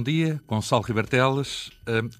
Bom 0.00 0.04
dia, 0.04 0.40
Gonçalo 0.48 0.82
Riberteles. 0.82 1.70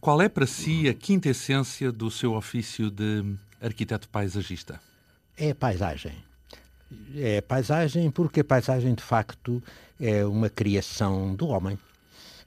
Qual 0.03 0.21
é 0.21 0.29
para 0.29 0.47
si 0.47 0.87
a 0.87 0.93
quinta 0.93 1.31
essência 1.31 1.91
do 1.91 2.11
seu 2.11 2.35
ofício 2.35 2.91
de 2.91 3.25
arquiteto 3.59 4.07
paisagista? 4.07 4.79
É 5.35 5.53
a 5.53 5.55
paisagem. 5.55 6.13
É 7.17 7.39
a 7.39 7.43
paisagem 7.43 8.11
porque 8.11 8.41
a 8.41 8.45
paisagem, 8.45 8.95
de 8.95 9.03
facto, 9.03 9.63
é 9.99 10.27
uma 10.27 10.51
criação 10.51 11.35
do 11.35 11.49
homem 11.49 11.79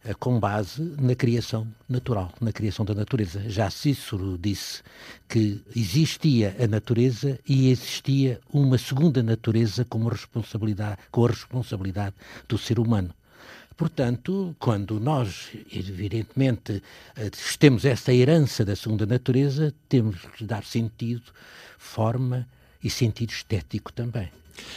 eh, 0.06 0.14
com 0.14 0.40
base 0.40 0.84
na 1.02 1.16
criação 1.16 1.68
natural, 1.90 2.32
na 2.40 2.52
criação 2.52 2.86
da 2.86 2.94
natureza. 2.94 3.50
Já 3.50 3.72
Cícero 3.72 4.38
disse 4.38 4.84
que 5.28 5.64
existia 5.76 6.56
a 6.60 6.68
natureza 6.68 7.40
e 7.50 7.72
existia 7.72 8.40
uma 8.54 8.78
segunda 8.78 9.24
natureza 9.24 9.84
como 9.84 10.10
responsabilidade, 10.10 11.00
com 11.10 11.26
a 11.26 11.30
responsabilidade 11.30 12.14
do 12.48 12.56
ser 12.56 12.78
humano. 12.78 13.12
Portanto, 13.76 14.56
quando 14.60 15.00
nós, 15.00 15.50
evidentemente, 15.72 16.82
eh, 17.16 17.30
temos 17.58 17.86
essa 17.86 18.14
herança 18.14 18.64
da 18.64 18.76
segunda 18.76 19.06
natureza, 19.06 19.74
temos 19.90 20.22
que 20.38 20.46
dar 20.46 20.64
sentido, 20.64 21.24
forma 21.78 22.48
e 22.84 22.90
sentido 22.90 23.32
estético 23.32 23.92
também 23.92 24.30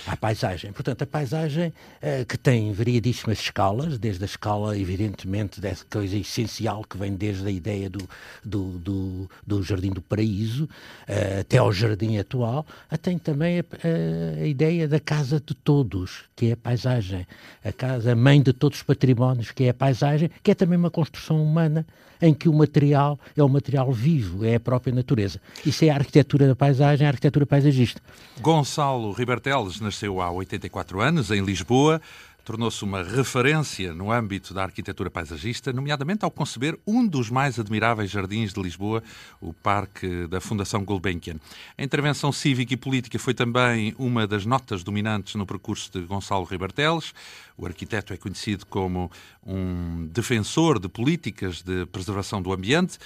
à 0.06 0.16
paisagem. 0.16 0.72
Portanto, 0.72 1.02
a 1.02 1.06
paisagem 1.06 1.68
uh, 1.68 2.24
que 2.26 2.36
tem 2.36 2.72
variadíssimas 2.72 3.38
escalas, 3.38 3.98
desde 3.98 4.24
a 4.24 4.26
escala, 4.26 4.78
evidentemente, 4.78 5.60
dessa 5.60 5.84
coisa 5.90 6.16
essencial 6.16 6.84
que 6.84 6.96
vem 6.96 7.14
desde 7.14 7.46
a 7.46 7.50
ideia 7.50 7.88
do, 7.90 8.08
do, 8.44 8.78
do, 8.78 9.30
do 9.46 9.62
Jardim 9.62 9.90
do 9.90 10.02
Paraíso 10.02 10.64
uh, 10.64 11.40
até 11.40 11.58
ao 11.58 11.72
jardim 11.72 12.18
atual, 12.18 12.66
tem 13.02 13.18
também 13.18 13.60
a, 13.60 13.62
a, 13.62 14.42
a, 14.42 14.46
ideia 14.46 14.88
da 14.88 14.98
casa 14.98 15.40
de 15.44 15.54
todos, 15.54 16.24
que 16.34 16.46
é 16.46 16.52
a 16.52 16.56
paisagem, 16.56 17.26
a 17.64 17.72
casa 17.72 18.14
mãe 18.14 18.42
de 18.42 18.52
todos 18.52 18.78
os 18.78 18.82
patrimónios, 18.82 19.50
que 19.50 19.64
é 19.64 19.70
a 19.70 19.74
paisagem, 19.74 20.30
que 20.42 20.50
é 20.50 20.54
também 20.54 20.78
uma 20.78 20.90
construção 20.90 21.42
humana 21.42 21.86
em 22.20 22.32
que 22.32 22.48
o 22.48 22.52
material 22.52 23.18
é 23.36 23.42
o 23.42 23.48
material 23.48 23.92
vivo, 23.92 24.44
é 24.44 24.56
a 24.56 24.60
própria 24.60 24.94
natureza. 24.94 25.40
Isso 25.64 25.84
é 25.84 25.90
a 25.90 25.94
arquitetura 25.94 26.46
da 26.46 26.56
paisagem, 26.56 27.06
a 27.06 27.10
arquitetura 27.10 27.46
paisagista. 27.46 28.00
Gonçalo 28.40 29.12
Ribertel 29.12 29.65
nasceu 29.80 30.20
há 30.20 30.30
84 30.30 31.00
anos, 31.00 31.30
em 31.30 31.44
Lisboa 31.44 32.00
tornou-se 32.46 32.84
uma 32.84 33.02
referência 33.02 33.92
no 33.92 34.12
âmbito 34.12 34.54
da 34.54 34.62
arquitetura 34.62 35.10
paisagista, 35.10 35.72
nomeadamente 35.72 36.24
ao 36.24 36.30
conceber 36.30 36.78
um 36.86 37.04
dos 37.04 37.28
mais 37.28 37.58
admiráveis 37.58 38.08
jardins 38.08 38.52
de 38.52 38.62
Lisboa, 38.62 39.02
o 39.40 39.52
Parque 39.52 40.28
da 40.28 40.40
Fundação 40.40 40.84
Gulbenkian. 40.84 41.40
A 41.76 41.82
intervenção 41.82 42.30
cívica 42.30 42.72
e 42.72 42.76
política 42.76 43.18
foi 43.18 43.34
também 43.34 43.96
uma 43.98 44.28
das 44.28 44.46
notas 44.46 44.84
dominantes 44.84 45.34
no 45.34 45.44
percurso 45.44 45.90
de 45.92 46.06
Gonçalo 46.06 46.44
Riberteles. 46.44 47.12
O 47.56 47.64
arquiteto 47.64 48.12
é 48.12 48.16
conhecido 48.16 48.66
como 48.66 49.10
um 49.44 50.06
defensor 50.12 50.78
de 50.78 50.88
políticas 50.88 51.62
de 51.62 51.86
preservação 51.86 52.42
do 52.42 52.52
ambiente. 52.52 52.98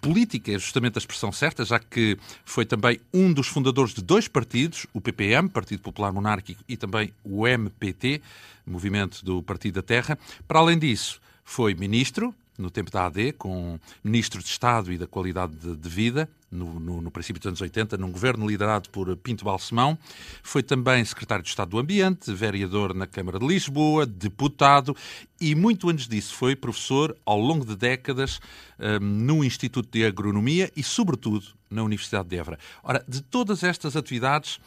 Política 0.00 0.52
é 0.52 0.58
justamente 0.58 0.96
a 0.96 1.00
expressão 1.00 1.30
certa, 1.30 1.64
já 1.64 1.78
que 1.78 2.16
foi 2.44 2.64
também 2.64 3.00
um 3.12 3.32
dos 3.32 3.48
fundadores 3.48 3.92
de 3.92 4.02
dois 4.02 4.28
partidos, 4.28 4.86
o 4.94 5.00
PPM, 5.00 5.48
Partido 5.48 5.82
Popular 5.82 6.12
Monárquico, 6.12 6.64
e 6.68 6.76
também 6.76 7.12
o 7.22 7.46
MPT, 7.46 8.22
movimento 8.66 9.24
do 9.24 9.42
Partido 9.42 9.74
da 9.74 9.82
Terra. 9.82 10.18
Para 10.48 10.60
além 10.60 10.78
disso, 10.78 11.20
foi 11.44 11.74
ministro, 11.74 12.34
no 12.58 12.70
tempo 12.70 12.90
da 12.90 13.06
AD, 13.06 13.32
com 13.32 13.78
ministro 14.02 14.42
de 14.42 14.48
Estado 14.48 14.92
e 14.92 14.98
da 14.98 15.06
Qualidade 15.06 15.54
de, 15.56 15.76
de 15.76 15.88
Vida, 15.88 16.28
no, 16.50 16.78
no, 16.78 17.00
no, 17.00 17.10
princípio 17.10 17.40
dos 17.40 17.46
anos 17.46 17.60
80, 17.60 17.96
num 17.96 18.12
governo 18.12 18.46
liderado 18.46 18.90
por 18.90 19.16
Pinto 19.16 19.44
Balsemão. 19.44 19.98
Foi 20.42 20.62
também 20.62 21.02
secretário 21.04 21.42
de 21.42 21.48
Estado 21.48 21.70
do 21.70 21.78
Ambiente, 21.78 22.32
vereador 22.32 22.94
na 22.94 23.06
Câmara 23.06 23.38
de 23.38 23.46
Lisboa, 23.46 24.04
deputado 24.04 24.94
e, 25.40 25.54
muito 25.54 25.88
antes 25.88 26.06
disso, 26.06 26.34
foi 26.34 26.54
professor 26.54 27.16
ao 27.24 27.38
longo 27.38 27.64
de 27.64 27.74
décadas 27.74 28.38
um, 28.78 29.04
no 29.04 29.44
Instituto 29.44 29.88
de 29.90 30.04
Agronomia 30.04 30.70
e, 30.76 30.82
sobretudo, 30.82 31.46
na 31.70 31.82
Universidade 31.82 32.28
de 32.28 32.36
Évora. 32.36 32.58
Ora, 32.82 33.02
de 33.08 33.22
todas 33.22 33.64
estas 33.64 33.96
atividades, 33.96 34.60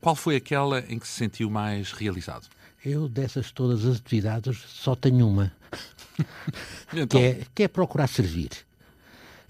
qual 0.00 0.14
foi 0.14 0.36
aquela 0.36 0.80
em 0.88 0.98
que 0.98 1.08
se 1.08 1.14
sentiu 1.14 1.50
mais 1.50 1.92
realizado? 1.92 2.46
Eu, 2.84 3.08
dessas 3.08 3.50
todas 3.50 3.84
as 3.84 3.96
atividades, 3.98 4.58
só 4.68 4.94
tenho 4.94 5.28
uma, 5.28 5.52
então... 6.92 7.20
que, 7.20 7.26
é, 7.26 7.40
que 7.54 7.62
é 7.64 7.68
procurar 7.68 8.06
servir. 8.06 8.50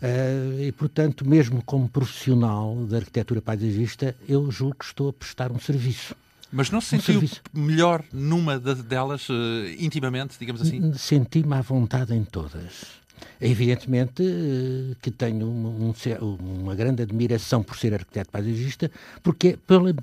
Uh, 0.02 0.62
e, 0.62 0.72
portanto, 0.72 1.28
mesmo 1.28 1.62
como 1.62 1.86
profissional 1.86 2.74
da 2.86 2.98
arquitetura 2.98 3.42
paisagista, 3.42 4.16
eu 4.26 4.50
julgo 4.50 4.76
que 4.78 4.84
estou 4.86 5.10
a 5.10 5.12
prestar 5.12 5.52
um 5.52 5.60
serviço. 5.60 6.16
Mas 6.50 6.70
não 6.70 6.80
se 6.80 6.98
sentiu 6.98 7.22
melhor 7.52 8.02
numa 8.12 8.58
delas, 8.58 9.28
uh, 9.28 9.34
intimamente, 9.78 10.36
digamos 10.38 10.62
assim? 10.62 10.92
Senti-me 10.94 11.54
à 11.54 11.60
vontade 11.60 12.14
em 12.14 12.24
todas. 12.24 12.98
Evidentemente 13.38 14.22
uh, 14.22 14.96
que 15.02 15.10
tenho 15.10 15.46
um, 15.46 15.92
um, 15.92 16.60
uma 16.62 16.74
grande 16.74 17.02
admiração 17.02 17.62
por 17.62 17.76
ser 17.76 17.92
arquiteto 17.92 18.30
paisagista, 18.30 18.90
porque 19.22 19.48
é 19.48 19.56
pela, 19.66 19.94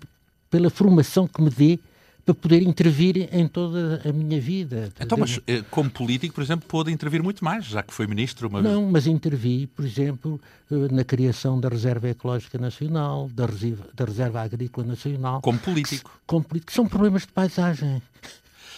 pela 0.50 0.69
formação 0.69 1.28
que 1.28 1.41
me 1.41 1.50
dê 1.50 1.79
para 2.27 2.35
poder 2.35 2.61
intervir 2.61 3.29
em 3.31 3.47
toda 3.47 4.01
a 4.03 4.11
minha 4.11 4.39
vida. 4.41 4.91
Então, 4.99 5.17
mas 5.17 5.39
eh, 5.47 5.63
como 5.71 5.89
político, 5.89 6.35
por 6.35 6.43
exemplo, 6.43 6.67
pôde 6.67 6.91
intervir 6.91 7.23
muito 7.23 7.41
mais, 7.41 7.63
já 7.63 7.81
que 7.81 7.93
foi 7.93 8.05
ministro 8.05 8.49
uma 8.49 8.61
Não, 8.61 8.91
mas 8.91 9.07
intervi, 9.07 9.65
por 9.67 9.85
exemplo, 9.85 10.38
eh, 10.69 10.75
na 10.91 11.05
criação 11.05 11.57
da 11.57 11.69
Reserva 11.69 12.09
Ecológica 12.09 12.57
Nacional, 12.57 13.29
da 13.33 13.45
Reserva, 13.45 13.85
da 13.93 14.03
Reserva 14.03 14.41
Agrícola 14.41 14.88
Nacional. 14.88 15.39
Como 15.39 15.57
político? 15.57 16.19
Como 16.25 16.43
político. 16.43 16.73
São 16.73 16.85
problemas 16.85 17.21
de 17.21 17.29
paisagem. 17.29 18.01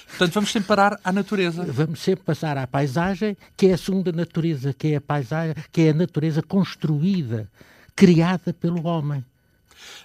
Portanto, 0.09 0.33
vamos 0.33 0.51
sempre 0.51 0.67
parar 0.67 0.99
à 1.03 1.11
natureza. 1.11 1.66
Vamos 1.66 2.01
sempre 2.01 2.25
passar 2.25 2.55
à 2.55 2.67
paisagem, 2.67 3.35
que 3.57 3.66
é 3.66 3.73
a 3.73 3.77
segunda 3.77 4.11
natureza, 4.11 4.73
que 4.73 4.89
é 4.89 4.97
a 4.97 5.01
paisagem, 5.01 5.55
que 5.71 5.81
é 5.81 5.89
a 5.89 5.93
natureza 5.93 6.43
construída, 6.43 7.49
criada 7.95 8.53
pelo 8.53 8.85
homem 8.85 9.25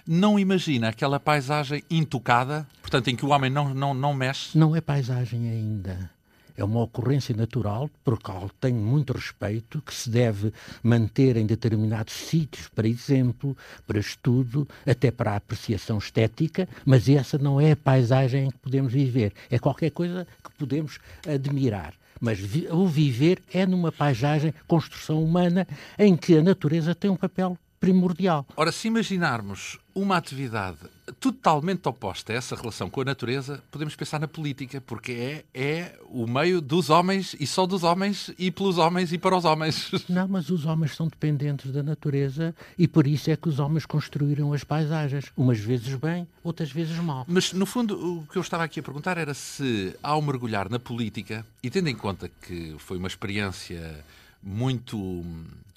não 0.07 0.37
imagina 0.39 0.89
aquela 0.89 1.19
paisagem 1.19 1.83
intocada, 1.89 2.67
portanto, 2.81 3.09
em 3.09 3.15
que 3.15 3.25
o 3.25 3.29
homem 3.29 3.49
não, 3.49 3.73
não, 3.73 3.93
não 3.93 4.13
mexe? 4.13 4.57
Não 4.57 4.75
é 4.75 4.81
paisagem 4.81 5.49
ainda. 5.49 6.09
É 6.57 6.63
uma 6.63 6.81
ocorrência 6.81 7.35
natural, 7.35 7.89
por 8.03 8.17
qual 8.17 8.49
tenho 8.61 8.77
muito 8.77 9.11
respeito, 9.11 9.81
que 9.81 9.93
se 9.93 10.09
deve 10.09 10.53
manter 10.81 11.35
em 11.35 11.45
determinados 11.45 12.13
sítios, 12.13 12.69
para 12.69 12.87
exemplo, 12.87 13.57
para 13.85 13.99
estudo, 13.99 14.65
até 14.87 15.11
para 15.11 15.35
apreciação 15.35 15.97
estética, 15.97 16.67
mas 16.85 17.09
essa 17.09 17.37
não 17.37 17.59
é 17.59 17.71
a 17.71 17.75
paisagem 17.75 18.45
em 18.45 18.51
que 18.51 18.57
podemos 18.59 18.93
viver. 18.93 19.33
É 19.49 19.59
qualquer 19.59 19.91
coisa 19.91 20.25
que 20.41 20.51
podemos 20.57 20.97
admirar. 21.27 21.93
Mas 22.21 22.39
o 22.71 22.87
viver 22.87 23.41
é 23.53 23.65
numa 23.65 23.91
paisagem, 23.91 24.53
construção 24.65 25.21
humana, 25.21 25.67
em 25.99 26.15
que 26.15 26.37
a 26.37 26.41
natureza 26.41 26.95
tem 26.95 27.11
um 27.11 27.17
papel 27.17 27.57
primordial. 27.79 28.45
Ora, 28.55 28.71
se 28.71 28.87
imaginarmos 28.87 29.79
uma 29.93 30.17
atividade 30.17 30.79
totalmente 31.19 31.87
oposta 31.87 32.33
a 32.33 32.35
essa 32.35 32.55
relação 32.55 32.89
com 32.89 33.01
a 33.01 33.05
natureza, 33.05 33.63
podemos 33.71 33.95
pensar 33.95 34.19
na 34.19 34.27
política, 34.27 34.81
porque 34.81 35.11
é, 35.11 35.45
é 35.53 35.99
o 36.09 36.27
meio 36.27 36.59
dos 36.59 36.89
homens 36.89 37.35
e 37.39 37.47
só 37.47 37.65
dos 37.65 37.83
homens 37.83 38.31
e 38.37 38.51
pelos 38.51 38.77
homens 38.77 39.13
e 39.13 39.17
para 39.17 39.37
os 39.37 39.45
homens. 39.45 39.91
Não, 40.09 40.27
mas 40.27 40.49
os 40.49 40.65
homens 40.65 40.95
são 40.95 41.07
dependentes 41.07 41.71
da 41.71 41.81
natureza 41.81 42.53
e 42.77 42.87
por 42.87 43.07
isso 43.07 43.29
é 43.31 43.35
que 43.35 43.47
os 43.47 43.59
homens 43.59 43.85
construíram 43.85 44.51
as 44.51 44.63
paisagens, 44.63 45.31
umas 45.37 45.59
vezes 45.59 45.95
bem, 45.95 46.27
outras 46.43 46.71
vezes 46.71 46.97
mal. 46.97 47.25
Mas, 47.27 47.53
no 47.53 47.65
fundo, 47.65 48.19
o 48.19 48.27
que 48.27 48.37
eu 48.37 48.41
estava 48.41 48.63
aqui 48.63 48.79
a 48.79 48.83
perguntar 48.83 49.17
era 49.17 49.33
se, 49.33 49.95
ao 50.03 50.21
mergulhar 50.21 50.69
na 50.69 50.79
política, 50.79 51.45
e 51.63 51.69
tendo 51.69 51.87
em 51.87 51.95
conta 51.95 52.29
que 52.41 52.75
foi 52.79 52.97
uma 52.97 53.07
experiência 53.07 54.03
muito 54.43 55.23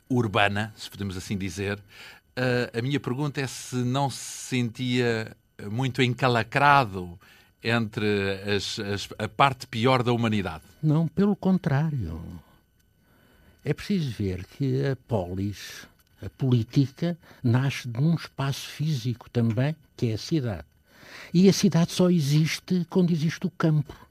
urbana, 0.09 0.73
se 0.77 0.91
podemos 0.91 1.17
assim 1.17 1.37
dizer. 1.37 1.79
Uh, 2.39 2.79
a 2.79 2.83
minha 2.83 3.01
pergunta 3.01 3.41
é 3.41 3.47
se 3.47 3.77
não 3.77 4.09
se 4.09 4.49
sentia 4.49 5.37
muito 5.71 6.03
encalacrado 6.03 7.19
entre 7.63 8.07
as, 8.55 8.79
as, 8.79 9.09
a 9.19 9.29
parte 9.29 9.67
pior 9.67 10.03
da 10.03 10.13
humanidade. 10.13 10.63
Não, 10.83 11.09
pelo 11.09 11.35
contrário. 11.35 12.21
É 13.65 13.75
preciso 13.75 14.11
ver 14.13 14.45
que 14.47 14.87
a 14.87 14.97
polis, 14.97 15.87
a 16.23 16.31
política, 16.31 17.19
nasce 17.43 17.89
de 17.89 18.01
um 18.01 18.15
espaço 18.15 18.69
físico 18.69 19.29
também, 19.29 19.75
que 19.97 20.11
é 20.11 20.15
a 20.15 20.19
cidade. 20.19 20.65
E 21.35 21.49
a 21.49 21.53
cidade 21.53 21.93
só 21.93 22.09
existe 22.09 22.87
quando 22.89 23.11
existe 23.11 23.47
o 23.47 23.51
campo 23.51 24.08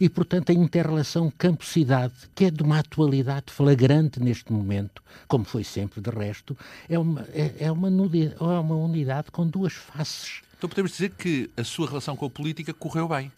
e, 0.00 0.08
portanto, 0.08 0.50
a 0.50 0.54
interrelação 0.54 1.32
campo-cidade, 1.36 2.14
que 2.34 2.44
é 2.44 2.50
de 2.50 2.62
uma 2.62 2.78
atualidade 2.78 3.52
flagrante 3.52 4.20
neste 4.20 4.52
momento, 4.52 5.02
como 5.26 5.44
foi 5.44 5.64
sempre 5.64 6.00
de 6.00 6.10
resto, 6.10 6.56
é 6.88 6.98
uma, 6.98 7.22
é, 7.32 7.54
é 7.60 7.72
uma, 7.72 7.88
é 7.88 8.58
uma 8.58 8.76
unidade 8.76 9.30
com 9.30 9.46
duas 9.46 9.72
faces. 9.72 10.42
Então 10.56 10.68
podemos 10.68 10.92
dizer 10.92 11.10
que 11.10 11.50
a 11.56 11.64
sua 11.64 11.86
relação 11.86 12.16
com 12.16 12.26
a 12.26 12.30
política 12.30 12.74
correu 12.74 13.08
bem? 13.08 13.30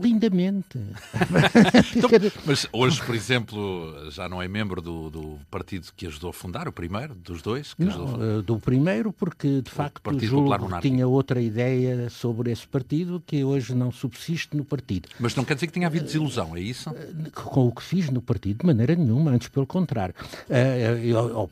Lindamente. 0.00 0.78
então, 1.96 2.10
mas 2.46 2.66
hoje, 2.72 3.02
por 3.04 3.14
exemplo, 3.14 4.10
já 4.10 4.28
não 4.28 4.40
é 4.40 4.48
membro 4.48 4.80
do, 4.80 5.10
do, 5.10 5.38
partido 5.50 5.88
que 5.94 6.06
ajudou 6.06 6.30
a 6.30 6.32
fundar, 6.32 6.66
o 6.66 6.72
primeiro 6.72 7.14
dos 7.14 7.42
dois? 7.42 7.74
não, 7.78 8.38
eh, 8.38 8.42
do 8.42 8.58
primeiro, 8.58 9.12
porque 9.12 9.60
de 9.60 9.70
facto 9.70 10.18
julgo 10.20 10.56
que 10.68 10.80
tinha 10.80 11.06
outra 11.06 11.40
ideia 11.40 12.08
sobre 12.08 12.50
esse 12.50 12.66
partido 12.66 13.22
que 13.26 13.44
hoje 13.44 13.74
não 13.74 13.92
subsiste 13.92 14.56
no 14.56 14.64
partido. 14.64 15.08
Mas 15.20 15.34
não 15.34 15.44
quer 15.44 15.54
dizer 15.54 15.66
que 15.66 15.72
tenha 15.74 15.86
havido 15.86 16.06
desilusão, 16.06 16.56
é 16.56 16.60
isso? 16.60 16.90
Eh, 16.90 17.30
com 17.34 17.68
o 17.68 17.72
que 17.72 17.82
fiz 17.82 18.08
no 18.08 18.22
partido, 18.22 18.60
de 18.60 18.66
maneira 18.66 18.94
nenhuma, 18.94 19.30
antes 19.32 19.48
pelo 19.48 19.66
contrário. 19.66 20.14
Eh, 20.48 21.02
eu, 21.04 21.48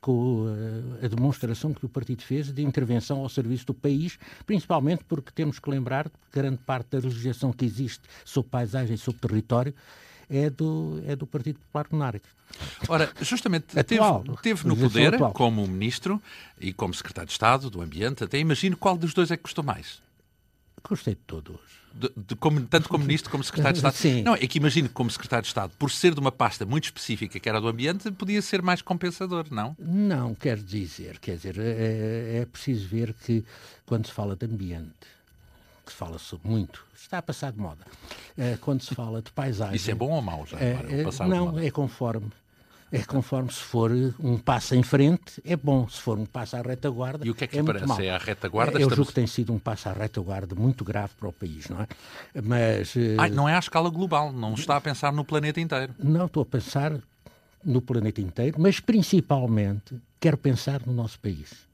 com 0.00 0.46
a 1.02 1.08
demonstração 1.08 1.74
que 1.74 1.84
o 1.84 1.88
partido 1.88 2.22
fez 2.22 2.52
de 2.52 2.62
intervenção 2.62 3.18
ao 3.18 3.28
serviço 3.28 3.66
do 3.66 3.74
país, 3.74 4.18
principalmente 4.46 5.04
porque 5.04 5.30
temos 5.32 5.58
que 5.58 5.68
lembrar 5.68 6.08
que 6.08 6.16
grande 6.32 6.58
parte 6.58 6.90
da 6.90 7.00
legislação 7.18 7.52
que 7.52 7.64
existe 7.64 8.02
sobre 8.24 8.50
paisagem 8.50 8.94
e 8.94 8.98
sobre 8.98 9.20
território 9.20 9.74
é 10.28 10.50
do, 10.50 11.02
é 11.06 11.16
do 11.16 11.26
Partido 11.26 11.58
Popular 11.58 11.86
Monárquico. 11.90 12.28
Ora, 12.88 13.12
justamente 13.20 13.78
atual, 13.78 14.22
teve, 14.22 14.42
teve 14.42 14.68
no 14.68 14.76
poder 14.76 15.14
atual. 15.14 15.32
como 15.32 15.66
ministro 15.66 16.20
e 16.60 16.72
como 16.72 16.94
secretário 16.94 17.26
de 17.26 17.32
Estado 17.32 17.70
do 17.70 17.80
Ambiente, 17.80 18.24
até 18.24 18.38
imagino 18.38 18.76
qual 18.76 18.96
dos 18.96 19.12
dois 19.12 19.30
é 19.30 19.36
que 19.36 19.42
custou 19.42 19.64
mais. 19.64 20.02
Gostei 20.86 21.14
de 21.14 21.20
todos. 21.26 21.60
De, 21.92 22.10
de, 22.16 22.36
como, 22.36 22.60
tanto 22.62 22.88
como 22.88 23.04
ministro 23.04 23.30
como 23.30 23.42
secretário 23.42 23.74
de 23.74 23.78
Estado. 23.78 23.96
Sim. 23.96 24.22
Não, 24.22 24.34
é 24.34 24.46
que 24.46 24.58
imagino 24.58 24.88
que 24.88 24.94
como 24.94 25.10
secretário 25.10 25.42
de 25.42 25.48
Estado, 25.48 25.72
por 25.78 25.90
ser 25.90 26.14
de 26.14 26.20
uma 26.20 26.30
pasta 26.30 26.64
muito 26.64 26.84
específica 26.84 27.38
que 27.40 27.48
era 27.48 27.60
do 27.60 27.68
ambiente, 27.68 28.10
podia 28.12 28.40
ser 28.40 28.62
mais 28.62 28.80
compensador, 28.80 29.46
não? 29.50 29.76
Não, 29.78 30.34
quer 30.34 30.58
dizer, 30.58 31.18
quer 31.18 31.36
dizer, 31.36 31.58
é, 31.58 32.40
é 32.42 32.46
preciso 32.46 32.86
ver 32.88 33.14
que 33.14 33.44
quando 33.84 34.06
se 34.06 34.12
fala 34.12 34.36
de 34.36 34.46
ambiente, 34.46 34.92
que 35.84 35.92
se 35.92 35.98
fala 35.98 36.18
muito, 36.44 36.84
está 37.02 37.18
a 37.18 37.22
passar 37.22 37.52
de 37.52 37.58
moda. 37.58 37.84
É, 38.36 38.56
quando 38.60 38.82
se 38.82 38.94
fala 38.94 39.22
de 39.22 39.30
paisagem. 39.32 39.76
Isso 39.76 39.90
é 39.90 39.94
bom 39.94 40.10
ou 40.10 40.22
mau 40.22 40.46
já? 40.46 40.58
É, 40.58 40.76
não, 41.26 41.58
é 41.58 41.70
conforme. 41.70 42.30
É 42.90 43.02
conforme 43.02 43.52
se 43.52 43.60
for 43.60 43.90
um 44.18 44.38
passo 44.38 44.74
em 44.74 44.82
frente, 44.82 45.42
é 45.44 45.54
bom. 45.56 45.86
Se 45.88 46.00
for 46.00 46.18
um 46.18 46.24
passo 46.24 46.56
à 46.56 46.62
retaguarda, 46.62 47.26
E 47.26 47.30
o 47.30 47.34
que 47.34 47.44
é 47.44 47.46
que 47.46 47.58
é 47.58 47.62
parece? 47.62 47.86
Mal. 47.86 48.00
É 48.00 48.10
a 48.10 48.16
retaguarda? 48.16 48.72
Eu 48.72 48.78
estamos... 48.78 48.96
julgo 48.96 49.08
que 49.08 49.14
tem 49.14 49.26
sido 49.26 49.52
um 49.52 49.58
passo 49.58 49.90
à 49.90 49.92
retaguarda 49.92 50.54
muito 50.54 50.84
grave 50.84 51.12
para 51.18 51.28
o 51.28 51.32
país, 51.32 51.68
não 51.68 51.82
é? 51.82 51.86
Mas... 52.42 52.94
Ai, 53.18 53.28
não 53.28 53.46
é 53.46 53.54
à 53.54 53.58
escala 53.58 53.90
global, 53.90 54.32
não 54.32 54.54
está 54.54 54.76
a 54.76 54.80
pensar 54.80 55.12
no 55.12 55.22
planeta 55.22 55.60
inteiro. 55.60 55.94
Não, 55.98 56.24
estou 56.24 56.42
a 56.42 56.46
pensar 56.46 56.98
no 57.62 57.82
planeta 57.82 58.22
inteiro, 58.22 58.56
mas 58.58 58.80
principalmente 58.80 59.94
quero 60.18 60.38
pensar 60.38 60.80
no 60.86 60.92
nosso 60.94 61.20
país. 61.20 61.67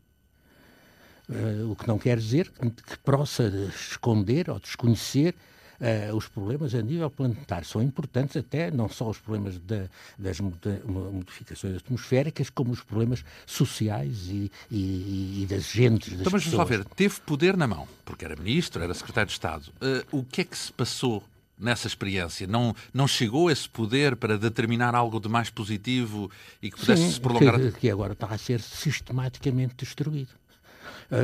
Uh, 1.29 1.71
o 1.71 1.77
que 1.77 1.89
não 1.89 1.99
quer 1.99 2.19
dizer 2.19 2.51
que, 2.51 2.71
que 2.71 2.99
possa 2.99 3.45
esconder 3.75 4.51
ou 4.51 4.59
desconhecer 4.59 5.35
uh, 5.81 6.15
os 6.15 6.29
problemas 6.29 6.75
a 6.75 6.83
nível 6.83 7.11
planetário. 7.11 7.67
São 7.67 7.83
importantes 7.83 8.37
até 8.37 8.71
não 8.71 8.89
só 8.89 9.09
os 9.09 9.19
problemas 9.19 9.59
da, 9.59 9.89
das 10.19 10.41
modificações 10.41 11.77
atmosféricas, 11.77 12.51
como 12.51 12.73
os 12.73 12.83
problemas 12.83 13.25
sociais 13.47 14.29
e, 14.29 14.51
e, 14.71 15.43
e 15.43 15.47
das 15.49 15.71
gentes. 15.71 16.11
Das 16.11 16.21
então, 16.21 16.33
mas 16.33 16.45
vamos 16.45 16.59
lá 16.59 16.65
ver, 16.65 16.85
teve 16.85 17.21
poder 17.21 17.57
na 17.57 17.67
mão, 17.67 17.89
porque 18.05 18.25
era 18.25 18.37
ministro, 18.37 18.83
era 18.83 18.95
secretário 18.95 19.29
de 19.29 19.33
Estado. 19.33 19.73
Uh, 19.81 20.19
o 20.19 20.25
que 20.25 20.43
é 20.43 20.45
que 20.45 20.57
se 20.57 20.73
passou 20.73 21.23
nessa 21.59 21.87
experiência? 21.87 22.47
Não, 22.47 22.75
não 22.93 23.07
chegou 23.07 23.51
esse 23.51 23.69
poder 23.69 24.17
para 24.17 24.37
determinar 24.37 24.95
algo 24.95 25.21
de 25.21 25.29
mais 25.29 25.51
positivo 25.51 26.31
e 26.61 26.71
que 26.71 26.79
pudesse 26.79 27.03
Sim, 27.03 27.13
se 27.13 27.21
prolongar? 27.21 27.59
Que, 27.59 27.73
que 27.73 27.91
agora 27.91 28.13
está 28.13 28.27
a 28.27 28.39
ser 28.39 28.61
sistematicamente 28.61 29.75
destruído. 29.77 30.31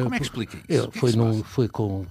Como 0.03 0.15
é 0.15 0.19
que 0.19 0.25
explica 0.25 0.57
isso? 0.57 0.65
Eu, 0.69 0.93
foi, 0.93 1.13
é 1.13 1.17
no, 1.17 1.45
foi 1.45 1.69
com, 1.69 2.07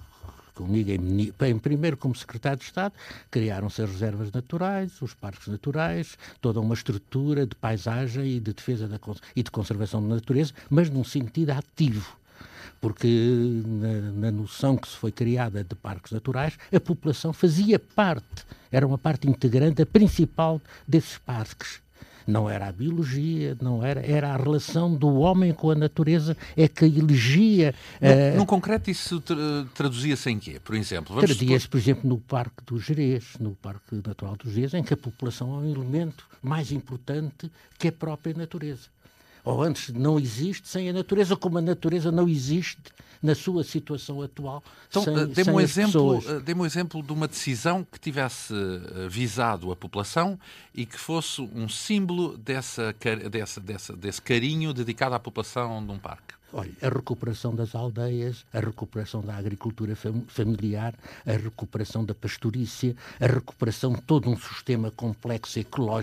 comigo, 0.54 0.90
em, 0.90 1.32
bem, 1.38 1.58
primeiro 1.58 1.96
como 1.96 2.14
secretário 2.14 2.58
de 2.58 2.64
Estado, 2.64 2.94
criaram-se 3.30 3.82
as 3.82 3.90
reservas 3.90 4.30
naturais, 4.30 5.00
os 5.00 5.14
parques 5.14 5.48
naturais, 5.48 6.18
toda 6.40 6.60
uma 6.60 6.74
estrutura 6.74 7.46
de 7.46 7.54
paisagem 7.54 8.24
e 8.26 8.40
de 8.40 8.52
defesa 8.52 8.86
da, 8.86 8.98
e 9.34 9.42
de 9.42 9.50
conservação 9.50 10.06
da 10.06 10.14
natureza, 10.16 10.52
mas 10.68 10.90
num 10.90 11.04
sentido 11.04 11.50
ativo 11.50 12.20
porque 12.80 13.62
na, 13.66 14.12
na, 14.12 14.30
noção 14.30 14.76
que 14.76 14.88
se 14.88 14.96
foi 14.96 15.12
criada 15.12 15.62
de 15.62 15.74
parques 15.74 16.12
naturais, 16.12 16.58
a 16.74 16.80
população 16.80 17.32
fazia 17.32 17.78
parte, 17.78 18.46
era 18.72 18.86
uma 18.86 18.96
parte 18.96 19.28
integrante, 19.28 19.82
a 19.82 19.86
principal 19.86 20.60
desses 20.88 21.18
parques. 21.18 21.82
Não 22.30 22.48
era 22.48 22.68
a 22.68 22.72
biologia, 22.72 23.56
não 23.60 23.84
era, 23.84 24.00
era 24.00 24.32
a 24.32 24.36
relação 24.36 24.94
do 24.94 25.14
homem 25.16 25.52
com 25.52 25.70
a 25.70 25.74
natureza, 25.74 26.36
é 26.56 26.68
que 26.68 26.84
elegia. 26.84 27.74
No, 28.00 28.08
uh, 28.08 28.38
no 28.38 28.46
concreto, 28.46 28.90
isso 28.90 29.20
tra 29.20 29.36
traduzia-se 29.74 30.30
em 30.30 30.38
quê, 30.38 30.60
por 30.62 30.74
exemplo? 30.74 31.16
Traduzia-se, 31.16 31.68
por 31.68 31.78
exemplo, 31.78 32.08
no 32.08 32.18
Parque 32.18 32.64
do 32.64 32.78
Jerez, 32.78 33.36
no 33.40 33.52
Parque 33.52 33.96
Natural 34.06 34.36
do 34.36 34.50
Jerez, 34.50 34.74
em 34.74 34.82
que 34.82 34.94
a 34.94 34.96
população 34.96 35.54
é 35.54 35.58
um 35.58 35.70
elemento 35.70 36.26
mais 36.42 36.72
importante 36.72 37.50
que 37.78 37.88
a 37.88 37.92
própria 37.92 38.34
natureza 38.34 38.88
ou 39.44 39.62
antes 39.62 39.92
não 39.92 40.18
existe 40.18 40.68
sem 40.68 40.88
a 40.88 40.92
natureza, 40.92 41.36
como 41.36 41.58
a 41.58 41.62
natureza 41.62 42.10
não 42.10 42.28
existe 42.28 42.92
na 43.22 43.34
sua 43.34 43.62
situação 43.62 44.22
atual. 44.22 44.62
Então, 44.88 45.02
sem, 45.02 45.26
dê-me 45.26 45.50
um, 45.50 45.60
exemplo, 45.60 46.22
eh, 46.26 46.40
dê 46.40 46.54
um 46.54 46.64
exemplo 46.64 47.02
de 47.02 47.12
uma 47.12 47.28
decisão 47.28 47.86
que 47.90 47.98
tivesse 48.00 48.54
eh, 48.54 49.08
visado 49.08 49.70
a 49.70 49.76
população 49.76 50.38
e 50.74 50.86
que 50.86 50.98
fosse 50.98 51.42
um 51.42 51.68
símbolo 51.68 52.36
dessa, 52.38 52.94
dessa, 53.30 53.60
dessa, 53.60 53.96
desse 53.96 54.22
carinho 54.22 54.72
dedicado 54.72 55.14
à 55.14 55.18
população 55.18 55.84
de 55.84 55.92
um 55.92 55.98
parque. 55.98 56.39
Olha, 56.52 56.72
a 56.82 56.88
recuperação 56.88 57.54
das 57.54 57.74
aldeias, 57.74 58.44
a 58.52 58.58
recuperação 58.60 59.20
da 59.20 59.36
agricultura 59.36 59.94
familiar, 60.28 60.94
a 61.24 61.32
recuperação 61.32 62.04
da 62.04 62.14
pastorícia, 62.14 62.96
a 63.20 63.26
recuperação 63.26 63.92
de 63.92 64.02
todo 64.02 64.28
um 64.28 64.36
sistema 64.36 64.90
complexo 64.90 65.58
ecológico 65.58 66.00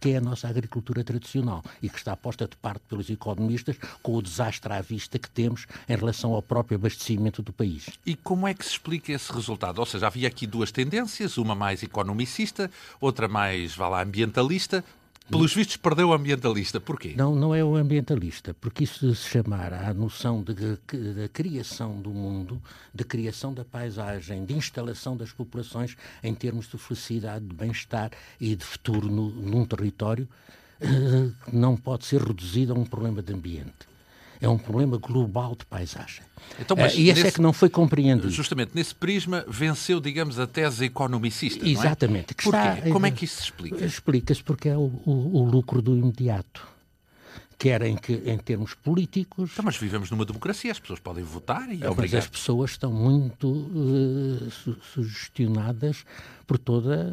que 0.00 0.10
é 0.10 0.16
a 0.16 0.20
nossa 0.20 0.48
agricultura 0.48 1.04
tradicional 1.04 1.62
e 1.82 1.88
que 1.88 1.98
está 1.98 2.16
posta 2.16 2.46
de 2.46 2.56
parte 2.56 2.82
pelos 2.88 3.10
economistas 3.10 3.76
com 4.02 4.14
o 4.14 4.22
desastre 4.22 4.72
à 4.72 4.80
vista 4.80 5.18
que 5.18 5.28
temos 5.28 5.66
em 5.88 5.96
relação 5.96 6.32
ao 6.32 6.42
próprio 6.42 6.76
abastecimento 6.76 7.42
do 7.42 7.52
país. 7.52 7.90
E 8.06 8.14
como 8.14 8.46
é 8.46 8.54
que 8.54 8.64
se 8.64 8.72
explica 8.72 9.12
esse 9.12 9.32
resultado? 9.32 9.78
Ou 9.78 9.86
seja, 9.86 10.06
havia 10.06 10.28
aqui 10.28 10.46
duas 10.46 10.72
tendências, 10.72 11.36
uma 11.36 11.54
mais 11.54 11.82
economicista, 11.82 12.70
outra 13.00 13.28
mais, 13.28 13.74
vá 13.74 13.88
lá, 13.88 14.02
ambientalista. 14.02 14.84
Pelos 15.30 15.54
vistos, 15.54 15.76
perdeu 15.76 16.08
o 16.08 16.12
ambientalista. 16.12 16.80
Porquê? 16.80 17.14
Não, 17.16 17.34
não 17.34 17.54
é 17.54 17.62
o 17.64 17.76
ambientalista, 17.76 18.54
porque 18.54 18.84
isso 18.84 19.14
se 19.14 19.28
chamar 19.28 19.72
a 19.72 19.94
noção 19.94 20.42
de, 20.42 20.54
de, 20.54 21.28
criação 21.32 22.00
do 22.00 22.10
mundo, 22.10 22.60
de 22.94 23.04
criação 23.04 23.54
da 23.54 23.64
paisagem, 23.64 24.44
de 24.44 24.54
instalação 24.54 25.16
das 25.16 25.32
populações 25.32 25.96
em 26.22 26.34
termos 26.34 26.68
de 26.68 26.76
felicidade, 26.76 27.44
de 27.44 27.54
bem-estar 27.54 28.10
e 28.40 28.54
de 28.54 28.64
futuro 28.64 29.08
no, 29.08 29.30
num 29.30 29.64
território, 29.64 30.28
eh, 30.80 31.30
não 31.52 31.76
pode 31.76 32.04
ser 32.04 32.20
reduzido 32.20 32.72
a 32.72 32.76
um 32.76 32.84
problema 32.84 33.22
de 33.22 33.32
ambiente 33.32 33.91
é 34.42 34.48
um 34.48 34.58
problema 34.58 34.98
global 34.98 35.54
de 35.56 35.64
paisagem. 35.64 36.22
Então, 36.60 36.76
uh, 36.76 36.80
e 36.80 36.84
esse 36.84 37.02
nesse, 37.02 37.26
é 37.28 37.30
que 37.30 37.40
não 37.40 37.52
foi 37.52 37.70
compreendido. 37.70 38.28
Justamente, 38.28 38.72
nesse 38.74 38.92
prisma 38.92 39.44
venceu, 39.46 40.00
digamos, 40.00 40.38
a 40.38 40.46
tese 40.46 40.84
economicista, 40.84 41.66
Exatamente. 41.66 42.34
Não 42.44 42.58
é? 42.58 42.74
Porquê? 42.74 42.90
Como 42.90 43.06
é 43.06 43.10
que 43.12 43.24
isso 43.24 43.36
se 43.36 43.42
explica? 43.44 43.84
Explica-se 43.84 44.42
porque 44.42 44.68
é 44.68 44.76
o, 44.76 44.92
o, 45.06 45.42
o 45.42 45.44
lucro 45.44 45.80
do 45.80 45.96
imediato 45.96 46.72
quer 47.62 47.82
em, 47.82 47.94
que, 47.94 48.14
em 48.26 48.36
termos 48.38 48.74
políticos. 48.74 49.50
Então, 49.52 49.64
mas 49.64 49.76
vivemos 49.76 50.10
numa 50.10 50.24
democracia, 50.24 50.72
as 50.72 50.80
pessoas 50.80 50.98
podem 50.98 51.22
votar 51.22 51.72
e 51.72 51.84
é 51.84 51.94
Mas 51.96 52.12
as 52.12 52.26
pessoas 52.26 52.72
estão 52.72 52.92
muito 52.92 53.48
uh, 53.48 54.50
su 54.50 54.76
sugestionadas 54.92 56.04
por, 56.52 56.58
toda, 56.58 57.10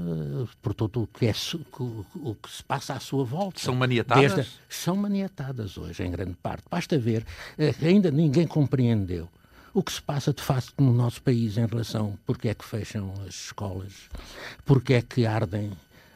por 0.62 0.74
todo 0.74 1.04
o 1.04 1.08
que, 1.08 1.28
é, 1.28 1.34
o, 1.80 2.36
que 2.36 2.52
se 2.52 2.62
passa 2.62 2.94
à 2.94 3.00
sua 3.00 3.24
volta. 3.24 3.58
São 3.58 3.74
maniatadas? 3.74 4.34
Desde, 4.34 4.52
são 4.68 4.98
maniatadas 4.98 5.78
hoje, 5.78 6.04
em 6.04 6.12
grande 6.12 6.36
parte. 6.44 6.66
Basta 6.70 6.98
ver, 6.98 7.26
uh, 7.58 7.86
ainda 7.86 8.12
ninguém 8.12 8.46
compreendeu 8.46 9.30
o 9.74 9.82
que 9.82 9.94
se 9.94 10.02
passa 10.02 10.34
de 10.34 10.42
facto 10.42 10.74
no 10.78 10.94
nosso 10.94 11.22
país 11.22 11.58
em 11.58 11.66
relação 11.66 12.20
porque 12.26 12.50
é 12.50 12.54
que 12.54 12.66
fecham 12.66 13.14
as 13.26 13.46
escolas, 13.46 14.10
porque 14.66 14.96
é 14.96 15.02
que 15.02 15.26
ardem 15.26 15.72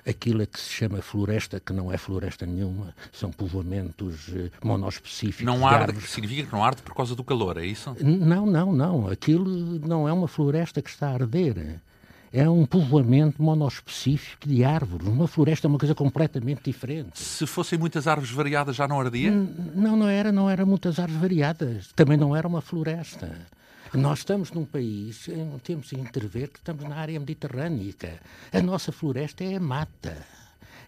aquilo 0.05 0.45
que 0.45 0.59
se 0.59 0.71
chama 0.71 1.01
floresta, 1.01 1.61
que 1.61 1.71
não 1.71 1.89
é 1.93 1.97
floresta 1.97 2.45
nenhuma, 2.45 2.93
são 3.13 3.31
povoamentos 3.31 4.27
eh, 4.35 4.49
monospecíficos. 4.61 5.45
Não 5.45 5.65
arde, 5.65 6.01
significa 6.01 6.45
que 6.45 6.51
não 6.51 6.61
arde 6.61 6.81
por 6.81 6.93
causa 6.93 7.15
do 7.15 7.23
calor, 7.23 7.57
é 7.57 7.65
isso? 7.65 7.95
Não, 8.01 8.45
não, 8.45 8.73
não. 8.73 9.07
Aquilo 9.07 9.79
não 9.79 10.09
é 10.09 10.11
uma 10.11 10.27
floresta 10.27 10.81
que 10.81 10.89
está 10.89 11.07
a 11.07 11.13
arder. 11.13 11.79
É 12.35 12.49
um 12.49 12.65
povoamento 12.65 13.43
monospecífico 13.43 14.49
de 14.49 14.63
árvores. 14.63 15.07
Uma 15.07 15.27
floresta 15.27 15.67
é 15.67 15.69
uma 15.69 15.77
coisa 15.77 15.93
completamente 15.93 16.63
diferente. 16.63 17.19
Se 17.19 17.45
fossem 17.45 17.77
muitas 17.77 18.07
árvores 18.07 18.31
variadas, 18.31 18.75
já 18.75 18.87
não 18.87 18.99
ardia? 18.99 19.29
Não, 19.29 19.95
não 19.95 20.07
era, 20.07 20.31
não 20.31 20.49
era 20.49 20.65
muitas 20.65 20.97
árvores 20.97 21.21
variadas. 21.21 21.93
Também 21.95 22.17
não 22.17 22.35
era 22.35 22.47
uma 22.47 22.59
floresta. 22.59 23.37
Nós 23.93 24.19
estamos 24.19 24.51
num 24.51 24.65
país, 24.65 25.29
temos 25.63 25.89
que 25.89 25.95
interver 25.95 26.47
que 26.47 26.57
estamos 26.57 26.83
na 26.83 26.95
área 26.95 27.19
mediterrânica. 27.19 28.19
A 28.51 28.59
nossa 28.63 28.91
floresta 28.91 29.43
é 29.43 29.57
a 29.57 29.59
mata. 29.59 30.17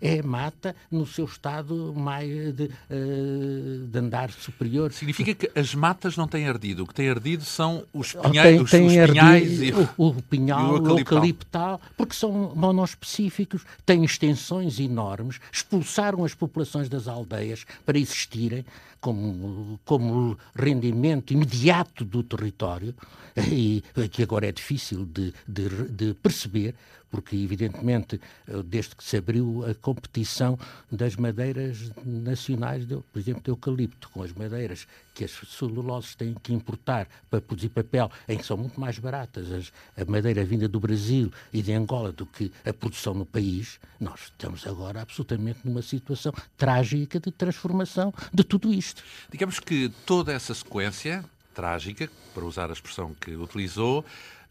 É 0.01 0.21
mata 0.21 0.75
no 0.91 1.05
seu 1.05 1.25
estado 1.25 1.93
mais 1.95 2.53
de, 2.53 2.63
uh, 2.65 3.87
de 3.87 3.99
andar 3.99 4.31
superior. 4.31 4.91
Significa 4.91 5.33
que 5.33 5.59
as 5.59 5.73
matas 5.73 6.17
não 6.17 6.27
têm 6.27 6.47
ardido. 6.47 6.83
O 6.83 6.87
que 6.87 6.93
tem 6.93 7.09
ardido 7.09 7.43
são 7.43 7.85
os, 7.93 8.13
pinhais, 8.13 8.61
os, 8.61 8.71
tem 8.71 8.85
os 8.85 9.11
pinhais 9.11 9.61
e 9.61 9.71
o, 9.71 9.89
o 9.97 10.21
pinhal, 10.21 10.81
o 10.81 10.99
eucaliptal. 10.99 11.79
porque 11.97 12.15
são 12.15 12.53
monoespecíficos, 12.55 13.63
têm 13.85 14.03
extensões 14.03 14.79
enormes, 14.79 15.39
expulsaram 15.51 16.23
as 16.23 16.33
populações 16.33 16.89
das 16.89 17.07
aldeias 17.07 17.65
para 17.85 17.97
existirem 17.97 18.65
como, 19.05 19.79
como 19.85 20.37
rendimento 20.55 21.31
imediato 21.31 22.03
do 22.03 22.23
território, 22.23 22.95
e 23.37 23.83
que 24.11 24.23
agora 24.23 24.47
é 24.47 24.51
difícil 24.51 25.05
de, 25.05 25.31
de, 25.47 25.69
de 25.89 26.13
perceber, 26.15 26.73
porque 27.09 27.35
evidentemente 27.35 28.19
desde 28.65 28.95
que 28.95 29.03
se 29.03 29.17
abriu 29.17 29.65
a 29.65 29.73
competição 29.75 30.57
das 30.91 31.15
madeiras 31.15 31.91
nacionais, 32.05 32.85
de, 32.85 32.97
por 32.97 33.19
exemplo, 33.19 33.41
de 33.43 33.49
eucalipto, 33.49 34.09
com 34.09 34.23
as 34.23 34.31
madeiras 34.33 34.87
que 35.13 35.23
as 35.23 35.31
celuloses 35.31 36.15
têm 36.15 36.33
que 36.33 36.53
importar 36.53 37.07
para 37.29 37.39
produzir 37.41 37.69
papel, 37.69 38.11
em 38.27 38.37
que 38.37 38.45
são 38.45 38.57
muito 38.57 38.79
mais 38.79 38.99
baratas 38.99 39.51
as, 39.51 39.73
a 39.97 40.09
madeira 40.09 40.43
vinda 40.43 40.67
do 40.67 40.79
Brasil 40.79 41.31
e 41.53 41.61
de 41.61 41.71
Angola 41.73 42.11
do 42.11 42.25
que 42.25 42.51
a 42.65 42.73
produção 42.73 43.13
no 43.13 43.25
país, 43.25 43.79
nós 43.99 44.23
estamos 44.23 44.67
agora 44.67 45.01
absolutamente 45.01 45.59
numa 45.63 45.81
situação 45.81 46.33
trágica 46.57 47.19
de 47.19 47.31
transformação 47.31 48.13
de 48.33 48.43
tudo 48.43 48.73
isto. 48.73 49.03
Digamos 49.31 49.59
que 49.59 49.89
toda 50.05 50.33
essa 50.33 50.53
sequência 50.53 51.23
trágica, 51.53 52.09
para 52.33 52.43
usar 52.43 52.69
a 52.69 52.73
expressão 52.73 53.13
que 53.13 53.35
utilizou, 53.35 54.03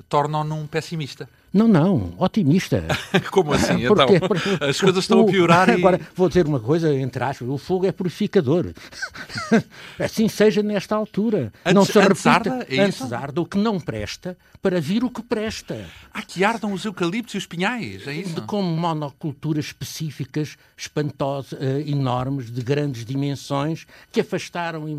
tornam-no 0.08 0.56
um 0.56 0.66
pessimista. 0.66 1.28
Não, 1.54 1.68
não, 1.68 2.12
otimista. 2.18 2.84
Como 3.30 3.52
assim? 3.52 3.86
Porque, 3.86 4.16
então, 4.16 4.28
porque, 4.28 4.64
as 4.64 4.80
coisas 4.80 5.04
estão 5.04 5.20
o, 5.20 5.28
a 5.28 5.30
piorar 5.30 5.68
e... 5.68 5.74
Agora, 5.74 6.00
vou 6.12 6.26
dizer 6.26 6.48
uma 6.48 6.58
coisa, 6.58 6.92
entre 6.92 7.22
aspas, 7.22 7.48
o 7.48 7.56
fogo 7.56 7.86
é 7.86 7.92
purificador. 7.92 8.72
assim 9.96 10.26
seja 10.26 10.64
nesta 10.64 10.96
altura. 10.96 11.52
Antes, 11.64 11.74
não 11.74 11.84
se 11.84 12.00
repita, 12.00 12.66
é 12.68 12.80
antes 12.80 13.12
arda 13.12 13.40
o 13.40 13.46
que 13.46 13.56
não 13.56 13.78
presta 13.78 14.36
para 14.60 14.80
vir 14.80 15.04
o 15.04 15.10
que 15.10 15.22
presta. 15.22 15.86
Há 16.12 16.22
que 16.22 16.42
ardam 16.42 16.72
os 16.72 16.84
eucaliptos 16.86 17.34
e 17.34 17.38
os 17.38 17.46
pinhais, 17.46 18.06
é 18.08 18.14
isso? 18.14 18.40
Com 18.46 18.62
monoculturas 18.62 19.66
específicas, 19.66 20.56
espantosas, 20.74 21.52
uh, 21.52 21.86
enormes, 21.86 22.50
de 22.50 22.62
grandes 22.62 23.04
dimensões, 23.04 23.86
que 24.10 24.22
afastaram 24.22 24.88
e, 24.88 24.98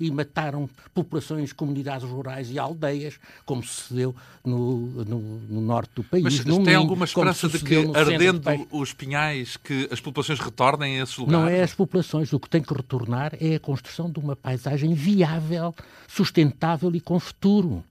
e 0.00 0.10
mataram 0.10 0.68
populações, 0.92 1.52
comunidades 1.52 2.06
rurais 2.06 2.50
e 2.50 2.58
aldeias, 2.58 3.14
como 3.46 3.62
se 3.62 3.94
deu 3.94 4.14
no, 4.44 5.04
no, 5.04 5.20
no 5.48 5.60
norte 5.60 5.93
do 5.94 6.04
país. 6.04 6.22
Mas 6.22 6.64
tem 6.64 6.74
alguma 6.74 7.04
esperança 7.04 7.48
de 7.48 7.58
que, 7.58 7.76
ardendo 7.94 8.42
os 8.70 8.92
pinhais, 8.92 9.56
que 9.56 9.88
as 9.90 10.00
populações 10.00 10.40
retornem 10.40 11.00
a 11.00 11.02
esses 11.04 11.16
lugares? 11.16 11.40
Não 11.40 11.48
é 11.48 11.62
as 11.62 11.74
populações. 11.74 12.32
O 12.32 12.40
que 12.40 12.48
tem 12.48 12.62
que 12.62 12.72
retornar 12.74 13.32
é 13.40 13.54
a 13.56 13.60
construção 13.60 14.10
de 14.10 14.18
uma 14.18 14.36
paisagem 14.36 14.94
viável, 14.94 15.74
sustentável 16.06 16.94
e 16.94 17.00
com 17.00 17.18
futuro. 17.18 17.84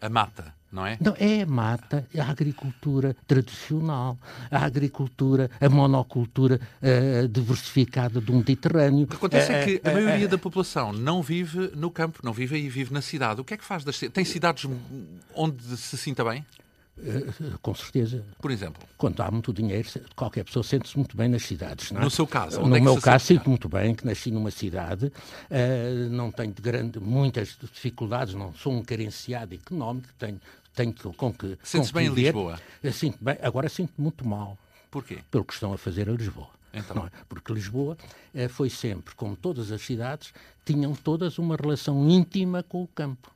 A 0.00 0.08
mata 0.08 0.58
não 0.70 0.86
é? 0.86 0.98
Não, 1.00 1.14
é 1.18 1.42
a 1.42 1.46
mata, 1.46 2.06
a 2.16 2.30
agricultura 2.30 3.16
tradicional, 3.26 4.18
a 4.50 4.64
agricultura, 4.64 5.50
a 5.60 5.68
monocultura 5.68 6.60
uh, 6.82 7.28
diversificada 7.28 8.20
do 8.20 8.34
Mediterrâneo. 8.34 9.04
O 9.04 9.06
que 9.06 9.16
acontece 9.16 9.50
uh, 9.50 9.54
é 9.54 9.64
que 9.64 9.88
a 9.88 9.90
uh, 9.90 9.94
maioria 9.94 10.28
da 10.28 10.38
população 10.38 10.92
não 10.92 11.22
vive 11.22 11.72
no 11.74 11.90
campo, 11.90 12.20
não 12.22 12.32
vive 12.32 12.56
aí, 12.56 12.68
vive 12.68 12.92
na 12.92 13.00
cidade. 13.00 13.40
O 13.40 13.44
que 13.44 13.54
é 13.54 13.56
que 13.56 13.64
faz 13.64 13.82
das 13.82 13.98
Tem 13.98 14.24
cidades 14.24 14.68
onde 15.34 15.76
se 15.76 15.96
sinta 15.96 16.22
bem? 16.22 16.44
Uh, 16.98 17.58
com 17.62 17.74
certeza. 17.74 18.24
Por 18.40 18.50
exemplo? 18.50 18.82
Quando 18.96 19.20
há 19.20 19.30
muito 19.30 19.52
dinheiro, 19.52 19.88
qualquer 20.16 20.44
pessoa 20.44 20.64
sente-se 20.64 20.96
muito 20.96 21.16
bem 21.16 21.28
nas 21.28 21.42
cidades. 21.42 21.92
É? 21.92 21.98
No 21.98 22.10
seu 22.10 22.26
caso? 22.26 22.60
no 22.60 22.76
é 22.76 22.80
meu 22.80 23.00
caso, 23.00 23.26
sinto 23.26 23.48
muito 23.48 23.68
bem 23.68 23.94
que 23.94 24.04
nasci 24.04 24.30
numa 24.30 24.50
cidade, 24.50 25.06
uh, 25.06 26.10
não 26.10 26.32
tenho 26.32 26.52
grande, 26.54 26.98
muitas 26.98 27.56
dificuldades, 27.72 28.34
não 28.34 28.52
sou 28.52 28.72
um 28.72 28.82
carenciado 28.82 29.54
económico, 29.54 30.08
tenho, 30.18 30.40
tenho 30.74 30.92
com 31.16 31.32
que. 31.32 31.56
Sente-se 31.62 31.92
bem 31.92 32.08
em 32.08 32.14
Lisboa? 32.14 32.60
Uh, 32.82 32.92
sinto 32.92 33.18
bem, 33.20 33.38
agora 33.42 33.68
sinto 33.68 33.92
muito 33.96 34.26
mal. 34.26 34.58
Porquê? 34.90 35.18
Pelo 35.30 35.44
que 35.44 35.52
estão 35.52 35.72
a 35.72 35.78
fazer 35.78 36.08
a 36.08 36.12
Lisboa. 36.12 36.48
Então. 36.74 37.06
É? 37.06 37.10
Porque 37.28 37.52
Lisboa 37.52 37.96
foi 38.50 38.68
sempre, 38.68 39.14
como 39.14 39.34
todas 39.34 39.72
as 39.72 39.80
cidades, 39.82 40.32
tinham 40.64 40.94
todas 40.94 41.38
uma 41.38 41.56
relação 41.56 42.08
íntima 42.08 42.62
com 42.62 42.82
o 42.82 42.86
campo 42.88 43.32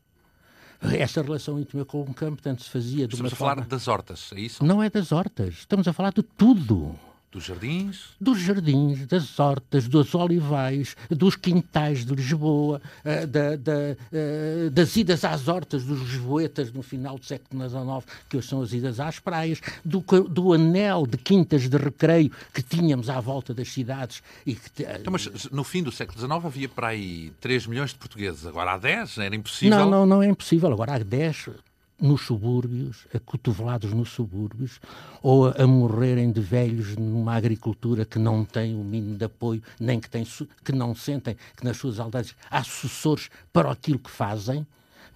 essa 0.99 1.23
relação 1.23 1.59
íntima 1.59 1.85
com 1.85 2.03
o 2.03 2.15
campo, 2.15 2.43
tanto 2.43 2.63
se 2.63 2.71
fazia 2.71 3.07
de 3.07 3.15
Estamos 3.15 3.33
uma 3.33 3.35
a 3.35 3.37
falar 3.37 3.55
forma... 3.55 3.69
das 3.69 3.89
hortas, 3.89 4.31
é 4.35 4.41
isso? 4.41 4.65
Não 4.65 4.83
é 4.83 4.91
das 4.91 5.13
hortas, 5.13 5.55
estamos 5.55 5.87
a 5.87 5.93
falar 5.93 6.13
de 6.13 6.23
tudo. 6.23 6.95
Dos 7.33 7.45
jardins? 7.45 8.11
Dos 8.21 8.39
jardins, 8.41 9.07
das 9.07 9.41
hortas, 9.41 9.89
dos 9.89 10.15
olivais, 10.15 10.95
dos 11.09 11.35
quintais 11.35 12.05
de 12.05 12.15
Lisboa, 12.15 12.79
uh, 13.03 13.27
da, 13.27 13.57
da, 13.57 13.73
uh, 13.73 14.71
das 14.71 14.95
idas 14.97 15.25
às 15.25 15.49
hortas 15.49 15.83
dos 15.83 15.99
lisboetas 16.01 16.71
no 16.71 16.83
final 16.83 17.19
do 17.19 17.25
século 17.25 17.67
XIX, 17.67 18.19
que 18.29 18.37
hoje 18.37 18.49
são 18.49 18.61
as 18.61 18.75
idas 18.75 19.01
às 19.01 19.19
praias, 19.19 19.63
do, 19.83 20.05
do 20.29 20.53
anel 20.53 21.07
de 21.07 21.17
quintas 21.17 21.71
de 21.71 21.77
recreio 21.79 22.31
que 22.53 22.63
tínhamos 22.63 23.09
à 23.09 23.19
volta 23.19 23.55
das 23.55 23.69
cidades. 23.69 24.23
E 24.45 24.55
que, 24.55 24.83
uh, 24.83 24.97
então, 25.01 25.11
mas 25.11 25.49
no 25.51 25.65
fim 25.65 25.83
do 25.83 25.91
século 25.91 26.19
XIX 26.19 26.33
havia 26.45 26.69
para 26.69 26.89
aí 26.89 27.33
3 27.41 27.67
milhões 27.67 27.91
de 27.93 27.97
portugueses, 27.97 28.45
agora 28.45 28.73
há 28.73 28.79
10, 28.79 29.17
era 29.17 29.35
impossível? 29.35 29.79
Não, 29.79 29.89
não, 29.91 30.05
não 30.05 30.23
é 30.23 30.27
impossível. 30.27 30.71
Agora 30.71 30.97
há 30.97 30.99
10 30.99 31.49
nos 32.03 32.23
subúrbios, 32.23 33.07
acotovelados 33.15 33.93
nos 33.93 34.11
subúrbios, 34.11 34.81
ou 35.23 35.47
a, 35.47 35.53
a, 35.53 35.67
morrerem 35.67 36.33
de 36.33 36.41
velhos 36.41 36.97
numa 36.97 37.35
agricultura 37.35 38.05
que 38.05 38.19
não 38.19 38.45
tem 38.45 38.75
o 38.75 38.83
mínimo 38.83 39.17
de 39.17 39.25
apoio, 39.25 39.63
nem 39.79 40.01
que, 40.01 40.11
tem, 40.11 40.27
que 40.65 40.73
não 40.73 40.95
sentem 40.97 41.37
que 41.57 41.65
nas 41.65 41.77
suas 41.77 42.01
aldeias 42.01 42.35
há 42.51 42.65
sucessores 42.65 43.31
para 43.53 43.71
aquilo 43.71 44.01
que 44.01 44.11
fazem, 44.11 44.67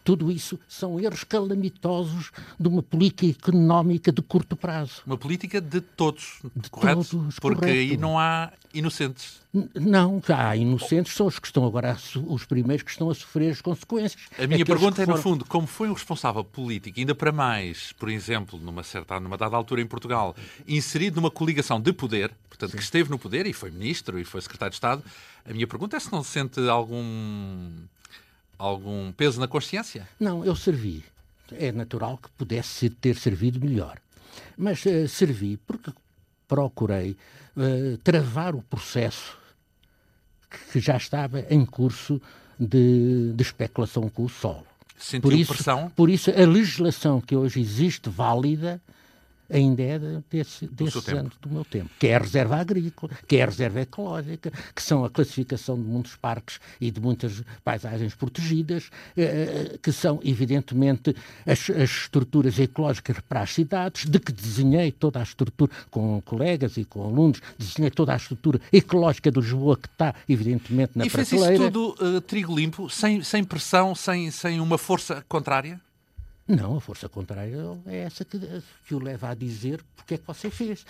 tudo 0.06 0.30
isso 0.30 0.56
são 0.68 1.00
erros 1.00 1.24
calamitosos 1.24 2.30
de 2.60 2.68
uma 2.68 2.80
política 2.80 3.26
económica 3.26 4.12
de 4.12 4.22
curto 4.22 4.54
prazo. 4.54 5.02
Uma 5.04 5.18
política 5.18 5.60
de 5.60 5.80
todos, 5.80 6.38
de 6.54 6.70
correto? 6.70 7.04
Todos, 7.04 7.40
Porque 7.40 7.58
correto. 7.58 7.76
aí 7.76 7.96
não 7.96 8.16
há 8.16 8.52
inocentes. 8.72 9.40
Não, 9.74 10.22
há 10.28 10.54
inocentes, 10.54 11.12
são 11.12 11.26
os 11.26 11.40
que 11.40 11.48
estão 11.48 11.66
agora, 11.66 11.96
os 12.28 12.44
primeiros 12.44 12.84
que 12.84 12.90
estão 12.92 13.10
a 13.10 13.14
sofrer 13.16 13.50
as 13.50 13.60
consequências. 13.60 14.22
A 14.38 14.46
minha 14.46 14.64
pergunta 14.64 15.02
é, 15.02 15.06
no 15.06 15.16
fundo, 15.16 15.44
como 15.44 15.66
foi 15.66 15.88
um 15.88 15.92
responsável 15.92 16.44
político, 16.44 17.00
ainda 17.00 17.14
para 17.14 17.32
mais, 17.32 17.90
por 17.92 18.08
exemplo, 18.08 18.60
numa 18.60 18.84
certa, 18.84 19.18
numa 19.18 19.36
dada 19.36 19.56
altura 19.56 19.80
em 19.80 19.86
Portugal, 19.86 20.36
inserido 20.68 21.16
numa 21.16 21.32
coligação 21.32 21.80
de 21.80 21.92
poder, 21.92 22.32
portanto, 22.48 22.70
Sim. 22.70 22.76
que 22.76 22.82
esteve 22.84 23.10
no 23.10 23.18
poder 23.18 23.44
e 23.44 23.52
foi 23.52 23.72
ministro 23.72 24.20
e 24.20 24.24
foi 24.24 24.40
secretário 24.40 24.70
de 24.70 24.76
Estado, 24.76 25.02
a 25.44 25.52
minha 25.52 25.66
pergunta 25.66 25.96
é 25.96 26.00
se 26.00 26.12
não 26.12 26.22
se 26.22 26.30
sente 26.30 26.60
algum 26.68 27.70
algum 28.58 29.12
peso 29.12 29.40
na 29.40 29.48
consciência? 29.48 30.08
Não, 30.18 30.44
eu 30.44 30.54
servi. 30.56 31.04
É 31.52 31.70
natural 31.70 32.18
que 32.18 32.28
pudesse 32.30 32.90
ter 32.90 33.16
servido 33.16 33.60
melhor. 33.60 33.98
Mas 34.56 34.84
uh, 34.84 35.08
servi 35.08 35.56
porque 35.58 35.92
procurei 36.48 37.16
uh, 37.56 37.96
travar 37.98 38.54
o 38.54 38.62
processo 38.62 39.36
que 40.72 40.80
já 40.80 40.96
estava 40.96 41.40
em 41.50 41.64
curso 41.64 42.20
de, 42.58 43.32
de 43.34 43.42
especulação 43.42 44.08
com 44.08 44.24
o 44.24 44.28
solo. 44.28 44.66
Sentiu 44.96 45.30
por 45.30 45.32
isso, 45.32 45.52
pressão? 45.52 45.92
Por 45.94 46.08
isso, 46.08 46.30
a 46.30 46.46
legislação 46.46 47.20
que 47.20 47.36
hoje 47.36 47.60
existe, 47.60 48.08
válida, 48.08 48.80
ainda 49.50 49.82
é 49.82 49.98
desse, 50.30 50.66
desses 50.66 51.08
anos 51.08 51.34
do 51.40 51.48
meu 51.48 51.64
tempo, 51.64 51.90
que 51.98 52.08
é 52.08 52.16
a 52.16 52.18
reserva 52.18 52.56
agrícola, 52.56 53.12
que 53.26 53.36
é 53.36 53.42
a 53.42 53.46
reserva 53.46 53.80
ecológica, 53.80 54.52
que 54.74 54.82
são 54.82 55.04
a 55.04 55.10
classificação 55.10 55.76
de 55.76 55.82
muitos 55.82 56.16
parques 56.16 56.60
e 56.80 56.90
de 56.90 57.00
muitas 57.00 57.42
paisagens 57.64 58.14
protegidas, 58.14 58.90
eh, 59.16 59.22
eh, 59.74 59.78
que 59.82 59.92
são, 59.92 60.20
evidentemente, 60.24 61.14
as, 61.46 61.70
as, 61.70 61.90
estruturas 61.90 62.58
ecológicas 62.58 63.16
para 63.28 63.40
as 63.40 63.52
cidades, 63.52 64.06
de 64.06 64.18
que 64.18 64.32
desenhei 64.32 64.90
toda 64.92 65.20
a 65.20 65.22
estrutura, 65.22 65.70
com 65.90 66.20
colegas 66.22 66.76
e 66.76 66.84
com 66.84 67.04
alunos, 67.04 67.40
desenhei 67.58 67.90
toda 67.90 68.12
a 68.12 68.16
estrutura 68.16 68.60
ecológica 68.72 69.30
de 69.30 69.40
Lisboa, 69.40 69.76
que 69.76 69.88
está, 69.88 70.14
evidentemente, 70.28 70.92
na 70.96 71.06
e 71.06 71.10
prateleira. 71.10 71.54
E 71.54 71.58
fez 71.58 71.60
isso 71.60 71.70
tudo 71.70 72.16
uh, 72.16 72.20
trigo 72.20 72.54
limpo, 72.54 72.88
sem, 72.90 73.22
sem 73.22 73.44
pressão, 73.44 73.94
sem, 73.94 74.30
sem 74.30 74.60
uma 74.60 74.78
força 74.78 75.24
contrária? 75.28 75.80
Não, 76.48 76.76
a 76.76 76.80
força 76.80 77.08
contrária 77.08 77.56
é 77.86 77.98
essa 77.98 78.24
que, 78.24 78.38
que 78.86 78.94
o 78.94 79.02
leva 79.02 79.30
a 79.30 79.34
dizer 79.34 79.82
porque 79.96 80.14
é 80.14 80.18
que 80.18 80.26
você 80.26 80.48
fez. 80.48 80.86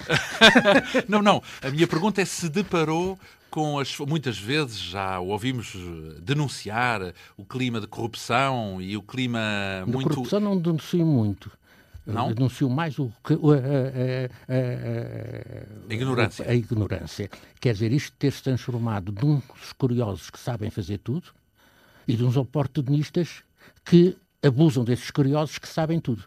não, 1.09 1.23
não. 1.23 1.43
A 1.63 1.71
minha 1.71 1.87
pergunta 1.87 2.21
é 2.21 2.25
se 2.27 2.49
deparou 2.51 3.19
com 3.51 3.79
as. 3.79 3.99
Muitas 4.01 4.39
vezes 4.39 4.79
já 4.79 5.19
ouvimos 5.19 5.75
denunciar 6.21 7.15
o 7.39 7.45
clima 7.45 7.81
de 7.81 7.87
corrupção 7.87 8.83
e 8.83 8.99
o 8.99 9.03
clima 9.03 9.41
de 9.87 9.93
muito. 9.93 10.11
corrupção 10.11 10.41
não 10.41 10.59
denuncio 10.59 11.07
muito. 11.07 11.51
Não? 12.07 12.33
Denuncio 12.33 12.69
mais 12.71 12.99
o, 12.99 13.11
a, 13.25 13.33
a, 13.33 13.41
a, 14.55 15.91
a, 15.91 15.93
ignorância. 15.95 16.49
A 16.49 16.55
ignorância. 16.55 17.31
Quer 17.59 17.73
dizer, 17.73 17.93
isto 17.93 18.13
ter-se 18.17 18.43
transformado 18.43 19.11
de 19.11 19.25
uns 19.25 19.73
curiosos 19.77 20.31
que 20.31 20.39
sabem 20.39 20.71
fazer 20.71 20.99
tudo 20.99 21.31
e 22.07 22.15
de 22.15 22.23
uns 22.23 22.37
oportunistas 22.37 23.43
que 23.85 24.17
abusam 24.47 24.85
desses 24.85 25.11
curiosos 25.11 25.59
que 25.59 25.69
sabem 25.69 26.01
tudo. 26.01 26.25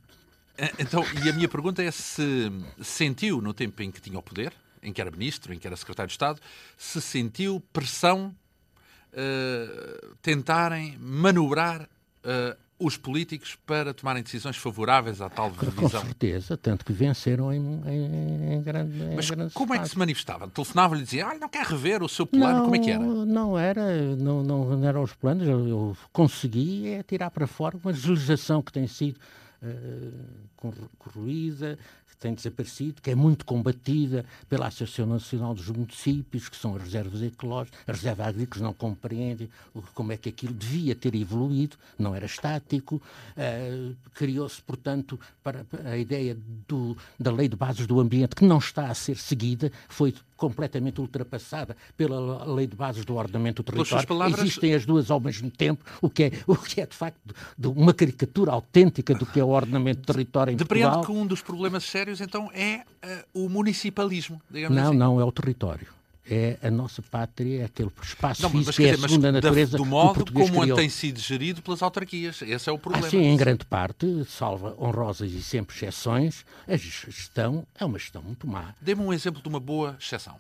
Eh, 0.58 0.74
então, 0.80 1.04
e 1.24 1.30
a 1.30 1.34
minha 1.34 1.48
pergunta 1.48 1.82
é 1.82 1.90
se 1.90 2.52
sentiu 2.82 3.42
no 3.42 3.54
tempo 3.54 3.82
em 3.82 3.90
que 3.92 4.02
tinha 4.02 4.20
o 4.20 4.24
poder, 4.24 4.54
em 4.84 4.92
que 4.92 5.00
era 5.02 5.10
ministro, 5.10 5.54
em 5.54 5.60
que 5.60 5.66
era 5.66 5.76
secretário 5.76 6.08
de 6.08 6.14
Estado, 6.14 6.40
se 6.78 7.02
sentiu 7.02 7.64
pressão 7.74 8.36
uh, 9.14 10.16
tentarem 10.22 10.98
manobrar 11.00 11.84
uh, 11.84 12.58
os 12.80 12.96
políticos 12.96 13.58
para 13.66 13.94
tomarem 13.94 14.24
decisões 14.24 14.56
favoráveis 14.56 15.20
à 15.22 15.30
tal 15.30 15.52
visão? 15.52 15.74
Com 15.76 15.90
certeza, 15.90 16.58
tanto 16.58 16.86
que 16.86 16.94
venceram 16.94 17.52
em, 17.52 17.60
em, 17.86 18.54
em 18.54 18.62
grande 18.62 18.98
Mas 19.16 19.30
em 19.30 19.50
como 19.50 19.74
é 19.74 19.80
que 19.80 19.90
se 19.90 19.98
manifestava? 19.98 20.48
Telefonava-lhe 20.48 21.02
e 21.02 21.04
dizia, 21.04 21.28
ah, 21.28 21.36
não 21.36 21.50
quer 21.50 21.66
rever 21.66 22.02
o 22.02 22.08
seu 22.08 22.26
plano, 22.26 22.60
não, 22.60 22.64
como 22.64 22.76
é 22.76 22.80
que 22.80 22.90
era? 22.90 23.04
Não 23.04 23.60
era, 23.60 24.16
não, 24.16 24.42
não 24.42 24.88
eram 24.88 25.04
os 25.04 25.14
planos, 25.14 25.48
eu, 25.48 25.68
eu 25.68 25.98
consegui 26.14 26.90
é 26.94 27.04
tirar 27.04 27.30
para 27.30 27.46
fora 27.46 27.78
uma 27.78 27.92
legislação 27.92 28.62
que 28.62 28.72
tem 28.72 28.88
sido 28.88 29.20
uh, 29.62 30.90
corroída, 30.98 31.78
tem 32.20 32.34
desaparecido, 32.34 33.02
que 33.02 33.10
é 33.10 33.16
muito 33.16 33.46
combatida 33.46 34.26
pela 34.50 34.68
Associação 34.68 35.06
Nacional 35.06 35.54
dos 35.54 35.70
Municípios, 35.70 36.50
que 36.50 36.58
são 36.58 36.76
as 36.76 36.84
reservas 36.84 37.22
ecológicas, 37.22 37.80
a 37.88 37.92
reserva 37.92 38.26
agrícola 38.26 38.66
não 38.66 38.74
compreende 38.74 39.50
como 39.94 40.12
é 40.12 40.18
que 40.18 40.30
aquilo 40.30 40.54
devia 40.54 40.96
ter 40.96 41.16
evoluído, 41.16 41.78
não 41.98 42.14
era 42.14 42.26
estático. 42.26 43.02
Uh, 43.38 43.96
Criou-se, 44.14 44.62
portanto, 44.62 45.20
para, 45.42 45.64
para 45.64 45.92
a 45.92 45.98
ideia 45.98 46.38
do, 46.68 46.98
da 47.18 47.32
lei 47.32 47.48
de 47.48 47.56
bases 47.56 47.88
do 47.88 48.00
ambiente, 48.00 48.36
que 48.36 48.44
não 48.44 48.58
está 48.58 48.88
a 48.88 48.94
ser 48.94 49.16
seguida, 49.16 49.72
foi 49.88 50.14
completamente 50.40 51.02
ultrapassada 51.02 51.76
pela 51.98 52.46
lei 52.46 52.66
de 52.66 52.76
bases 52.76 53.04
do 53.04 53.16
ordenamento 53.16 53.62
do 53.62 53.72
território. 53.72 54.08
Palavras... 54.08 54.40
Existem 54.40 54.74
as 54.74 54.86
duas 54.86 55.12
ao 55.12 55.20
mesmo 55.20 55.52
tempo, 55.52 55.84
o 56.02 56.10
que 56.10 56.24
é, 56.24 56.32
o 56.48 56.56
que 56.56 56.82
é 56.82 56.86
de 56.86 56.96
facto 56.96 57.20
de 57.58 57.68
uma 57.68 57.94
caricatura 57.94 58.52
autêntica 58.52 59.14
do 59.14 59.26
que 59.26 59.40
é 59.40 59.44
o 59.44 59.50
ordenamento 59.50 60.00
do 60.02 60.06
território 60.06 60.54
em 60.54 60.56
Depreendo 60.56 60.94
Portugal. 60.94 61.16
que 61.16 61.22
um 61.24 61.28
dos 61.28 61.42
problemas 61.42 61.84
sérios, 61.84 62.09
então, 62.22 62.50
é 62.54 62.84
uh, 63.34 63.46
o 63.46 63.50
municipalismo, 63.50 64.42
digamos 64.50 64.76
não, 64.76 64.90
assim. 64.90 64.98
Não, 64.98 65.16
não, 65.16 65.22
é 65.22 65.24
o 65.24 65.32
território 65.32 66.00
é 66.30 66.60
a 66.62 66.70
nossa 66.70 67.02
pátria, 67.02 67.64
é 67.64 67.66
aquele 67.66 67.92
espaço 68.02 68.44
não, 68.44 68.52
físico, 68.52 68.82
é 68.84 68.92
a 68.92 68.98
segunda 68.98 69.32
natureza 69.32 69.76
do 69.78 69.86
modo 69.86 70.32
como 70.32 70.62
criou. 70.62 70.78
tem 70.78 70.88
sido 70.88 71.20
gerido 71.20 71.62
pelas 71.62 71.82
autarquias. 71.82 72.42
Esse 72.44 72.70
é 72.70 72.72
o 72.72 72.78
problema. 72.78 73.08
Ah, 73.08 73.10
sim, 73.10 73.24
em 73.24 73.36
grande 73.36 73.66
parte, 73.66 74.24
salva 74.26 74.76
honrosas 74.80 75.32
e 75.32 75.42
sempre 75.42 75.76
exceções, 75.76 76.46
a 76.68 76.78
gestão 76.78 77.66
é 77.78 77.84
uma 77.84 77.98
gestão 77.98 78.22
muito 78.22 78.48
má. 78.48 78.76
Dê-me 78.80 79.02
um 79.02 79.12
exemplo 79.12 79.42
de 79.42 79.50
uma 79.50 79.60
boa 79.60 79.98
exceção. 80.00 80.36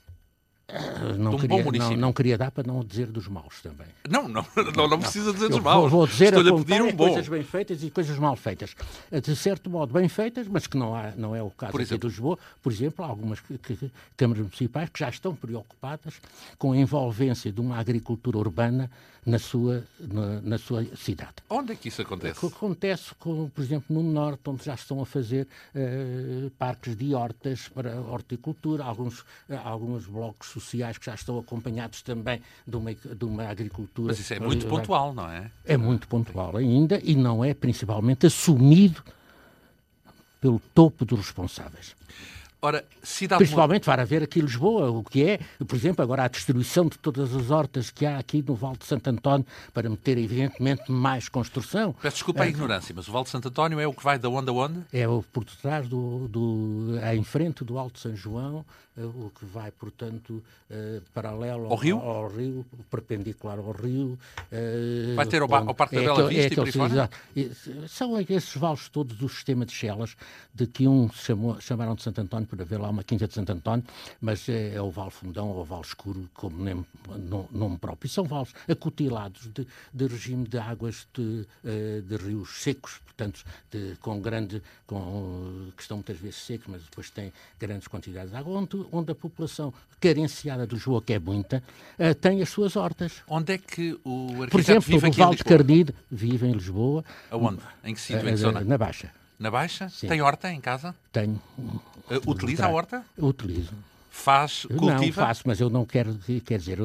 Ah, 0.71 1.17
não, 1.17 1.33
um 1.33 1.37
queria, 1.37 1.63
não, 1.63 1.97
não, 1.97 2.13
queria 2.13 2.37
dar 2.37 2.51
para 2.51 2.65
não 2.65 2.83
dizer 2.83 3.07
dos 3.07 3.27
maus 3.27 3.61
também. 3.61 3.87
Não, 4.07 4.27
não, 4.27 4.45
não, 4.75 4.87
não 4.87 4.99
precisa 4.99 5.33
dizer 5.33 5.49
dos 5.49 5.59
maus. 5.59 5.89
Vou, 5.89 6.01
vou 6.01 6.07
dizer 6.07 6.33
Estou 6.33 6.59
a 6.59 6.63
pedir 6.63 6.81
um 6.81 6.91
bom. 6.91 7.07
coisas 7.07 7.27
bem 7.27 7.43
feitas 7.43 7.83
e 7.83 7.89
coisas 7.89 8.17
mal 8.19 8.35
feitas. 8.35 8.75
De 9.11 9.35
certo 9.35 9.69
modo, 9.69 9.93
bem 9.93 10.07
feitas, 10.07 10.47
mas 10.47 10.67
que 10.67 10.77
não, 10.77 10.95
há, 10.95 11.11
não 11.17 11.35
é 11.35 11.41
o 11.41 11.49
caso 11.49 11.71
por 11.71 11.81
aqui 11.81 11.97
de 11.97 12.07
Lisboa. 12.07 12.37
Por 12.61 12.71
exemplo, 12.71 13.03
algumas 13.03 13.39
que, 13.39 13.57
que, 13.57 13.91
câmaras 14.15 14.43
municipais 14.43 14.89
que 14.89 14.99
já 14.99 15.09
estão 15.09 15.35
preocupadas 15.35 16.21
com 16.57 16.71
a 16.73 16.77
envolvência 16.77 17.51
de 17.51 17.59
uma 17.59 17.77
agricultura 17.77 18.37
urbana 18.37 18.91
na 19.25 19.39
sua, 19.39 19.83
na, 19.99 20.41
na, 20.41 20.57
sua 20.57 20.85
cidade. 20.95 21.35
Onde 21.49 21.73
é 21.73 21.75
que 21.75 21.89
isso 21.89 22.01
acontece? 22.01 22.45
Acontece, 22.45 23.15
com, 23.19 23.49
por 23.49 23.63
exemplo, 23.63 23.95
no 23.95 24.03
Norte, 24.03 24.41
onde 24.47 24.65
já 24.65 24.73
estão 24.73 25.01
a 25.01 25.05
fazer 25.05 25.47
uh, 25.75 26.49
parques 26.51 26.95
de 26.95 27.13
hortas 27.13 27.67
para 27.67 27.99
horticultura, 27.99 28.83
alguns, 28.83 29.19
uh, 29.19 29.25
alguns 29.63 30.05
blocos 30.05 30.49
sociais 30.49 30.97
que 30.97 31.05
já 31.05 31.15
estão 31.15 31.37
acompanhados 31.37 32.01
também 32.01 32.41
de 32.65 32.75
uma, 32.75 32.93
de 32.93 33.25
uma 33.25 33.43
agricultura. 33.47 34.07
Mas 34.07 34.19
isso 34.19 34.33
é 34.33 34.39
muito 34.39 34.65
pontual, 34.67 35.13
não 35.13 35.29
é? 35.29 35.51
É 35.65 35.77
muito 35.77 36.07
pontual 36.07 36.55
ainda 36.57 36.99
e 37.03 37.15
não 37.15 37.43
é 37.43 37.53
principalmente 37.53 38.25
assumido 38.25 39.03
pelo 40.39 40.59
topo 40.73 41.05
dos 41.05 41.19
responsáveis. 41.19 41.95
Ora, 42.61 42.83
Principalmente 43.37 43.85
para 43.85 44.05
ver 44.05 44.23
aqui 44.23 44.39
em 44.39 44.41
Lisboa, 44.41 44.91
o 44.91 45.01
que 45.01 45.23
é, 45.23 45.39
por 45.65 45.75
exemplo, 45.75 46.03
agora 46.03 46.25
a 46.25 46.27
destruição 46.27 46.87
de 46.87 46.97
todas 46.97 47.33
as 47.33 47.49
hortas 47.49 47.89
que 47.89 48.05
há 48.05 48.17
aqui 48.17 48.43
no 48.45 48.53
Vale 48.53 48.77
de 48.77 48.85
Santo 48.85 49.09
António 49.09 49.45
para 49.73 49.89
meter, 49.89 50.17
evidentemente, 50.17 50.91
mais 50.91 51.29
construção. 51.29 51.95
Peço 52.01 52.17
desculpa 52.17 52.43
a 52.43 52.45
é, 52.45 52.49
ignorância, 52.49 52.93
mas 52.93 53.07
o 53.07 53.11
Vale 53.13 53.23
de 53.23 53.29
Santo 53.29 53.47
António 53.47 53.79
é 53.79 53.87
o 53.87 53.93
que 53.93 54.03
vai 54.03 54.19
da 54.19 54.27
onde 54.27 54.49
a 54.49 54.53
onde? 54.53 54.81
É 54.91 55.07
o 55.07 55.23
por 55.23 55.45
detrás 55.45 55.87
do, 55.87 56.27
do 56.27 56.99
é 57.01 57.15
em 57.15 57.23
frente 57.23 57.63
do 57.63 57.77
Alto 57.77 57.97
São 57.97 58.13
João, 58.13 58.57
é 58.59 58.88
o 59.05 59.31
que 59.31 59.45
vai, 59.45 59.71
portanto, 59.71 60.43
uh, 60.69 61.01
paralelo 61.13 61.65
ao, 61.65 61.71
ao, 61.71 61.77
rio? 61.77 61.97
Ao, 61.99 62.27
rio, 62.27 62.65
perpendicular 62.89 63.59
ao 63.59 63.71
rio. 63.71 64.17
Uh, 64.51 65.15
vai 65.15 65.25
ter 65.25 65.41
o, 65.41 65.53
ao 65.53 65.75
Parque 65.75 65.95
da 65.95 66.01
é 66.01 66.05
Bela 66.05 66.27
Vista 66.27 66.43
é, 66.43 66.47
e 66.47 66.55
por 66.55 66.65
aí 66.65 66.71
fora? 66.71 67.09
São 67.87 68.19
esses 68.19 68.55
vales 68.55 68.89
todos 68.89 69.17
do 69.17 69.29
sistema 69.29 69.65
de 69.65 69.71
Chelas, 69.71 70.15
de 70.53 70.67
que 70.67 70.87
um 70.87 71.09
chamou, 71.11 71.59
chamaram 71.59 71.95
de 71.95 72.03
Santo 72.03 72.21
António 72.21 72.47
para 72.47 72.63
ver 72.63 72.77
lá 72.77 72.89
uma 72.89 73.03
quinta 73.03 73.27
de 73.27 73.33
Santo 73.33 73.51
António, 73.51 73.85
mas 74.19 74.47
é, 74.49 74.75
é 74.75 74.81
o 74.81 74.89
Vale 74.89 75.11
Fundão 75.11 75.49
ou 75.49 75.61
o 75.61 75.63
Vale 75.63 75.83
Escuro, 75.83 76.29
como 76.33 76.57
nome, 76.59 76.85
nome 77.51 77.77
próprio. 77.77 78.07
E 78.07 78.09
são 78.09 78.23
vales 78.25 78.53
acutilados 78.67 79.49
de, 79.53 79.67
de 79.93 80.07
regime 80.07 80.47
de 80.47 80.57
águas 80.57 81.07
de, 81.13 81.45
eh, 81.63 82.01
de 82.05 82.15
rios 82.17 82.61
secos, 82.61 82.99
portanto, 83.05 83.43
de, 83.71 83.95
com 84.01 84.19
grande, 84.21 84.61
com, 84.85 85.71
que 85.75 85.81
estão 85.81 85.97
muitas 85.97 86.17
vezes 86.17 86.37
secos, 86.37 86.67
mas 86.67 86.83
depois 86.83 87.09
têm 87.09 87.33
grandes 87.59 87.87
quantidades 87.87 88.31
de 88.31 88.37
água, 88.37 88.57
onde, 88.57 88.77
onde 88.91 89.11
a 89.11 89.15
população 89.15 89.73
carenciada 89.99 90.65
do 90.65 90.77
João, 90.77 91.01
que 91.01 91.13
é 91.13 91.19
muita, 91.19 91.63
uh, 91.97 92.15
tem 92.15 92.41
as 92.41 92.49
suas 92.49 92.75
hortas. 92.75 93.21
Onde 93.27 93.53
é 93.53 93.57
que 93.57 93.99
o 94.03 94.27
arquiteto 94.27 94.51
Por 94.51 94.59
exemplo, 94.59 94.81
vive 94.81 95.07
o 95.07 95.11
Vale 95.11 95.35
de 95.35 95.43
Carnide 95.43 95.95
vive 96.09 96.47
em 96.47 96.51
Lisboa. 96.53 97.03
Aonde? 97.29 97.61
Em 97.83 97.93
que 97.93 98.01
sítio? 98.01 98.27
Em 98.27 98.31
que 98.31 98.37
zona? 98.37 98.61
Na 98.61 98.77
Baixa. 98.77 99.11
Na 99.37 99.51
Baixa? 99.51 99.89
Sim. 99.89 100.07
Tem 100.07 100.21
horta 100.21 100.51
em 100.51 100.61
casa? 100.61 100.95
Tenho. 101.11 101.41
Uh, 101.57 102.29
utiliza 102.29 102.65
a 102.65 102.69
horta? 102.69 103.05
Utilizo. 103.17 103.73
Faz, 104.09 104.65
cultiva? 104.65 105.21
Não, 105.21 105.27
faço, 105.27 105.43
mas 105.45 105.61
eu 105.61 105.69
não 105.69 105.85
quero, 105.85 106.17
quer 106.45 106.59
dizer, 106.59 106.79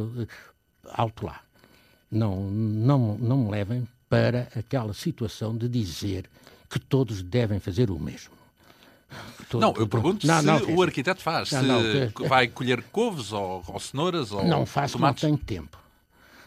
alto 0.92 1.26
lá. 1.26 1.40
Não, 2.10 2.42
não, 2.48 3.18
não 3.18 3.38
me 3.38 3.50
levem 3.50 3.88
para 4.08 4.48
aquela 4.56 4.94
situação 4.94 5.56
de 5.56 5.68
dizer 5.68 6.30
que 6.70 6.78
todos 6.78 7.22
devem 7.22 7.58
fazer 7.58 7.90
o 7.90 7.98
mesmo. 7.98 8.32
Todo, 9.48 9.60
não, 9.60 9.74
eu 9.76 9.86
pergunto 9.86 10.26
não, 10.26 10.40
se 10.40 10.46
não, 10.46 10.76
o 10.76 10.82
arquiteto 10.82 11.20
faz, 11.22 11.50
não, 11.52 11.80
se 11.80 12.28
vai 12.28 12.48
colher 12.48 12.82
couves 12.90 13.32
ou, 13.32 13.62
ou 13.66 13.78
cenouras 13.80 14.32
ou 14.32 14.44
Não 14.44 14.64
faço, 14.66 14.94
tomates. 14.94 15.22
não 15.22 15.30
tenho 15.30 15.38
tempo. 15.38 15.78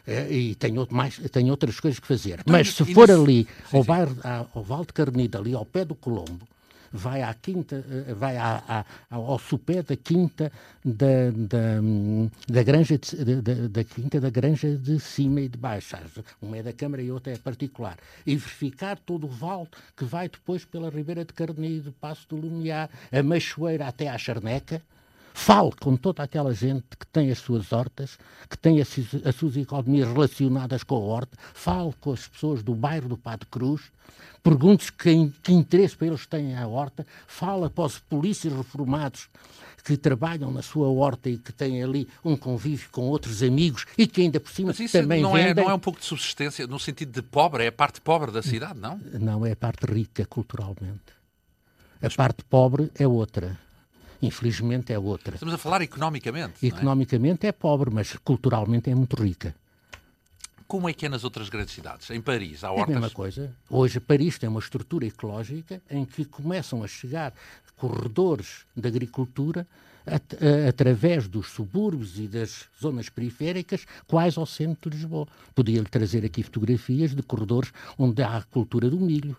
É, 0.06 0.32
e 0.32 0.56
tenho, 0.56 0.80
outro, 0.80 0.96
mais, 0.96 1.20
tenho 1.32 1.50
outras 1.50 1.80
coisas 1.80 2.00
que 2.00 2.08
fazer. 2.08 2.40
Então, 2.40 2.54
Mas 2.54 2.70
se 2.74 2.94
for 2.94 3.10
nesse... 3.10 3.22
ali, 3.22 3.48
sim, 3.70 3.78
ao, 3.78 3.84
sim. 3.84 3.88
Bairro, 3.88 4.18
ao 4.54 4.64
Val 4.64 4.86
de 4.86 4.94
Carnida, 4.94 5.38
ali 5.38 5.54
ao 5.54 5.66
pé 5.66 5.84
do 5.84 5.94
Colombo, 5.96 6.48
vai 6.92 7.22
à 7.22 7.34
quinta, 7.34 7.84
eh, 7.90 8.14
vai 8.14 8.38
à, 8.38 8.86
à, 9.10 9.16
ao 9.16 9.40
sopé 9.40 9.82
da 9.82 9.96
quinta 9.96 10.52
da, 10.84 11.32
da, 11.36 11.82
da 12.48 12.64
granja 12.64 12.98
de, 12.98 13.42
da, 13.42 13.54
da, 13.68 13.84
quinta 13.84 14.20
da 14.20 14.30
granja 14.30 14.76
de 14.76 15.00
cima 15.00 15.42
e 15.42 15.50
de 15.50 15.58
baixo. 15.58 15.98
Uma 16.42 16.58
é 16.58 16.64
da 16.64 16.74
Câmara 16.74 17.02
e 17.02 17.12
outra 17.12 17.34
é 17.34 17.38
particular. 17.38 17.98
E 18.26 18.36
verificar 18.36 18.98
todo 18.98 19.26
o 19.26 19.30
vale 19.30 19.68
que 19.96 20.06
vai 20.06 20.30
depois 20.30 20.66
pela 20.66 20.90
Ribeira 20.90 21.24
de 21.24 21.34
Carnido, 21.34 21.92
Passo 21.94 22.28
do 22.30 22.36
Lumiar, 22.36 22.90
a 23.12 23.24
Machoeira 23.24 23.88
até 23.88 24.10
à 24.10 24.18
Charneca, 24.18 24.82
Fale 25.38 25.70
com 25.80 25.96
toda 25.96 26.24
aquela 26.24 26.52
gente 26.52 26.84
que 27.00 27.06
tem 27.06 27.30
as 27.30 27.38
suas 27.38 27.72
hortas, 27.72 28.18
que 28.50 28.58
tem 28.58 28.82
as, 28.82 28.90
as 29.24 29.36
suas 29.36 29.56
economias 29.56 30.08
relacionadas 30.12 30.84
com 30.84 30.96
a 30.96 31.00
horta. 31.00 31.38
Fale 31.54 31.94
com 32.02 32.12
as 32.12 32.28
pessoas 32.28 32.64
do 32.64 32.74
bairro 32.74 33.08
do 33.08 33.16
Padre 33.16 33.48
Cruz. 33.50 33.84
Pergunte-se 34.42 34.92
que, 34.92 35.32
que 35.44 35.54
interesse 35.54 35.96
para 35.96 36.08
eles 36.08 36.26
têm 36.26 36.58
a 36.58 36.68
horta. 36.68 37.06
Fala 37.28 37.70
para 37.70 37.86
os 37.86 38.00
polícias 38.00 38.52
reformados 38.52 39.30
que 39.86 39.96
trabalham 39.96 40.52
na 40.52 40.64
sua 40.64 40.90
horta 40.90 41.30
e 41.30 41.38
que 41.38 41.54
têm 41.54 41.84
ali 41.84 42.10
um 42.26 42.36
convívio 42.36 42.90
com 42.92 43.04
outros 43.04 43.44
amigos 43.44 43.86
e 43.96 44.08
que 44.08 44.22
ainda 44.22 44.40
por 44.40 44.52
cima 44.52 44.70
Mas 44.70 44.80
isso 44.80 45.00
também 45.00 45.22
não 45.22 45.34
vendem... 45.34 45.52
É, 45.52 45.54
não 45.54 45.70
é 45.70 45.74
um 45.74 45.80
pouco 45.80 46.00
de 46.00 46.06
subsistência 46.08 46.66
no 46.66 46.80
sentido 46.80 47.12
de 47.12 47.22
pobre? 47.22 47.64
É 47.64 47.68
a 47.68 47.72
parte 47.72 48.02
pobre 48.02 48.32
da 48.32 48.42
cidade, 48.42 48.80
não? 48.80 49.00
Não, 49.14 49.46
é 49.46 49.52
a 49.52 49.56
parte 49.56 49.86
rica 49.86 50.26
culturalmente. 50.26 51.16
A 52.02 52.10
parte 52.10 52.44
pobre 52.44 52.92
é 52.96 53.08
outra 53.08 53.67
infelizmente 54.22 54.94
é 54.94 55.00
outra. 55.00 55.36
Estamos 55.36 55.54
a 55.54 55.58
falar 55.58 55.82
economicamente. 55.82 56.66
Economicamente 56.66 57.46
é? 57.46 57.50
é 57.50 57.52
pobre, 57.52 57.90
mas 57.92 58.16
culturalmente 58.24 58.90
é 58.90 58.96
muito 58.96 59.16
rica. 59.22 59.56
Como 60.68 60.90
é 60.90 60.94
que 60.94 61.06
é 61.06 61.10
nas 61.10 61.24
outras 61.24 61.48
grandes 61.48 61.74
cidades? 61.74 62.10
Em 62.10 62.20
Paris, 62.20 62.64
há 62.64 62.72
hortas? 62.72 62.90
É 62.90 62.98
a 62.98 63.00
mesma 63.00 63.16
coisa. 63.16 63.56
Hoje, 63.70 64.02
Paris 64.02 64.38
tem 64.38 64.50
uma 64.50 64.60
estrutura 64.60 65.06
ecológica 65.06 65.82
em 65.90 66.04
que 66.04 66.26
começam 66.26 66.84
a 66.84 66.88
chegar 66.88 67.34
corredores 67.78 68.66
de 68.76 68.86
agricultura 68.86 69.66
at 70.06 70.24
através 70.68 71.28
dos 71.28 71.48
subúrbios 71.48 72.18
e 72.20 72.28
das 72.28 72.66
zonas 72.82 73.10
periféricas, 73.10 73.86
quase 74.08 74.40
ao 74.40 74.46
centro 74.46 74.90
de 74.90 74.98
Lisboa. 74.98 75.28
Podia-lhe 75.54 75.88
trazer 75.88 76.26
aqui 76.26 76.44
fotografias 76.44 77.14
de 77.14 77.22
corredores 77.22 77.72
onde 77.98 78.22
há 78.22 78.38
a 78.38 78.42
cultura 78.44 78.90
do 78.90 79.00
milho, 79.00 79.38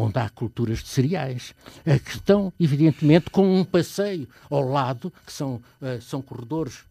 onde 0.00 0.18
há 0.18 0.28
culturas 0.30 0.78
de 0.78 0.88
cereais, 0.88 1.54
eh, 1.84 1.98
que 1.98 2.10
estão, 2.10 2.52
evidentemente, 2.58 3.28
com 3.30 3.60
um 3.60 3.64
passeio 3.64 4.26
ao 4.48 4.66
lado, 4.66 5.12
que 5.26 5.32
são, 5.32 5.60
eh, 5.82 5.98
são 6.00 6.22
corredores 6.22 6.84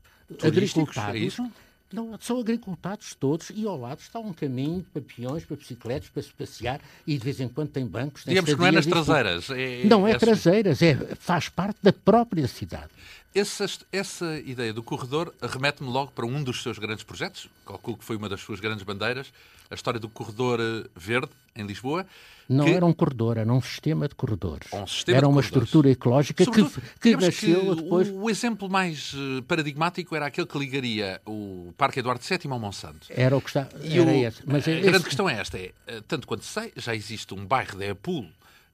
agrícolas. 0.43 0.98
É 0.98 1.17
isso? 1.17 1.52
Não, 1.91 2.17
são 2.19 2.39
agricultados 2.39 3.15
todos 3.15 3.49
e 3.49 3.65
ao 3.65 3.80
lado 3.80 3.99
está 3.99 4.19
um 4.19 4.32
caminho 4.32 4.86
para 4.93 5.02
peões, 5.02 5.43
para 5.43 5.58
bicicletas, 5.58 6.10
para 6.10 6.21
se 6.21 6.32
passear 6.32 6.80
e 7.06 7.17
de 7.17 7.23
vez 7.23 7.39
em 7.39 7.47
quando 7.47 7.69
tem 7.69 7.86
bancos. 7.86 8.23
Tem 8.23 8.34
Digamos 8.34 8.54
que 8.54 8.60
não 8.60 8.67
é 8.67 8.71
nas 8.71 8.86
traseiras. 8.86 9.49
É, 9.49 9.84
não 9.86 10.08
é, 10.08 10.12
é 10.12 10.17
traseiras, 10.17 10.82
é, 10.82 10.95
faz 11.15 11.49
parte 11.49 11.80
da 11.82 11.91
própria 11.91 12.47
cidade. 12.47 12.89
Essa, 13.34 13.65
essa 13.91 14.39
ideia 14.39 14.73
do 14.73 14.82
corredor 14.82 15.34
remete-me 15.41 15.89
logo 15.89 16.12
para 16.12 16.25
um 16.25 16.43
dos 16.43 16.63
seus 16.63 16.80
grandes 16.80 17.04
projetos, 17.04 17.47
calculo 17.65 17.97
que 17.97 18.04
foi 18.04 18.15
uma 18.15 18.28
das 18.28 18.41
suas 18.41 18.60
grandes 18.60 18.84
bandeiras, 18.84 19.32
a 19.69 19.75
história 19.75 19.99
do 19.99 20.10
corredor 20.10 20.60
eh, 20.60 20.89
verde 20.95 21.30
em 21.56 21.63
Lisboa. 21.63 22.06
Não 22.47 22.65
que... 22.65 22.71
era 22.71 22.84
um 22.84 22.91
corredor, 22.91 23.38
era 23.38 23.54
um 23.54 23.62
sistema 23.62 24.08
de 24.08 24.15
corredores. 24.15 24.73
Um 24.73 24.88
sistema 24.88 25.19
era 25.19 25.28
uma 25.28 25.36
corredores. 25.36 25.67
estrutura 25.67 25.91
ecológica 25.91 26.43
que, 26.43 26.52
que 26.99 27.15
nasceu 27.15 27.75
que 27.75 27.84
depois. 27.84 28.10
O, 28.10 28.23
o, 28.23 28.30
exemplo 28.32 28.67
mais 28.67 29.13
eh, 29.15 29.43
paradigmático 29.47 30.15
era 30.15 30.25
aquele 30.25 30.47
que 30.47 30.58
ligaria 30.58 31.21
o 31.28 31.71
Parque 31.79 31.99
Eduardo 32.01 32.21
VII 32.21 32.51
ao 32.51 32.59
Monsanto. 32.59 33.07
Era 33.09 33.37
o 33.37 33.41
que 33.41 33.47
está. 33.47 33.69
E 33.81 33.97
era 33.97 34.11
o... 34.11 34.13
esse. 34.13 34.41
Mas 34.45 34.67
a 34.67 34.71
esse... 34.71 34.81
grande 34.81 35.05
questão 35.05 35.29
é 35.29 35.39
esta: 35.39 35.57
é, 35.57 35.71
eh, 35.87 36.01
tanto 36.05 36.27
quanto 36.27 36.43
sei, 36.43 36.73
já 36.75 36.93
existe 36.93 37.33
um 37.33 37.45
bairro 37.45 37.77
de 37.77 37.89
Apul 37.89 38.27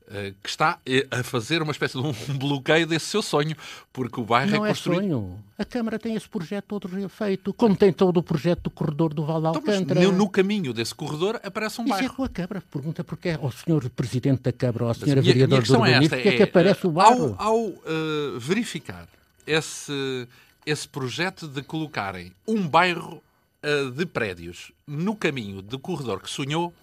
eh, 0.09 0.33
que 0.41 0.49
está 0.49 0.79
eh, 0.87 1.05
a 1.11 1.21
fazer 1.23 1.61
uma 1.61 1.71
espécie 1.71 1.99
de 1.99 2.03
um 2.03 2.13
bloqueio 2.37 2.87
desse 2.87 3.05
seu 3.05 3.21
sonho, 3.21 3.55
porque 3.93 4.19
o 4.19 4.23
bairro 4.23 4.49
não 4.49 4.65
é 4.65 4.69
construído... 4.69 5.01
Não 5.01 5.05
é 5.05 5.09
sonho. 5.09 5.43
A 5.57 5.65
Câmara 5.65 5.99
tem 5.99 6.15
esse 6.15 6.27
projeto 6.27 6.65
todo 6.65 7.09
feito, 7.09 7.53
como 7.53 7.75
tem 7.75 7.93
todo 7.93 8.17
o 8.17 8.23
projeto 8.23 8.63
do 8.63 8.69
corredor 8.71 9.13
do 9.13 9.23
Val 9.23 9.39
de 9.39 9.47
Alcântara. 9.47 9.99
Então, 9.99 10.11
no 10.11 10.27
caminho 10.27 10.73
desse 10.73 10.95
corredor 10.95 11.39
aparece 11.43 11.81
um 11.81 11.85
Isso 11.85 11.93
bairro. 11.93 12.11
é 12.11 12.15
com 12.15 12.23
a 12.23 12.29
Câmara. 12.29 12.63
Pergunta 12.71 13.03
porque 13.03 13.29
ao 13.29 13.51
senhor 13.51 13.87
Presidente 13.91 14.41
da 14.41 14.51
Câmara 14.51 14.85
ou 14.85 14.89
à 14.89 14.93
senhora 14.95 15.21
Vereadora 15.21 15.61
do 15.61 15.73
Urbanismo, 15.73 16.15
é 16.15 16.27
é, 16.27 16.37
que 16.37 16.43
aparece 16.43 16.87
o 16.87 16.91
bairro. 16.91 17.35
Ao, 17.37 17.47
ao 17.47 17.59
uh, 17.65 18.39
verificar 18.39 19.07
esse, 19.45 20.27
esse 20.65 20.87
projeto 20.87 21.47
de 21.47 21.61
colocarem 21.61 22.33
um 22.47 22.67
bairro 22.67 23.21
uh, 23.63 23.91
de 23.91 24.05
prédios 24.05 24.71
no 24.87 25.15
caminho 25.15 25.61
do 25.61 25.77
corredor 25.77 26.21
que 26.21 26.29
sonhou, 26.29 26.73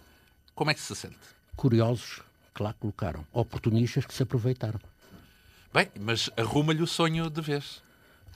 como 0.55 0.71
é 0.71 0.75
que 0.75 0.81
se 0.81 0.95
sente? 0.95 1.17
Curiosos 1.57 2.21
que 2.55 2.63
lá 2.63 2.73
colocaram. 2.75 3.25
Oportunistas 3.33 4.07
que 4.07 4.15
se 4.15 4.23
aproveitaram. 4.23 4.79
Bem, 5.73 5.89
mas 5.99 6.31
arruma-lhe 6.37 6.83
o 6.83 6.87
sonho 6.87 7.29
de 7.31 7.41
vez. 7.41 7.83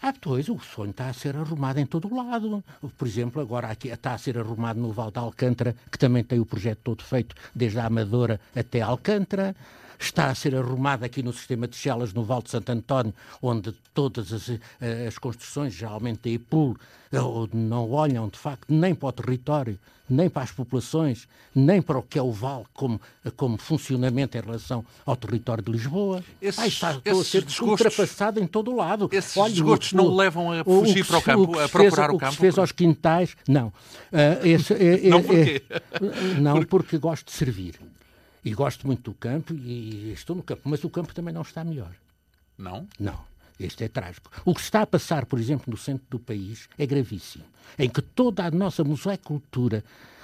Ah, 0.02 0.12
pois, 0.20 0.48
o 0.48 0.58
sonho 0.58 0.90
está 0.90 1.08
a 1.08 1.12
ser 1.12 1.36
arrumado 1.36 1.78
em 1.78 1.86
todo 1.86 2.08
o 2.08 2.16
lado. 2.16 2.62
Por 2.98 3.06
exemplo, 3.06 3.40
agora 3.40 3.68
aqui 3.68 3.88
está 3.88 4.14
a 4.14 4.18
ser 4.18 4.38
arrumado 4.38 4.80
no 4.80 4.92
Val 4.92 5.10
de 5.10 5.18
Alcântara, 5.18 5.74
que 5.90 5.98
também 5.98 6.24
tem 6.24 6.38
o 6.38 6.46
projeto 6.46 6.80
todo 6.82 7.02
feito, 7.02 7.34
desde 7.54 7.78
a 7.78 7.86
Amadora 7.86 8.40
até 8.54 8.80
Alcântara 8.80 9.54
está 9.98 10.28
a 10.28 10.34
ser 10.34 10.54
arrumada 10.54 11.06
aqui 11.06 11.22
no 11.22 11.32
sistema 11.32 11.66
de 11.66 11.76
Chelas, 11.76 12.12
no 12.12 12.24
Val 12.24 12.42
de 12.42 12.50
Santo 12.50 12.70
António, 12.70 13.14
onde 13.40 13.72
todas 13.94 14.32
as, 14.32 14.48
eh, 14.50 15.06
as 15.06 15.18
construções, 15.18 15.74
geralmente 15.74 16.20
da 16.22 16.30
IPUL, 16.30 16.76
eh, 17.12 17.18
não 17.52 17.90
olham, 17.90 18.28
de 18.28 18.38
facto, 18.38 18.66
nem 18.68 18.94
para 18.94 19.08
o 19.08 19.12
território, 19.12 19.78
nem 20.08 20.28
para 20.28 20.42
as 20.42 20.52
populações, 20.52 21.26
nem 21.54 21.82
para 21.82 21.98
o 21.98 22.02
que 22.02 22.18
é 22.18 22.22
o 22.22 22.30
Val 22.30 22.64
como, 22.72 23.00
como 23.36 23.58
funcionamento 23.58 24.36
em 24.36 24.40
relação 24.40 24.84
ao 25.04 25.16
território 25.16 25.64
de 25.64 25.70
Lisboa. 25.70 26.22
Esses, 26.40 26.60
Ai, 26.60 26.68
está 26.68 26.90
a 26.90 27.24
ser 27.24 27.44
ultrapassado 27.62 28.40
em 28.40 28.46
todo 28.46 28.70
o 28.72 28.76
lado. 28.76 29.08
Esses 29.12 29.36
Olha, 29.36 29.52
desgostos 29.52 29.92
o, 29.92 29.96
não 29.96 30.06
o 30.06 30.16
levam 30.16 30.52
a 30.52 30.64
fugir 30.64 31.02
o, 31.02 31.06
para 31.06 31.18
o 31.18 31.22
campo, 31.22 31.58
a 31.58 31.68
procurar 31.68 32.06
fez, 32.06 32.14
o 32.14 32.18
campo? 32.18 32.26
O 32.26 32.28
que 32.28 32.34
se 32.34 32.40
fez 32.40 32.58
aos 32.58 32.72
quintais, 32.72 33.36
não. 33.48 33.68
Uh, 33.68 33.72
esse, 34.46 34.72
é, 34.74 35.08
não 35.08 35.22
porquê? 35.22 35.62
É, 35.70 36.40
não, 36.40 36.62
porque 36.64 36.98
gosto 36.98 37.26
de 37.26 37.32
servir. 37.32 37.74
E 38.46 38.54
gosto 38.54 38.86
muito 38.86 39.10
do 39.10 39.12
campo 39.12 39.52
e 39.52 40.12
estou 40.12 40.36
no 40.36 40.42
campo, 40.42 40.62
mas 40.66 40.84
o 40.84 40.88
campo 40.88 41.12
também 41.12 41.34
não 41.34 41.42
está 41.42 41.64
melhor. 41.64 41.90
Não? 42.56 42.86
Não. 42.96 43.18
Este 43.58 43.82
é 43.82 43.88
trágico. 43.88 44.30
O 44.44 44.54
que 44.54 44.60
está 44.60 44.82
a 44.82 44.86
passar, 44.86 45.26
por 45.26 45.40
exemplo, 45.40 45.64
no 45.66 45.76
centro 45.76 46.06
do 46.08 46.20
país 46.20 46.68
é 46.78 46.86
gravíssimo. 46.86 47.42
Em 47.76 47.90
que 47.90 48.00
toda 48.00 48.44
a 48.44 48.50
nossa 48.52 48.84
museocultura, 48.84 49.82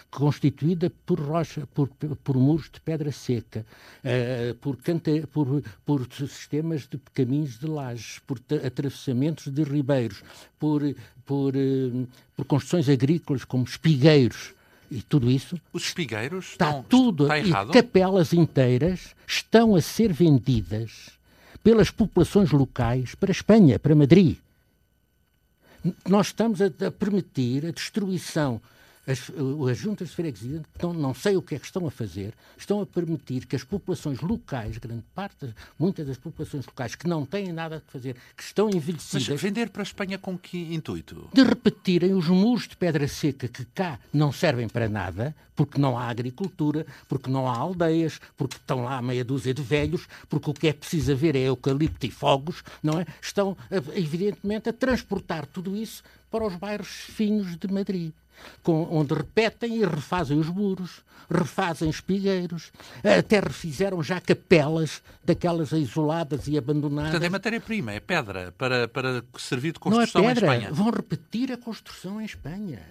constituída 0.09 0.89
por 1.05 1.19
rocha, 1.19 1.67
por, 1.75 1.89
por 2.23 2.37
muros 2.37 2.71
de 2.71 2.81
pedra 2.81 3.11
seca, 3.11 3.67
uh, 4.05 4.55
por, 4.57 4.77
cante, 4.77 5.27
por, 5.33 5.61
por 5.85 6.07
sistemas 6.13 6.87
de 6.87 6.99
caminhos 7.13 7.59
de 7.59 7.67
lajes, 7.67 8.21
por 8.21 8.39
atravessamentos 8.65 9.49
de 9.49 9.65
ribeiros, 9.65 10.23
por, 10.61 10.83
por, 11.27 11.57
uh, 11.57 12.09
por 12.37 12.45
construções 12.45 12.89
agrícolas 12.89 13.45
como 13.45 13.65
espigueiros, 13.65 14.55
e 14.93 15.03
tudo 15.03 15.31
isso. 15.31 15.59
Os 15.73 15.85
espigueiros 15.85 16.51
está 16.53 16.67
estão, 16.67 16.83
tudo 16.83 17.25
está 17.25 17.39
errado? 17.39 17.71
e 17.71 17.73
capelas 17.73 18.33
inteiras 18.33 19.15
estão 19.27 19.75
a 19.75 19.81
ser 19.81 20.13
vendidas 20.13 21.11
pelas 21.63 21.91
populações 21.91 22.51
locais 22.51 23.15
para 23.15 23.31
a 23.31 23.33
Espanha, 23.33 23.79
para 23.79 23.95
Madrid. 23.95 24.37
Nós 26.07 26.29
estamos 26.29 26.61
a, 26.61 26.67
a 26.67 26.91
permitir 26.91 27.67
a 27.67 27.71
destruição 27.71 28.61
as, 29.07 29.31
as 29.71 29.79
juntas 29.79 30.09
de 30.09 30.15
freguesia, 30.15 30.62
estão, 30.73 30.93
não 30.93 31.15
sei 31.15 31.37
o 31.37 31.43
que 31.43 31.55
é 31.55 31.59
que 31.59 31.67
estão 31.67 31.87
a 31.87 31.91
fazer, 31.91 32.35
estão 32.57 32.81
a 32.81 32.87
permitir 32.87 33.47
que 33.47 33.57
as 33.57 33.65
populações 33.65 34.21
locais, 34.21 34.79
grande 34.79 35.05
parte, 35.15 35.53
muitas 35.79 36.07
das 36.07 36.17
populações 36.17 36.65
locais 36.67 36.95
que 36.95 37.09
não 37.09 37.27
têm 37.27 37.53
nada 37.53 37.77
a 37.79 37.93
fazer, 37.93 38.17
que 38.37 38.43
estão 38.43 38.71
envelhecidas... 38.71 39.29
Mas 39.29 39.41
vender 39.41 39.71
para 39.71 39.83
a 39.83 39.85
Espanha 39.85 40.19
com 40.19 40.38
que 40.38 40.75
intuito? 40.75 41.29
De 41.33 41.43
repetirem 41.43 42.15
os 42.15 42.29
muros 42.29 42.69
de 42.69 42.77
pedra 42.77 43.09
seca 43.09 43.49
que 43.49 43.65
cá 43.65 43.99
não 44.12 44.33
servem 44.33 44.69
para 44.69 44.88
nada, 44.88 45.35
porque 45.55 45.79
não 45.79 45.99
há 45.99 46.09
agricultura, 46.09 46.87
porque 47.09 47.31
não 47.31 47.49
há 47.49 47.57
aldeias, 47.57 48.21
porque 48.37 48.57
estão 48.57 48.85
lá 48.85 49.03
meia 49.03 49.25
dúzia 49.25 49.53
de 49.53 49.62
velhos, 49.62 50.07
porque 50.29 50.51
o 50.51 50.55
que 50.55 50.69
é 50.69 50.73
preciso 50.73 51.12
haver 51.12 51.37
é 51.37 51.41
eucalipto 51.41 52.07
e 52.07 52.11
fogos, 52.11 52.62
não 52.83 53.01
é? 53.01 53.07
Estão, 53.21 53.57
evidentemente, 53.95 54.69
a 54.69 54.73
transportar 54.73 55.45
tudo 55.47 55.77
isso 55.77 56.03
para 56.31 56.47
os 56.47 56.57
bairros 56.57 56.88
finos 56.88 57.57
de 57.57 57.69
Madrid 57.69 58.12
com, 58.63 58.89
onde 58.91 59.15
repetem 59.15 59.77
e 59.77 59.85
refazem 59.85 60.39
os 60.39 60.49
muros, 60.49 61.03
refazem 61.31 61.89
espigueiros, 61.89 62.73
até 63.03 63.41
refizeram 63.41 64.03
já 64.03 64.21
capelas 64.21 65.03
daquelas 65.25 65.73
isoladas 65.73 66.47
e 66.49 66.59
abandonadas. 66.59 67.11
Portanto, 67.11 67.27
é 67.27 67.31
matéria-prima, 67.31 67.93
é 67.93 68.01
pedra 68.01 68.53
para, 68.57 68.89
para 68.89 69.25
servir 69.39 69.73
de 69.73 69.79
construção 69.79 70.23
não 70.23 70.31
é 70.31 70.35
pedra, 70.35 70.55
em 70.55 70.59
Espanha. 70.59 70.75
Vão 70.75 70.91
repetir 70.91 71.53
a 71.53 71.57
construção 71.57 72.21
em 72.21 72.25
Espanha. 72.25 72.83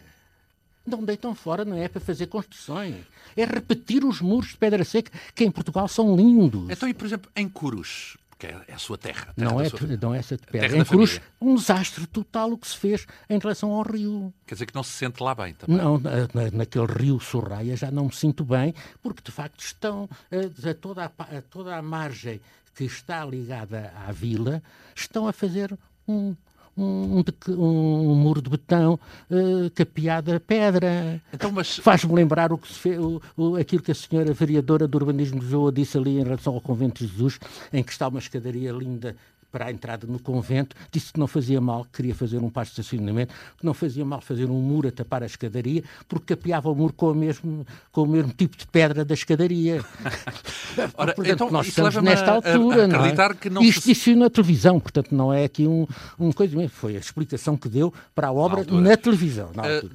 Não 0.85 1.03
deitam 1.03 1.35
fora, 1.35 1.63
não 1.63 1.77
é 1.77 1.87
para 1.87 2.01
fazer 2.01 2.25
construções. 2.27 2.95
É 3.37 3.45
repetir 3.45 4.03
os 4.03 4.19
muros 4.19 4.49
de 4.49 4.57
pedra 4.57 4.83
seca, 4.83 5.11
que 5.35 5.43
em 5.43 5.51
Portugal 5.51 5.87
são 5.87 6.15
lindos. 6.15 6.69
Então, 6.69 6.89
e 6.89 6.93
por 6.93 7.05
exemplo, 7.05 7.29
em 7.35 7.47
Curos, 7.47 8.17
que 8.41 8.47
é, 8.47 8.73
a 8.73 8.77
sua 8.79 8.97
terra. 8.97 9.33
terra 9.35 9.51
não, 9.51 9.61
é, 9.61 9.69
sua... 9.69 9.79
não 10.01 10.15
é 10.15 10.17
essa 10.17 10.35
de 10.35 10.47
pedra. 10.47 10.75
Em 10.75 10.83
Cruz, 10.83 11.21
um 11.39 11.53
desastre 11.53 12.07
total 12.07 12.51
o 12.51 12.57
que 12.57 12.67
se 12.67 12.75
fez 12.75 13.05
em 13.29 13.37
relação 13.37 13.71
ao 13.71 13.83
rio. 13.83 14.33
Quer 14.47 14.55
dizer 14.55 14.65
que 14.65 14.73
não 14.73 14.81
se 14.81 14.93
sente 14.93 15.21
lá 15.21 15.35
bem 15.35 15.53
também. 15.53 15.77
Não, 15.77 15.99
na, 15.99 16.49
naquele 16.51 16.87
rio 16.87 17.19
Sorraia 17.19 17.77
já 17.77 17.91
não 17.91 18.05
me 18.05 18.15
sinto 18.15 18.43
bem, 18.43 18.73
porque 18.99 19.21
de 19.23 19.31
facto 19.31 19.59
estão 19.59 20.09
a, 20.31 20.69
a 20.69 20.73
toda, 20.73 21.05
a, 21.05 21.37
a 21.37 21.41
toda 21.43 21.75
a 21.75 21.81
margem 21.83 22.41
que 22.73 22.83
está 22.83 23.23
ligada 23.23 23.93
à 24.07 24.11
vila, 24.11 24.63
estão 24.95 25.27
a 25.27 25.33
fazer 25.33 25.77
um, 26.07 26.35
um, 26.77 27.23
um, 27.49 28.15
muro 28.15 28.41
de 28.41 28.49
betão 28.49 28.99
uh, 29.29 29.69
capeado 29.75 30.33
a 30.33 30.39
pedra. 30.39 31.21
Então, 31.33 31.51
mas... 31.51 31.77
Faz-me 31.77 32.13
lembrar 32.13 32.51
o 32.51 32.57
que 32.57 32.71
fez, 32.71 32.97
o, 32.99 33.21
o, 33.35 33.55
aquilo 33.55 33.81
que 33.81 33.91
a 33.91 33.95
senhora 33.95 34.33
vereadora 34.33 34.87
do 34.87 34.97
Urbanismo 34.97 35.39
de 35.39 35.45
Lisboa 35.45 35.71
disse 35.71 35.97
ali 35.97 36.19
em 36.19 36.23
relação 36.23 36.53
ao 36.53 36.61
Convento 36.61 37.05
de 37.05 37.11
Jesus, 37.11 37.39
em 37.71 37.83
que 37.83 37.91
está 37.91 38.07
uma 38.07 38.19
escadaria 38.19 38.71
linda 38.71 39.15
para 39.51 39.65
a 39.65 39.71
entrada 39.71 40.07
no 40.07 40.19
convento, 40.19 40.75
disse 40.91 41.11
que 41.11 41.19
não 41.19 41.27
fazia 41.27 41.59
mal, 41.59 41.83
que 41.85 41.91
queria 41.91 42.15
fazer 42.15 42.37
um 42.37 42.49
passo 42.49 42.73
de 42.73 42.81
estacionamento, 42.81 43.33
que 43.57 43.65
não 43.65 43.73
fazia 43.73 44.05
mal 44.05 44.21
fazer 44.21 44.45
um 44.45 44.61
muro 44.61 44.87
a 44.87 44.91
tapar 44.91 45.23
a 45.23 45.25
escadaria, 45.25 45.83
porque 46.07 46.35
capeava 46.35 46.69
o 46.69 46.75
muro 46.75 46.93
com 46.93 47.11
o 47.11 47.15
mesmo, 47.15 47.65
com 47.91 48.03
o 48.03 48.07
mesmo 48.07 48.31
tipo 48.33 48.57
de 48.57 48.65
pedra 48.67 49.03
da 49.03 49.13
escadaria. 49.13 49.83
Ora, 50.95 51.13
portanto, 51.13 51.33
então, 51.33 51.51
nós 51.51 51.67
estamos 51.67 51.95
nesta 51.95 52.31
altura, 52.31 52.81
a, 52.81 52.85
a 52.85 52.87
não 52.87 53.05
é? 53.05 53.33
que 53.35 53.49
não 53.49 53.61
Isto 53.61 53.81
se... 53.81 53.93
disse 53.93 54.15
na 54.15 54.29
televisão, 54.29 54.79
portanto 54.79 55.13
não 55.13 55.33
é 55.33 55.43
aqui 55.43 55.67
um, 55.67 55.85
um 56.19 56.31
coisa, 56.31 56.69
foi 56.69 56.95
a 56.95 56.99
explicação 56.99 57.57
que 57.57 57.67
deu 57.67 57.93
para 58.15 58.27
a 58.27 58.31
obra 58.31 58.63
na, 58.63 58.81
na 58.81 58.97
televisão. 58.97 59.51
Na 59.53 59.63
uh, 59.63 59.89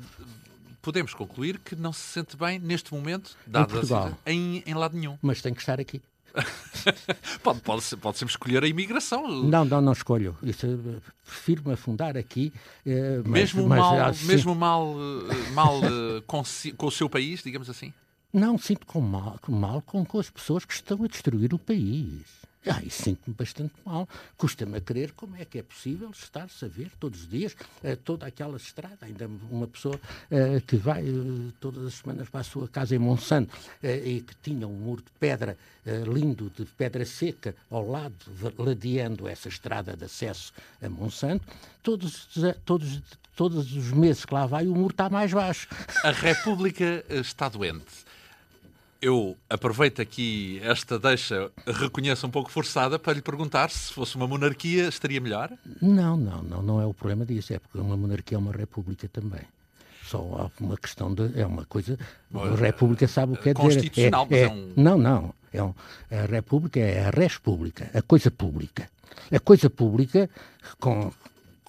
podemos 0.82 1.14
concluir 1.14 1.58
que 1.58 1.74
não 1.74 1.92
se 1.92 2.00
sente 2.00 2.36
bem 2.36 2.58
neste 2.58 2.92
momento, 2.94 3.36
dado 3.46 3.74
em, 4.24 4.58
em, 4.58 4.62
em 4.66 4.74
lado 4.74 4.96
nenhum. 4.96 5.18
Mas 5.20 5.42
tem 5.42 5.52
que 5.52 5.60
estar 5.60 5.80
aqui. 5.80 6.00
pode, 7.42 7.60
pode, 7.60 7.96
pode 7.96 8.18
sempre 8.18 8.32
escolher 8.32 8.62
a 8.62 8.68
imigração. 8.68 9.26
Não, 9.44 9.64
não, 9.64 9.80
não 9.80 9.92
escolho. 9.92 10.36
Isso, 10.42 10.66
prefiro-me 11.24 11.72
afundar 11.72 12.16
aqui. 12.16 12.52
Eh, 12.84 13.22
mas, 13.24 13.52
mesmo 13.52 13.68
mas, 13.68 13.78
mal, 13.78 14.00
assim... 14.04 14.26
mesmo 14.26 14.54
mal, 14.54 14.94
eh, 15.30 15.50
mal 15.52 15.80
eh, 15.84 16.22
com, 16.26 16.42
com 16.76 16.86
o 16.86 16.90
seu 16.90 17.08
país, 17.08 17.42
digamos 17.42 17.68
assim? 17.70 17.92
Não, 18.32 18.58
sinto 18.58 18.86
com 18.86 19.00
mal, 19.00 19.38
com, 19.40 19.52
mal 19.52 19.80
com, 19.82 20.04
com 20.04 20.18
as 20.18 20.28
pessoas 20.28 20.64
que 20.64 20.74
estão 20.74 21.02
a 21.02 21.06
destruir 21.06 21.54
o 21.54 21.58
país. 21.58 22.45
Ah, 22.68 22.82
e 22.82 22.90
sinto-me 22.90 23.34
bastante 23.34 23.74
mal. 23.84 24.08
Custa-me 24.36 24.78
a 24.78 24.80
crer 24.80 25.12
como 25.12 25.36
é 25.36 25.44
que 25.44 25.58
é 25.58 25.62
possível 25.62 26.10
estar-se 26.10 26.64
a 26.64 26.68
ver 26.68 26.90
todos 26.98 27.20
os 27.20 27.28
dias 27.28 27.52
uh, 27.84 27.96
toda 28.04 28.26
aquela 28.26 28.56
estrada. 28.56 28.98
Ainda 29.02 29.30
uma 29.50 29.68
pessoa 29.68 29.94
uh, 29.96 30.60
que 30.66 30.76
vai 30.76 31.04
uh, 31.04 31.52
todas 31.60 31.86
as 31.86 31.94
semanas 31.94 32.28
para 32.28 32.40
a 32.40 32.44
sua 32.44 32.66
casa 32.68 32.96
em 32.96 32.98
Monsanto 32.98 33.56
e 33.82 34.20
que 34.20 34.34
tinha 34.42 34.66
um 34.66 34.72
muro 34.72 35.02
de 35.02 35.10
pedra 35.20 35.56
lindo, 36.12 36.50
de 36.50 36.64
pedra 36.64 37.04
seca, 37.04 37.54
ao 37.70 37.88
lado, 37.88 38.16
ladeando 38.58 39.28
essa 39.28 39.48
estrada 39.48 39.96
de 39.96 40.04
acesso 40.04 40.52
a 40.82 40.88
Monsanto, 40.88 41.46
todos, 41.80 42.28
todos, 42.64 43.02
todos 43.36 43.72
os 43.72 43.92
meses 43.92 44.24
que 44.24 44.34
lá 44.34 44.46
vai 44.46 44.66
o 44.66 44.74
muro 44.74 44.92
está 44.92 45.08
mais 45.08 45.32
baixo. 45.32 45.68
A 46.02 46.10
República 46.10 47.04
está 47.08 47.48
doente 47.48 48.06
eu 49.00 49.36
aproveito 49.48 50.00
aqui 50.00 50.60
esta 50.62 50.98
deixa, 50.98 51.50
reconheço 51.66 52.26
um 52.26 52.30
pouco 52.30 52.50
forçada, 52.50 52.98
para 52.98 53.12
lhe 53.12 53.22
perguntar 53.22 53.70
se 53.70 53.92
fosse 53.92 54.16
uma 54.16 54.26
monarquia 54.26 54.88
estaria 54.88 55.20
melhor? 55.20 55.50
Não, 55.80 56.16
não, 56.16 56.42
não, 56.42 56.62
não 56.62 56.80
é 56.80 56.86
o 56.86 56.94
problema 56.94 57.24
disso, 57.24 57.52
é 57.52 57.58
porque 57.58 57.78
uma 57.78 57.96
monarquia 57.96 58.36
é 58.36 58.38
uma 58.38 58.52
república 58.52 59.08
também. 59.08 59.42
Só 60.04 60.18
há 60.18 60.62
uma 60.62 60.76
questão 60.76 61.12
de. 61.12 61.38
É 61.38 61.44
uma 61.44 61.64
coisa. 61.64 61.98
A 62.32 62.54
República 62.54 63.08
sabe 63.08 63.32
o 63.32 63.36
que 63.36 63.50
é 63.50 63.54
dizer. 63.54 63.74
Constitucional, 63.74 64.28
é, 64.30 64.36
é, 64.36 64.42
é 64.42 64.48
um... 64.48 64.72
Não, 64.76 64.96
não. 64.96 65.34
É 65.52 65.62
um, 65.62 65.74
a 66.10 66.26
República 66.26 66.78
é 66.78 67.06
a 67.06 67.10
res 67.10 67.38
pública, 67.38 67.90
a 67.92 68.02
coisa 68.02 68.30
pública. 68.30 68.88
A 69.32 69.40
coisa 69.40 69.68
pública, 69.68 70.30
com, 70.78 71.12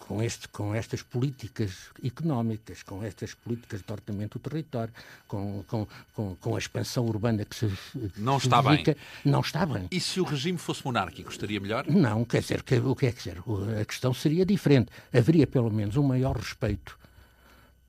com, 0.08 0.24
este, 0.24 0.48
com 0.48 0.74
estas 0.74 1.02
políticas 1.02 1.90
económicas, 2.04 2.82
com 2.82 3.04
estas 3.04 3.34
políticas 3.34 3.82
de 3.82 3.92
ordenamento 3.92 4.40
do 4.40 4.50
território, 4.50 4.94
com, 5.28 5.64
com, 5.68 5.88
com, 6.14 6.36
com 6.38 6.56
a 6.56 6.58
expansão 6.58 7.06
urbana 7.06 7.44
que 7.44 7.56
se 7.56 7.72
Não 8.18 8.38
está 8.38 8.62
dedica, 8.62 8.94
bem. 8.94 9.32
Não 9.32 9.42
está 9.42 9.66
bem. 9.66 9.88
E 9.92 10.00
se 10.00 10.22
o 10.22 10.24
regime 10.24 10.58
fosse 10.58 10.84
monárquico, 10.86 11.30
estaria 11.30 11.60
melhor? 11.60 11.86
Não, 11.88 12.24
quer 12.24 12.42
dizer, 12.42 12.62
o 12.86 12.96
que 12.96 13.06
é 13.06 13.12
que 13.12 13.18
dizer? 13.18 13.44
A 13.80 13.86
questão 13.86 14.14
seria 14.14 14.46
diferente. 14.46 14.90
Haveria 15.14 15.46
pelo 15.46 15.70
menos 15.70 15.98
um 15.98 16.04
maior 16.04 16.38
respeito 16.38 16.98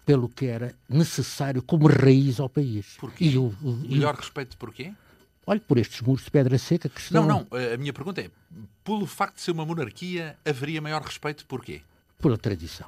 pelo 0.04 0.28
que 0.28 0.46
era 0.46 0.74
necessário 0.88 1.62
como 1.62 1.86
raiz 1.86 2.40
ao 2.40 2.48
país. 2.48 2.96
Porquê? 2.98 3.26
E 3.26 3.38
o, 3.38 3.54
o, 3.62 3.72
Melhor 3.88 4.14
e... 4.14 4.16
respeito 4.16 4.56
porquê? 4.56 4.92
Olhe 5.46 5.60
por 5.60 5.78
estes 5.78 6.00
muros 6.00 6.24
de 6.24 6.30
pedra 6.30 6.58
seca 6.58 6.88
que 6.88 7.00
estão... 7.00 7.26
Não, 7.26 7.46
não. 7.50 7.58
A 7.74 7.76
minha 7.76 7.92
pergunta 7.92 8.20
é, 8.20 8.30
pelo 8.82 9.06
facto 9.06 9.36
de 9.36 9.42
ser 9.42 9.52
uma 9.52 9.64
monarquia, 9.64 10.36
haveria 10.44 10.80
maior 10.80 11.02
respeito 11.02 11.46
porquê? 11.46 11.82
Pela 12.18 12.36
tradição. 12.36 12.86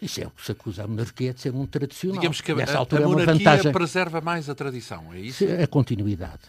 Isso 0.00 0.20
é 0.20 0.26
o 0.26 0.30
que 0.30 0.44
se 0.44 0.52
acusa 0.52 0.82
a 0.82 0.88
monarquia 0.88 1.32
de 1.32 1.40
ser 1.40 1.54
um 1.54 1.64
tradicional. 1.64 2.16
Digamos 2.16 2.40
que 2.40 2.50
a, 2.50 2.54
a, 2.56 2.58
a 2.58 3.08
monarquia 3.08 3.34
vantagem... 3.34 3.72
preserva 3.72 4.20
mais 4.20 4.48
a 4.48 4.54
tradição, 4.54 5.12
é 5.12 5.20
isso? 5.20 5.44
A 5.62 5.66
continuidade. 5.66 6.40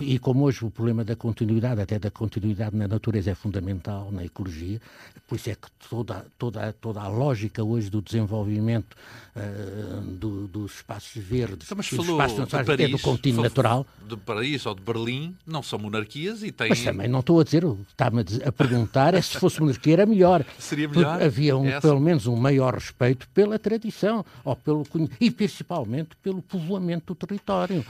E 0.00 0.18
como 0.18 0.44
hoje 0.44 0.64
o 0.64 0.70
problema 0.70 1.04
da 1.04 1.16
continuidade, 1.16 1.80
até 1.80 1.98
da 1.98 2.10
continuidade 2.10 2.76
na 2.76 2.88
natureza, 2.88 3.30
é 3.30 3.34
fundamental 3.34 4.10
na 4.10 4.24
ecologia, 4.24 4.80
por 5.26 5.36
isso 5.36 5.50
é 5.50 5.54
que 5.54 5.68
toda, 5.88 6.26
toda, 6.38 6.72
toda 6.74 7.00
a 7.00 7.08
lógica 7.08 7.64
hoje 7.64 7.88
do 7.88 8.02
desenvolvimento 8.02 8.96
uh, 9.36 10.00
do, 10.02 10.46
dos 10.46 10.76
espaços 10.76 11.22
verdes, 11.22 11.66
então, 11.66 11.76
mas 11.76 11.90
dos 11.90 12.08
espaços 12.08 12.38
naturais, 12.38 12.66
Paris, 12.66 12.86
é 12.86 12.88
do 12.88 12.98
contínuo 12.98 13.42
natural. 13.42 13.86
De 14.06 14.16
Paris 14.16 14.66
ou 14.66 14.74
de 14.74 14.82
Berlim 14.82 15.34
não 15.46 15.62
são 15.62 15.78
monarquias 15.78 16.42
e 16.42 16.52
têm. 16.52 16.68
Mas 16.68 16.82
também 16.82 17.08
não 17.08 17.20
estou 17.20 17.40
a 17.40 17.44
dizer, 17.44 17.64
está-me 17.88 18.24
a 18.44 18.52
perguntar 18.52 19.14
é 19.14 19.22
se 19.22 19.38
fosse 19.38 19.60
monarquia 19.60 19.94
era 19.94 20.06
melhor. 20.06 20.44
Seria 20.58 20.88
melhor? 20.88 21.22
Havia 21.22 21.56
um, 21.56 21.80
pelo 21.80 22.00
menos 22.00 22.26
um 22.26 22.36
maior 22.36 22.74
respeito 22.74 23.28
pela 23.28 23.58
tradição 23.58 24.24
ou 24.44 24.56
pelo, 24.56 24.86
e 25.20 25.30
principalmente 25.30 26.10
pelo 26.22 26.42
povoamento 26.42 27.14
do 27.14 27.14
território. 27.14 27.84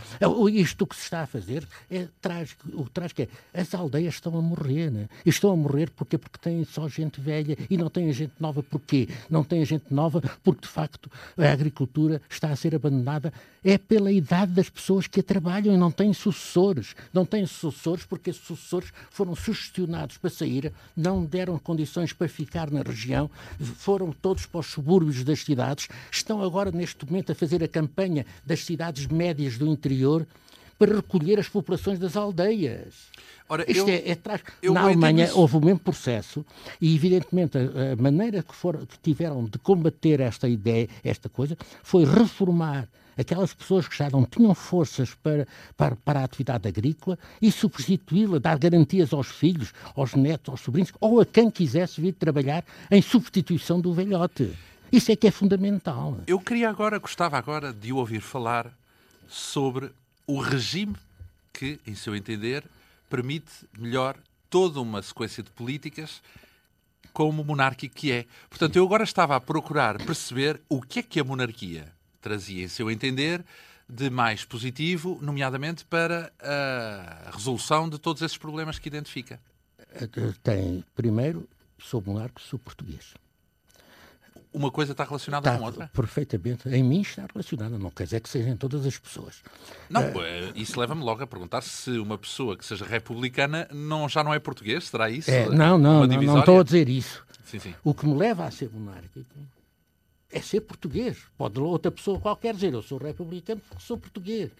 Isto 0.52 0.86
que 0.86 0.94
se 0.94 1.02
está 1.02 1.22
a 1.22 1.26
fazer 1.26 1.66
é 1.90 2.06
trágico. 2.20 2.68
O 2.74 2.88
trágico 2.88 3.22
é 3.22 3.28
as 3.52 3.74
aldeias 3.74 4.14
estão 4.14 4.36
a 4.36 4.42
morrer, 4.42 4.90
né? 4.90 5.08
E 5.24 5.30
estão 5.30 5.50
a 5.52 5.56
morrer 5.56 5.90
porque 5.90 6.18
porque 6.18 6.38
têm 6.38 6.64
só 6.64 6.88
gente 6.88 7.20
velha 7.20 7.56
e 7.68 7.76
não 7.76 7.88
têm 7.88 8.12
gente 8.12 8.34
nova. 8.40 8.62
Porquê? 8.62 9.08
Não 9.28 9.44
têm 9.44 9.64
gente 9.64 9.92
nova 9.92 10.20
porque, 10.42 10.62
de 10.62 10.68
facto, 10.68 11.10
a 11.36 11.50
agricultura 11.50 12.20
está 12.28 12.48
a 12.48 12.56
ser 12.56 12.74
abandonada. 12.74 13.32
É 13.64 13.78
pela 13.78 14.10
idade 14.10 14.52
das 14.52 14.68
pessoas 14.68 15.06
que 15.06 15.20
a 15.20 15.22
trabalham 15.22 15.74
e 15.74 15.78
não 15.78 15.90
têm 15.90 16.12
sucessores. 16.12 16.94
Não 17.12 17.24
têm 17.24 17.46
sucessores 17.46 18.04
porque 18.04 18.30
esses 18.30 18.44
sucessores 18.44 18.92
foram 19.10 19.34
sugestionados 19.34 20.16
para 20.16 20.30
sair, 20.30 20.72
não 20.96 21.24
deram 21.24 21.58
condições 21.58 22.12
para 22.12 22.28
ficar 22.28 22.70
na 22.70 22.82
região, 22.82 23.30
foram 23.60 24.12
todos 24.12 24.46
para 24.46 24.60
os 24.60 24.66
subúrbios 24.66 25.24
das 25.24 25.40
cidades, 25.40 25.88
estão 26.10 26.42
agora, 26.42 26.70
neste 26.70 27.06
momento, 27.06 27.32
a 27.32 27.34
fazer 27.34 27.62
a 27.62 27.68
campanha 27.68 28.26
das 28.44 28.64
cidades 28.64 29.06
médias 29.06 29.56
do 29.58 29.66
interior 29.66 30.26
para 30.82 30.96
recolher 30.96 31.38
as 31.38 31.48
populações 31.48 31.96
das 31.96 32.16
aldeias. 32.16 33.12
Ora, 33.48 33.64
Isto 33.70 33.88
eu, 33.88 33.94
é, 33.94 34.10
é 34.10 34.14
trágico. 34.16 34.50
Na 34.64 34.80
Alemanha 34.80 35.30
houve 35.32 35.56
o 35.56 35.60
mesmo 35.60 35.78
processo 35.78 36.44
e, 36.80 36.92
evidentemente, 36.92 37.56
a, 37.56 37.92
a 37.92 38.02
maneira 38.02 38.42
que, 38.42 38.52
for, 38.52 38.84
que 38.84 38.98
tiveram 39.00 39.44
de 39.44 39.60
combater 39.60 40.18
esta 40.18 40.48
ideia, 40.48 40.88
esta 41.04 41.28
coisa, 41.28 41.56
foi 41.84 42.04
reformar 42.04 42.88
aquelas 43.16 43.54
pessoas 43.54 43.86
que 43.86 43.96
já 43.96 44.10
não 44.10 44.24
tinham 44.24 44.52
forças 44.56 45.14
para, 45.14 45.46
para, 45.76 45.94
para 45.94 46.20
a 46.20 46.24
atividade 46.24 46.66
agrícola 46.66 47.16
e 47.40 47.52
substituí-la, 47.52 48.40
dar 48.40 48.58
garantias 48.58 49.12
aos 49.12 49.28
filhos, 49.28 49.72
aos 49.94 50.14
netos, 50.14 50.50
aos 50.50 50.62
sobrinhos 50.62 50.92
ou 50.98 51.20
a 51.20 51.26
quem 51.26 51.48
quisesse 51.48 52.00
vir 52.00 52.14
trabalhar 52.14 52.64
em 52.90 53.00
substituição 53.00 53.80
do 53.80 53.92
velhote. 53.92 54.52
Isso 54.90 55.12
é 55.12 55.16
que 55.16 55.28
é 55.28 55.30
fundamental. 55.30 56.18
Eu 56.26 56.40
queria 56.40 56.68
agora, 56.68 56.98
gostava 56.98 57.38
agora 57.38 57.72
de 57.72 57.92
ouvir 57.92 58.20
falar 58.20 58.76
sobre 59.28 59.92
o 60.26 60.40
regime 60.40 60.96
que, 61.52 61.78
em 61.86 61.94
seu 61.94 62.16
entender, 62.16 62.64
permite 63.08 63.52
melhor 63.78 64.16
toda 64.48 64.80
uma 64.80 65.02
sequência 65.02 65.42
de 65.42 65.50
políticas 65.50 66.22
como 67.12 67.44
monárquico 67.44 67.94
que 67.94 68.12
é. 68.12 68.26
Portanto, 68.48 68.76
eu 68.76 68.84
agora 68.84 69.04
estava 69.04 69.36
a 69.36 69.40
procurar 69.40 69.98
perceber 70.04 70.60
o 70.68 70.80
que 70.80 71.00
é 71.00 71.02
que 71.02 71.20
a 71.20 71.24
monarquia 71.24 71.92
trazia, 72.20 72.64
em 72.64 72.68
seu 72.68 72.90
entender, 72.90 73.44
de 73.88 74.08
mais 74.08 74.44
positivo, 74.44 75.18
nomeadamente 75.20 75.84
para 75.84 76.32
a 76.40 77.30
resolução 77.32 77.88
de 77.88 77.98
todos 77.98 78.22
esses 78.22 78.38
problemas 78.38 78.78
que 78.78 78.88
identifica. 78.88 79.40
Tem, 80.42 80.82
primeiro, 80.94 81.46
sou 81.78 82.02
monarca, 82.04 82.40
sou 82.40 82.58
português 82.58 83.14
uma 84.52 84.70
coisa 84.70 84.92
está 84.92 85.04
relacionada 85.04 85.48
está 85.48 85.58
com 85.58 85.64
outra? 85.64 85.90
Perfeitamente. 85.92 86.68
Em 86.68 86.82
mim 86.82 87.00
está 87.00 87.26
relacionada. 87.32 87.78
Não 87.78 87.90
quer 87.90 88.04
dizer 88.04 88.20
que 88.20 88.28
sejam 88.28 88.56
todas 88.56 88.86
as 88.86 88.98
pessoas. 88.98 89.42
Não, 89.88 90.02
uh, 90.02 90.52
isso 90.54 90.78
leva-me 90.78 91.02
logo 91.02 91.22
a 91.22 91.26
perguntar 91.26 91.62
se 91.62 91.90
uma 91.98 92.18
pessoa 92.18 92.56
que 92.56 92.64
seja 92.64 92.84
republicana 92.84 93.68
não, 93.72 94.08
já 94.08 94.22
não 94.22 94.34
é 94.34 94.38
português. 94.38 94.84
Será 94.84 95.08
isso? 95.10 95.30
É, 95.30 95.46
não, 95.48 95.78
não, 95.78 96.06
não, 96.06 96.22
não 96.22 96.38
estou 96.40 96.60
a 96.60 96.62
dizer 96.62 96.88
isso. 96.88 97.24
Sim, 97.44 97.58
sim. 97.58 97.74
O 97.82 97.92
que 97.94 98.06
me 98.06 98.14
leva 98.14 98.44
a 98.44 98.50
ser 98.50 98.70
monárquico 98.72 99.26
é 100.30 100.40
ser 100.40 100.62
português. 100.62 101.18
Pode 101.36 101.60
outra 101.60 101.90
pessoa 101.90 102.18
qualquer 102.18 102.54
dizer, 102.54 102.72
eu 102.72 102.82
sou 102.82 102.98
republicano 102.98 103.60
porque 103.68 103.84
sou 103.84 103.98
português. 103.98 104.50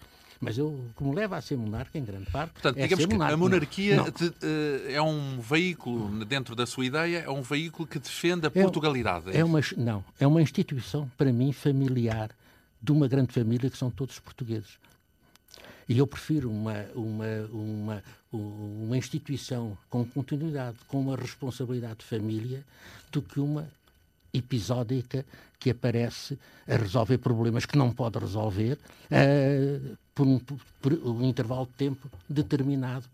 Mas 0.43 0.59
eu, 0.59 0.67
o 0.67 0.91
que 0.97 1.05
me 1.05 1.15
leva 1.15 1.37
a 1.37 1.41
ser 1.41 1.57
monarca, 1.57 1.97
em 1.97 2.05
grande 2.05 2.29
parte, 2.29 2.55
Portanto, 2.55 2.77
é 2.77 2.83
digamos 2.83 3.05
ser 3.05 3.13
monarca. 3.13 3.33
a 3.33 3.37
monarquia 3.37 4.11
te, 4.11 4.35
eh, 4.43 4.95
é 4.95 5.01
um 5.01 5.41
veículo, 5.41 6.25
dentro 6.25 6.57
da 6.57 6.67
sua 6.67 6.85
ideia, 6.85 7.19
é 7.19 7.31
um 7.31 7.43
veículo 7.43 7.87
que 7.87 7.97
defende 8.01 8.45
a 8.45 8.51
é 8.53 8.63
Portugalidade. 8.63 9.31
É, 9.31 9.39
é 9.39 9.45
uma, 9.45 9.61
não, 9.77 10.05
é 10.19 10.27
uma 10.27 10.43
instituição, 10.43 11.09
para 11.17 11.33
mim, 11.33 11.53
familiar, 11.53 12.31
de 12.83 12.91
uma 12.91 13.07
grande 13.07 13.33
família 13.33 13.71
que 13.71 13.79
são 13.79 13.89
todos 13.89 14.19
portugueses. 14.19 14.81
E 15.89 15.99
eu 15.99 16.09
prefiro 16.09 16.51
uma, 16.51 16.87
uma, 16.93 17.49
uma, 17.53 18.03
uma 18.33 18.97
instituição 18.97 19.79
com 19.89 20.05
continuidade, 20.05 20.77
com 20.89 21.01
uma 21.01 21.15
responsabilidade 21.15 22.01
de 22.01 22.05
família, 22.05 22.65
do 23.13 23.23
que 23.23 23.39
uma 23.39 23.69
episódica 24.33 25.25
que 25.59 25.71
aparece 25.71 26.39
a 26.67 26.77
resolver 26.77 27.19
problemas 27.19 27.67
que 27.67 27.79
não 27.79 27.93
pode 27.93 28.19
resolver 28.19 28.79
uh, 29.11 29.97
por, 30.15 30.27
um, 30.27 30.41
por 30.81 30.93
um 30.93 31.25
intervalo 31.25 31.67
de 31.67 31.73
tempo 31.73 32.11
determinado 32.29 33.05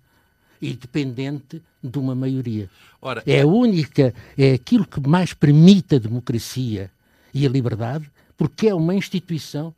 e 0.61 0.75
dependente 0.75 1.63
de 1.83 1.99
uma 1.99 2.15
maioria. 2.15 2.69
Ora, 3.01 3.23
é 3.27 3.43
a 3.43 3.47
única, 3.47 4.15
é 4.37 4.55
aquilo 4.55 4.87
que 4.87 5.01
mais 5.07 5.33
permite 5.33 5.97
a 5.97 5.99
democracia 5.99 6.91
e 7.33 7.47
a 7.47 7.49
liberdade, 7.49 8.11
porque 8.37 8.69
é 8.69 8.75
uma 8.75 8.95
instituição 8.95 9.75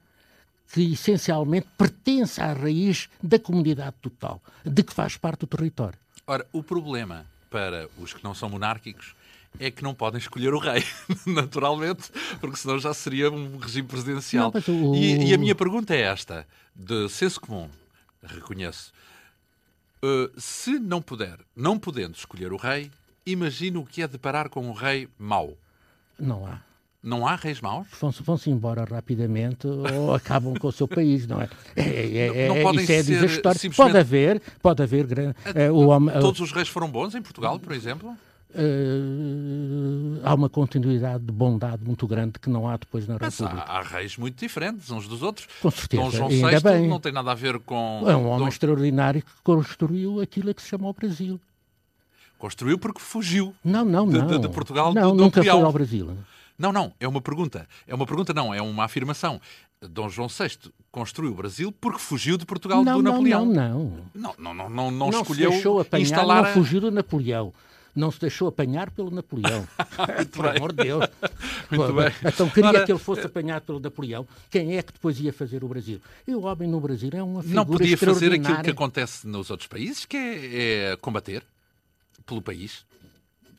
que 0.72 0.92
essencialmente 0.92 1.66
pertence 1.76 2.40
à 2.40 2.53
raiz 2.53 3.09
da 3.22 3.38
comunidade 3.38 3.96
total, 4.00 4.40
de 4.64 4.83
que 4.83 4.92
faz 4.92 5.16
parte 5.16 5.40
do 5.40 5.46
território. 5.46 5.98
Ora, 6.26 6.46
o 6.53 6.62
problema 6.62 7.26
para 7.50 7.88
os 7.98 8.14
que 8.14 8.22
não 8.22 8.35
são 8.35 8.48
monárquicos 8.48 9.14
é 9.59 9.71
que 9.71 9.83
não 9.83 9.95
podem 9.95 10.19
escolher 10.19 10.55
o 10.55 10.59
rei, 10.59 10.85
naturalmente, 11.27 12.11
porque 12.41 12.57
senão 12.57 12.79
já 12.79 12.95
seria 12.95 13.31
um 13.31 13.59
regime 13.59 13.89
presidencial. 13.89 14.53
Não, 14.53 14.91
o... 14.91 14.95
e, 14.95 15.29
e, 15.31 15.35
a 15.35 15.39
minha 15.39 15.55
pergunta 15.55 15.95
é 15.95 16.03
esta, 16.03 16.47
de 16.75 17.09
senso 17.09 17.41
comum, 17.41 17.69
reconheço. 18.23 18.93
Uh, 20.03 20.31
se 20.41 20.79
não 20.79 21.03
puder, 21.03 21.39
não 21.55 21.79
podendo 21.79 22.15
escolher 22.15 22.53
o 22.53 22.57
rei, 22.57 22.91
imagino 23.27 23.81
o 23.81 23.87
que 23.87 24.03
é 24.03 24.09
deparar 24.09 24.49
com 24.49 24.67
um 24.67 24.73
rei 24.73 25.09
mau. 25.19 25.57
Não 26.19 26.47
há. 26.47 26.61
Não 27.03 27.27
há 27.27 27.35
reis 27.35 27.63
maus? 27.63 27.87
Vão-se 27.99 28.23
vão 28.23 28.39
embora 28.47 28.85
rapidamente 28.85 29.67
ou 29.67 30.13
acabam 30.15 30.55
com 30.55 30.69
o 30.69 30.73
seu 30.73 30.87
país, 30.87 31.27
não 31.27 31.41
é? 31.41 31.49
é, 31.75 32.17
é, 32.45 32.49
não, 32.49 32.63
não 32.63 32.71
é 32.71 32.83
isso 32.83 32.93
é 32.93 33.25
história. 33.25 33.59
Simplesmente... 33.59 33.77
Pode 33.77 33.99
haver, 33.99 34.43
pode 34.61 34.83
haver. 34.83 35.07
Uh, 35.07 35.73
o 35.73 35.89
homem, 35.89 36.19
Todos 36.21 36.41
os 36.41 36.53
reis 36.53 36.69
foram 36.69 36.91
bons 36.91 37.15
em 37.15 37.23
Portugal, 37.23 37.59
por 37.59 37.73
exemplo? 37.73 38.15
Uh, 38.53 40.21
há 40.25 40.35
uma 40.35 40.49
continuidade 40.49 41.25
de 41.25 41.33
bondade 41.33 41.85
muito 41.85 42.07
grande 42.07 42.39
que 42.39 42.51
não 42.51 42.69
há 42.69 42.77
depois 42.77 43.07
na 43.07 43.15
República. 43.15 43.45
Mas 43.55 43.69
há, 43.69 43.79
há 43.79 43.83
reis 43.83 44.17
muito 44.17 44.39
diferentes 44.39 44.91
uns 44.91 45.07
dos 45.07 45.23
outros. 45.23 45.47
Com 45.63 45.71
certeza. 45.71 46.03
Dom 46.03 46.11
João 46.11 46.29
VI 46.29 46.61
bem. 46.61 46.89
não 46.89 46.99
tem 46.99 47.13
nada 47.13 47.31
a 47.31 47.35
ver 47.35 47.61
com... 47.61 48.03
É 48.07 48.17
um 48.17 48.27
homem 48.27 48.41
Dom... 48.41 48.49
extraordinário 48.49 49.23
que 49.23 49.31
construiu 49.45 50.21
aquilo 50.21 50.53
que 50.53 50.63
se 50.63 50.69
chama 50.69 50.89
o 50.89 50.93
Brasil. 50.93 51.41
Construiu 52.39 52.79
porque 52.79 53.01
fugiu 53.01 53.55
não, 53.65 53.85
não, 53.85 54.07
não. 54.07 54.27
De, 54.27 54.33
de, 54.35 54.39
de 54.41 54.49
Portugal 54.49 54.93
não, 54.93 55.15
do, 55.15 55.23
nunca 55.23 55.43
foi 55.43 55.51
ao 55.51 55.73
Brasil. 55.73 56.17
Não, 56.59 56.73
não, 56.73 56.93
é 56.99 57.07
uma 57.07 57.21
pergunta. 57.21 57.69
É 57.87 57.95
uma 57.95 58.07
pergunta, 58.07 58.35
não, 58.35 58.53
é 58.53 58.61
uma 58.61 58.85
afirmação. 58.85 59.41
Dom 59.81 60.09
João 60.09 60.29
VI 60.29 60.73
construiu 60.91 61.33
o 61.33 61.35
Brasil 61.35 61.73
porque 61.73 61.99
fugiu 61.99 62.37
de 62.37 62.45
Portugal 62.45 62.85
não, 62.85 62.97
do 62.97 63.03
Napoleão. 63.03 63.47
Não, 63.47 63.55
não, 63.55 63.79
não. 64.15 64.35
Não, 64.39 64.55
não, 64.55 64.55
não, 64.55 64.91
não, 64.91 64.91
não 64.91 65.21
escolheu 65.21 65.51
se 65.51 65.57
deixou 65.57 65.81
apanhar, 65.81 66.03
instalar... 66.03 66.43
Não 66.43 66.53
fugiu 66.53 66.81
do 66.81 66.91
Napoleão. 66.91 67.53
Não 67.94 68.11
se 68.11 68.20
deixou 68.20 68.48
apanhar 68.48 68.90
pelo 68.90 69.11
Napoleão. 69.11 69.66
Por 70.33 70.46
amor 70.46 70.72
de 70.72 70.85
Deus. 70.85 71.05
Muito 71.70 71.92
bem. 71.92 72.12
Então 72.24 72.48
queria 72.48 72.70
Ora... 72.70 72.85
que 72.85 72.92
ele 72.92 72.98
fosse 72.98 73.22
apanhado 73.22 73.62
pelo 73.62 73.81
Napoleão. 73.81 74.26
Quem 74.50 74.76
é 74.76 74.83
que 74.83 74.92
depois 74.92 75.18
ia 75.20 75.33
fazer 75.33 75.62
o 75.64 75.68
Brasil? 75.68 76.00
E 76.26 76.35
o 76.35 76.42
homem 76.42 76.68
no 76.68 76.81
Brasil 76.81 77.11
é 77.12 77.22
uma 77.22 77.42
figura 77.42 77.61
Não 77.61 77.66
podia 77.66 77.96
fazer 77.96 78.33
aquilo 78.33 78.62
que 78.62 78.70
acontece 78.70 79.26
nos 79.26 79.50
outros 79.50 79.68
países, 79.68 80.05
que 80.05 80.16
é, 80.16 80.92
é 80.92 80.96
combater 80.96 81.42
pelo 82.26 82.40
país. 82.42 82.85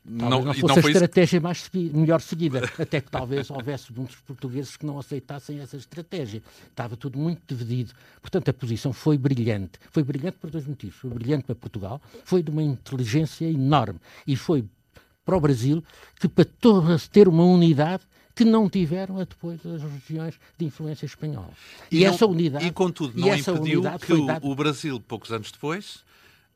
Talvez 0.04 0.44
não, 0.44 0.54
fosse 0.54 0.66
não 0.66 0.74
a 0.74 0.90
estratégia 0.90 1.36
isso? 1.36 1.44
mais 1.44 1.70
melhor 1.72 2.20
seguida, 2.20 2.68
até 2.78 3.00
que 3.00 3.08
talvez 3.08 3.48
houvesse 3.50 3.92
muitos 3.92 4.16
portugueses 4.16 4.76
que 4.76 4.84
não 4.84 4.98
aceitassem 4.98 5.60
essa 5.60 5.76
estratégia. 5.76 6.42
Estava 6.68 6.96
tudo 6.96 7.18
muito 7.18 7.40
dividido. 7.46 7.92
Portanto, 8.20 8.48
a 8.48 8.52
posição 8.52 8.92
foi 8.92 9.16
brilhante. 9.16 9.78
Foi 9.90 10.02
brilhante 10.02 10.38
por 10.38 10.50
dois 10.50 10.66
motivos. 10.66 10.96
Foi 10.96 11.10
brilhante 11.10 11.44
para 11.44 11.54
Portugal, 11.54 12.02
foi 12.24 12.42
de 12.42 12.50
uma 12.50 12.62
inteligência 12.62 13.46
enorme. 13.46 14.00
E 14.26 14.34
foi 14.34 14.64
para 15.24 15.36
o 15.36 15.40
Brasil, 15.40 15.84
que 16.18 16.26
para 16.26 16.44
todas 16.44 17.06
ter 17.06 17.28
uma 17.28 17.44
unidade 17.44 18.02
que 18.34 18.44
não 18.44 18.68
tiveram 18.68 19.18
a 19.18 19.24
depois 19.24 19.64
as 19.64 19.82
regiões 19.82 20.34
de 20.58 20.64
influência 20.64 21.06
espanhola. 21.06 21.50
E, 21.90 21.98
e 21.98 22.04
não, 22.04 22.12
essa 22.12 22.26
unidade. 22.26 22.66
E 22.66 22.72
contudo, 22.72 23.18
não 23.18 23.34
impediu 23.34 23.82
que 24.00 24.12
o 24.12 24.54
Brasil, 24.54 24.98
poucos 25.00 25.30
anos 25.30 25.52
depois, 25.52 26.02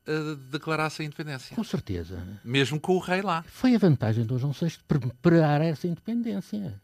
uh, 0.06 0.36
declarasse 0.36 1.02
a 1.02 1.04
independência. 1.04 1.54
Com 1.54 1.64
certeza. 1.64 2.22
Mesmo 2.44 2.80
com 2.80 2.94
o 2.96 2.98
rei 2.98 3.22
lá. 3.22 3.44
Foi 3.48 3.74
a 3.74 3.78
vantagem 3.78 4.24
do 4.24 4.38
João 4.38 4.52
VI 4.52 4.68
de 4.68 4.78
preparar 4.86 5.60
essa 5.62 5.86
independência. 5.86 6.80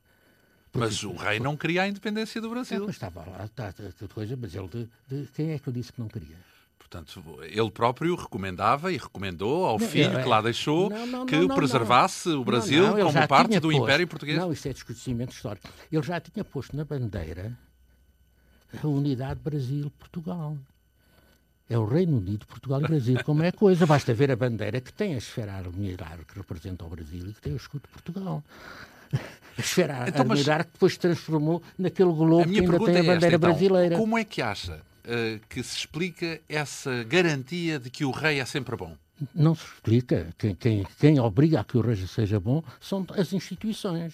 Porque, 0.70 0.86
mas 0.86 1.02
o 1.02 1.14
rei 1.14 1.38
não 1.38 1.56
queria 1.56 1.82
a 1.82 1.88
independência 1.88 2.40
do 2.40 2.48
Brasil. 2.48 2.78
Não, 2.78 2.86
mas 2.86 2.96
estava 2.96 3.20
lá, 3.20 3.48
tá, 3.54 3.72
tá, 3.72 3.82
coisa, 4.08 4.36
mas 4.36 4.54
ele 4.54 4.68
de, 4.68 4.88
de, 5.06 5.28
quem 5.32 5.50
é 5.50 5.58
que 5.58 5.68
eu 5.68 5.72
disse 5.72 5.92
que 5.92 6.00
não 6.00 6.08
queria? 6.08 6.36
Portanto, 6.78 7.22
ele 7.42 7.70
próprio 7.70 8.14
recomendava 8.14 8.92
e 8.92 8.96
recomendou 8.96 9.64
ao 9.64 9.78
não, 9.78 9.86
filho 9.86 10.22
que 10.22 10.28
lá 10.28 10.42
deixou 10.42 10.90
não, 10.90 11.06
não, 11.06 11.26
que 11.26 11.48
preservasse 11.48 12.28
o 12.28 12.44
Brasil 12.44 12.84
como 12.96 13.28
parte 13.28 13.58
do 13.60 13.68
posto, 13.68 13.82
Império 13.82 14.06
Português. 14.06 14.38
Não, 14.38 14.52
isso 14.52 14.68
é 14.68 14.72
desconhecimento 14.72 15.32
histórico. 15.32 15.68
Ele 15.90 16.02
já 16.02 16.20
tinha 16.20 16.44
posto 16.44 16.76
na 16.76 16.84
bandeira 16.84 17.56
a 18.82 18.86
unidade 18.86 19.40
Brasil-Portugal. 19.40 20.56
É 21.72 21.78
o 21.78 21.86
Reino 21.86 22.18
Unido, 22.18 22.46
Portugal 22.46 22.82
e 22.82 22.86
Brasil, 22.86 23.24
como 23.24 23.42
é 23.42 23.48
a 23.48 23.52
coisa. 23.52 23.86
Basta 23.86 24.12
ver 24.12 24.30
a 24.30 24.36
bandeira 24.36 24.78
que 24.78 24.92
tem 24.92 25.14
a 25.14 25.16
esfera 25.16 25.54
armirar 25.54 26.18
que 26.18 26.36
representa 26.36 26.84
o 26.84 26.88
Brasil 26.90 27.30
e 27.30 27.32
que 27.32 27.40
tem 27.40 27.54
o 27.54 27.56
escudo 27.56 27.84
de 27.84 27.88
Portugal. 27.88 28.44
A 29.56 29.60
esfera 29.60 30.04
então, 30.06 30.20
armirar 30.20 30.66
que 30.66 30.72
depois 30.72 30.92
se 30.92 30.98
transformou 30.98 31.62
naquele 31.78 32.12
globo 32.12 32.44
que 32.44 32.60
ainda 32.60 32.78
tem 32.78 32.96
a 32.96 32.98
é 32.98 33.02
bandeira 33.02 33.14
esta, 33.14 33.26
então, 33.28 33.38
brasileira. 33.38 33.96
Como 33.96 34.18
é 34.18 34.24
que 34.24 34.42
acha 34.42 34.74
uh, 34.76 35.40
que 35.48 35.62
se 35.62 35.78
explica 35.78 36.38
essa 36.46 37.04
garantia 37.04 37.78
de 37.78 37.88
que 37.88 38.04
o 38.04 38.10
rei 38.10 38.38
é 38.38 38.44
sempre 38.44 38.76
bom? 38.76 38.94
Não 39.34 39.54
se 39.54 39.64
explica. 39.64 40.28
Quem, 40.36 40.54
quem, 40.54 40.86
quem 40.98 41.20
obriga 41.20 41.60
a 41.60 41.64
que 41.64 41.78
o 41.78 41.80
rei 41.80 41.96
seja 42.06 42.38
bom 42.38 42.62
são 42.80 43.06
as 43.16 43.32
instituições. 43.32 44.12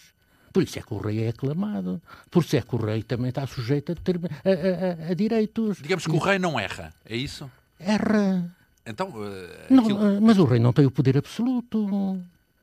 Por 0.53 0.63
isso 0.63 0.79
é 0.79 0.83
que 0.83 0.95
o 0.95 0.99
rei 0.99 1.25
é 1.25 1.29
aclamado. 1.29 2.01
Por 2.31 2.43
isso 2.43 2.57
é 2.57 2.61
que 2.61 2.75
o 2.75 2.79
rei 2.79 3.03
também 3.03 3.29
está 3.29 3.47
sujeito 3.47 3.93
a, 3.93 3.95
ter, 3.95 4.17
a, 4.17 5.09
a, 5.09 5.11
a 5.11 5.15
direitos. 5.15 5.79
Digamos 5.81 6.07
que 6.07 6.13
o 6.13 6.19
rei 6.19 6.39
não 6.39 6.59
erra, 6.59 6.93
é 7.05 7.17
isso? 7.17 7.51
Erra. 7.79 8.51
Então, 8.87 9.09
uh, 9.11 9.25
não, 9.69 9.85
aquilo... 9.85 10.21
mas 10.21 10.39
o 10.39 10.45
rei 10.45 10.59
não 10.59 10.73
tem 10.73 10.87
o 10.87 10.91
poder 10.91 11.19
absoluto 11.19 12.19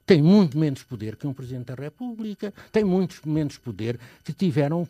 tem 0.05 0.21
muito 0.21 0.57
menos 0.57 0.83
poder 0.83 1.15
que 1.15 1.25
um 1.25 1.33
Presidente 1.33 1.65
da 1.65 1.75
República, 1.75 2.53
tem 2.71 2.83
muito 2.83 3.27
menos 3.27 3.57
poder 3.57 3.99
que 4.23 4.31
tiveram, 4.31 4.87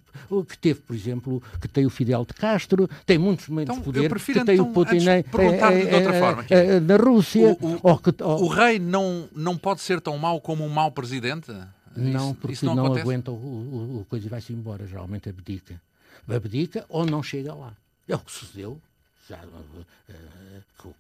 que 0.48 0.58
teve, 0.58 0.82
por 0.82 0.96
exemplo, 0.96 1.42
que 1.62 1.68
tem 1.68 1.86
o 1.86 1.90
Fidel 1.90 2.26
de 2.26 2.34
Castro, 2.34 2.90
tem 3.06 3.18
muito 3.18 3.52
menos 3.52 3.78
então, 3.78 3.84
poder 3.84 4.10
prefiro, 4.10 4.40
que 4.42 4.46
tem 4.46 4.56
então, 4.56 4.70
o 4.70 4.74
Putin 4.74 5.08
é, 5.08 5.20
é, 5.20 5.86
de 5.86 5.96
outra 5.96 6.20
forma, 6.20 6.46
é, 6.50 6.80
na 6.80 6.98
Rússia. 6.98 7.58
O, 7.62 7.92
o, 7.92 7.98
que, 7.98 8.24
o, 8.24 8.48
rei 8.48 8.78
não, 8.78 9.30
não 9.34 9.58
pode 9.58 9.82
ser 9.82 10.02
tão 10.02 10.18
mau 10.18 10.42
como 10.42 10.66
um 10.66 10.70
mau 10.70 10.92
Presidente? 10.92 11.54
Não, 11.96 12.32
isso, 12.32 12.36
porque 12.36 12.54
isso 12.54 12.66
não, 12.66 12.76
não 12.76 12.94
aguenta 12.94 13.32
o, 13.32 13.36
o, 13.36 14.00
o 14.02 14.06
coisa 14.06 14.26
e 14.26 14.30
vai-se 14.30 14.54
embora, 14.54 14.86
geralmente 14.86 15.30
abdica. 15.30 15.82
Abdica 16.28 16.86
ou 16.90 17.06
não 17.06 17.22
chega 17.22 17.54
lá. 17.54 17.76
É 18.08 18.16
o 18.16 18.20
que 18.20 18.32
sucedeu 18.32 18.82
já, 19.28 19.40
uh, 19.44 20.96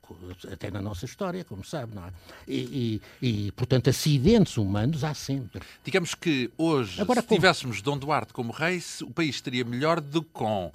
até 0.51 0.71
na 0.71 0.81
nossa 0.81 1.05
história, 1.05 1.43
como 1.43 1.63
sabe, 1.63 1.93
não 1.93 2.05
é? 2.05 2.11
E, 2.47 3.01
e, 3.21 3.47
e, 3.47 3.51
portanto, 3.51 3.89
acidentes 3.89 4.57
humanos 4.57 5.03
há 5.03 5.13
sempre. 5.13 5.61
Digamos 5.83 6.15
que 6.15 6.51
hoje, 6.57 6.99
Agora, 6.99 7.21
se 7.21 7.27
tivéssemos 7.27 7.81
Dom 7.83 7.97
Duarte 7.97 8.33
como 8.33 8.51
rei, 8.51 8.81
o 9.03 9.11
país 9.11 9.35
estaria 9.35 9.63
melhor 9.63 10.01
do 10.01 10.23
que 10.23 10.29
com 10.31 10.71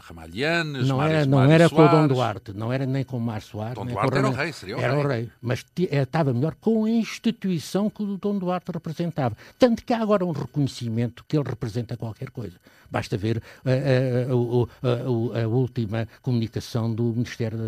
Ramalhianes, 0.00 0.88
não 0.88 0.98
Mário, 0.98 1.14
era, 1.14 1.26
não 1.26 1.38
Mário 1.38 1.52
era 1.52 1.68
Soares. 1.68 1.90
com 1.90 1.96
o 1.96 2.00
Dom 2.00 2.08
Duarte, 2.08 2.52
não 2.52 2.72
era 2.72 2.86
nem 2.86 3.04
com 3.04 3.16
o 3.16 3.20
Mário 3.20 3.46
Soares. 3.46 3.74
Dom 3.74 3.86
Duarte 3.86 4.16
era 4.16 4.28
o 4.28 4.32
rei, 4.32 4.52
seria 4.52 4.76
o 4.76 4.80
era 4.80 4.92
rei. 4.94 5.04
o 5.04 5.08
rei, 5.08 5.30
mas 5.40 5.64
eh, 5.78 6.02
estava 6.02 6.32
melhor 6.32 6.54
com 6.60 6.84
a 6.84 6.90
instituição 6.90 7.88
que 7.90 8.02
o 8.02 8.16
Dom 8.16 8.38
Duarte 8.38 8.70
representava. 8.72 9.36
Tanto 9.58 9.84
que 9.84 9.92
há 9.92 10.00
agora 10.00 10.24
um 10.24 10.32
reconhecimento 10.32 11.24
que 11.26 11.36
ele 11.36 11.48
representa 11.48 11.96
qualquer 11.96 12.30
coisa. 12.30 12.56
Basta 12.90 13.16
ver 13.16 13.42
a, 13.64 13.70
a, 13.70 15.40
a, 15.40 15.44
a 15.44 15.48
última 15.48 16.08
comunicação 16.22 16.92
do 16.94 17.04
Ministério 17.04 17.58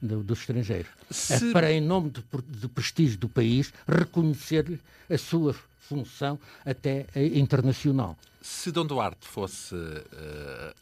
dos 0.00 0.40
Estrangeiros. 0.40 0.90
Se... 1.10 1.52
Para, 1.52 1.72
em 1.72 1.80
nome 1.80 2.10
do, 2.10 2.22
do 2.46 2.68
prestígio 2.68 3.18
do 3.18 3.28
país, 3.28 3.72
reconhecer 3.88 4.78
a 5.10 5.18
sua 5.18 5.54
função 5.78 6.38
até 6.64 7.06
internacional. 7.34 8.16
Se 8.46 8.70
Dom 8.70 8.84
Duarte 8.84 9.26
fosse 9.26 9.74
uh, 9.74 10.74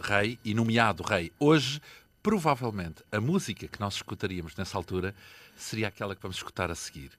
rei 0.00 0.38
e 0.44 0.54
nomeado 0.54 1.02
rei 1.02 1.32
hoje, 1.40 1.82
provavelmente 2.22 3.02
a 3.10 3.20
música 3.20 3.66
que 3.66 3.80
nós 3.80 3.96
escutaríamos 3.96 4.54
nessa 4.54 4.78
altura 4.78 5.12
seria 5.56 5.88
aquela 5.88 6.14
que 6.14 6.22
vamos 6.22 6.36
escutar 6.36 6.70
a 6.70 6.74
seguir. 6.76 7.10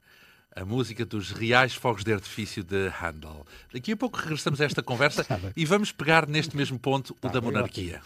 A 0.56 0.64
música 0.64 1.04
dos 1.04 1.30
reais 1.30 1.74
fogos 1.74 2.04
de 2.04 2.12
artifício 2.14 2.64
de 2.64 2.90
Handel. 3.02 3.46
Daqui 3.70 3.92
a 3.92 3.96
pouco 3.96 4.18
regressamos 4.18 4.62
a 4.62 4.64
esta 4.64 4.82
conversa 4.82 5.26
e 5.54 5.66
vamos 5.66 5.92
pegar 5.92 6.26
neste 6.26 6.56
mesmo 6.56 6.78
ponto 6.78 7.14
o 7.20 7.28
da 7.28 7.42
monarquia. 7.42 8.00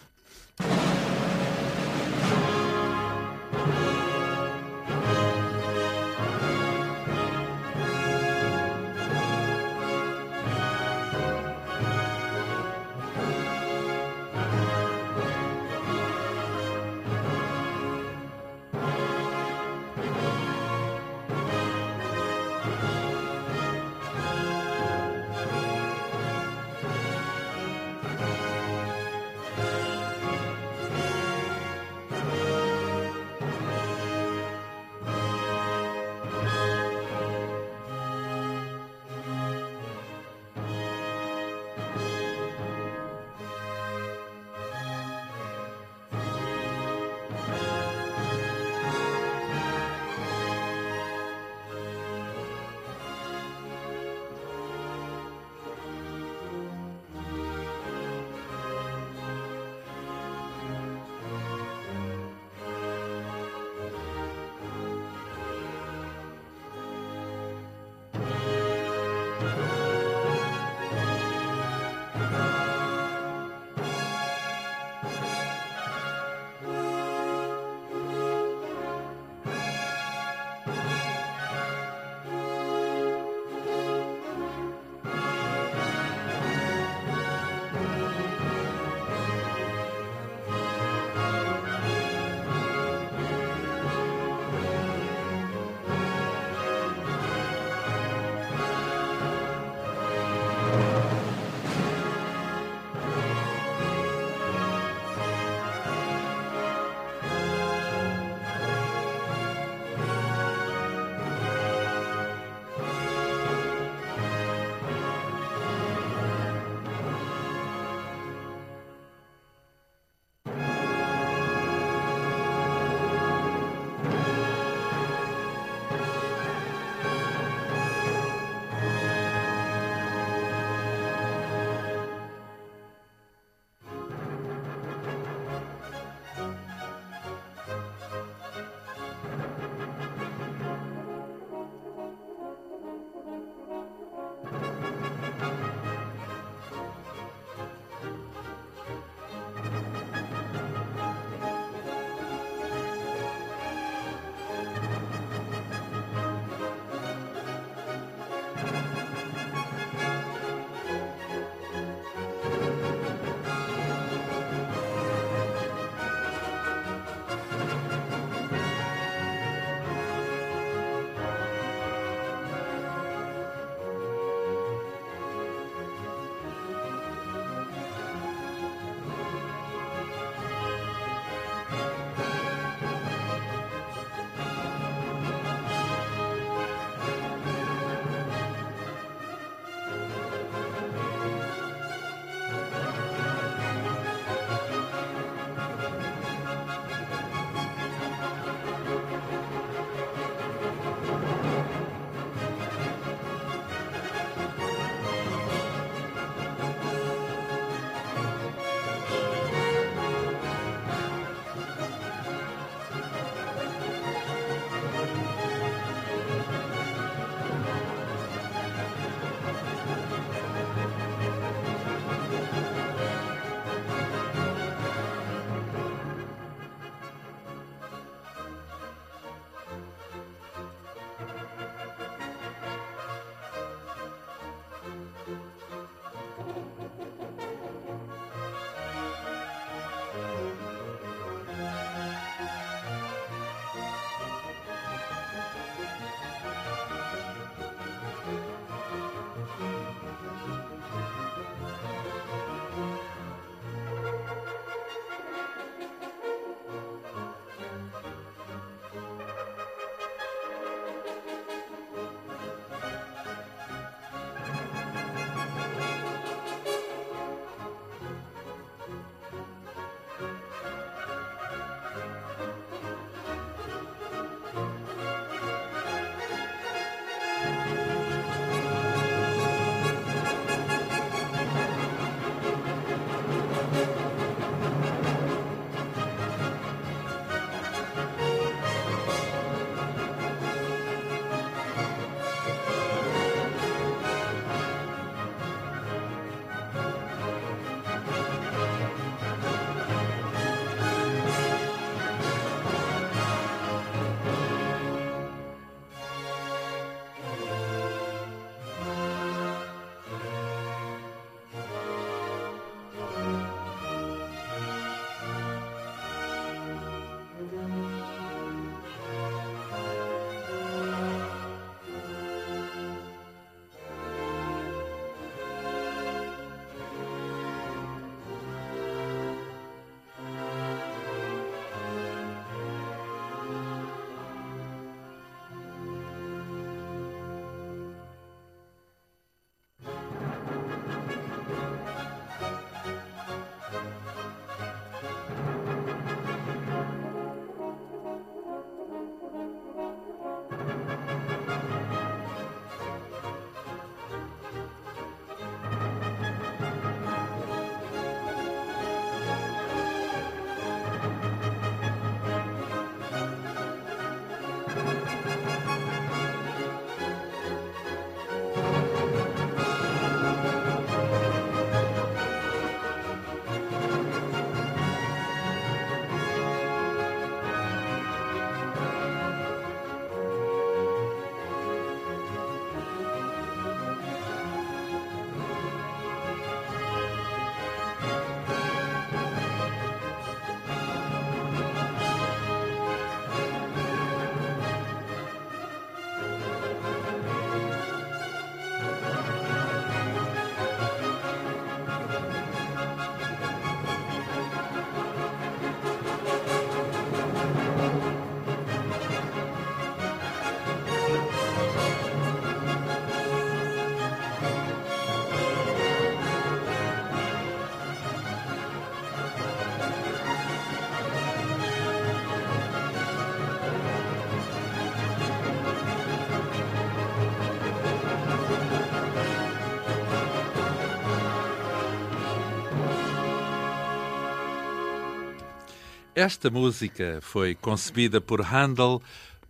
Esta 436.16 436.48
música 436.48 437.18
foi 437.20 437.54
concebida 437.54 438.22
por 438.22 438.40
Handel 438.40 439.02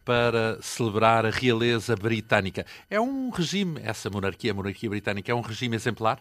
para 0.04 0.60
celebrar 0.60 1.24
a 1.24 1.30
realeza 1.30 1.94
britânica. 1.94 2.66
É 2.90 3.00
um 3.00 3.30
regime, 3.30 3.80
essa 3.84 4.10
monarquia, 4.10 4.50
a 4.50 4.54
monarquia 4.54 4.90
britânica, 4.90 5.30
é 5.30 5.34
um 5.36 5.42
regime 5.42 5.76
exemplar? 5.76 6.20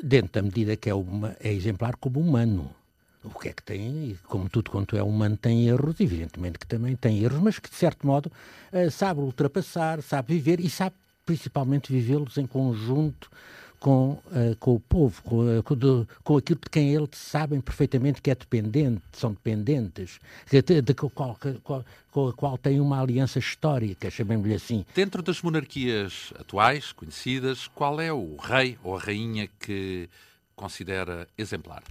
Dentro 0.00 0.34
da 0.34 0.42
medida 0.42 0.76
que 0.76 0.88
é, 0.88 0.94
uma, 0.94 1.36
é 1.40 1.52
exemplar 1.52 1.96
como 1.96 2.20
humano. 2.20 2.70
O 3.24 3.36
que 3.36 3.48
é 3.48 3.52
que 3.52 3.64
tem, 3.64 4.16
como 4.22 4.48
tudo 4.48 4.70
quanto 4.70 4.96
é 4.96 5.02
humano 5.02 5.36
tem 5.36 5.66
erros, 5.66 5.98
evidentemente 5.98 6.56
que 6.56 6.66
também 6.68 6.94
tem 6.94 7.24
erros, 7.24 7.40
mas 7.40 7.58
que 7.58 7.68
de 7.68 7.74
certo 7.74 8.06
modo 8.06 8.30
eh, 8.70 8.88
sabe 8.88 9.18
ultrapassar, 9.18 10.00
sabe 10.00 10.32
viver 10.32 10.60
e 10.60 10.70
sabe 10.70 10.94
principalmente 11.26 11.92
vivê-los 11.92 12.38
em 12.38 12.46
conjunto 12.46 13.28
com, 13.80 14.12
uh, 14.12 14.56
com 14.58 14.74
o 14.74 14.80
povo, 14.80 15.22
com, 15.22 15.58
uh, 15.58 15.62
com, 15.62 15.76
de, 15.76 16.06
com, 16.22 16.36
aquilo 16.36 16.60
de 16.62 16.70
quem 16.70 16.94
eles 16.94 17.10
sabem 17.12 17.60
perfeitamente 17.60 18.22
que 18.22 18.30
é 18.30 18.34
dependente, 18.34 19.02
são 19.12 19.32
dependentes, 19.32 20.18
de, 20.50 20.62
de 20.80 20.94
qual, 20.94 21.38
qual, 21.62 21.84
com 22.10 22.28
a 22.28 22.32
qual 22.32 22.58
têm 22.58 22.80
uma 22.80 23.00
aliança 23.00 23.38
histórica, 23.38 24.10
chamemos-lhe 24.10 24.54
assim. 24.54 24.84
Dentro 24.94 25.22
das 25.22 25.42
monarquias 25.42 26.32
atuais, 26.38 26.92
conhecidas, 26.92 27.66
qual 27.68 28.00
é 28.00 28.12
o 28.12 28.36
rei 28.36 28.78
ou 28.82 28.96
a 28.96 29.00
rainha 29.00 29.48
que 29.58 30.08
considera 30.54 31.26
exemplar? 31.36 31.82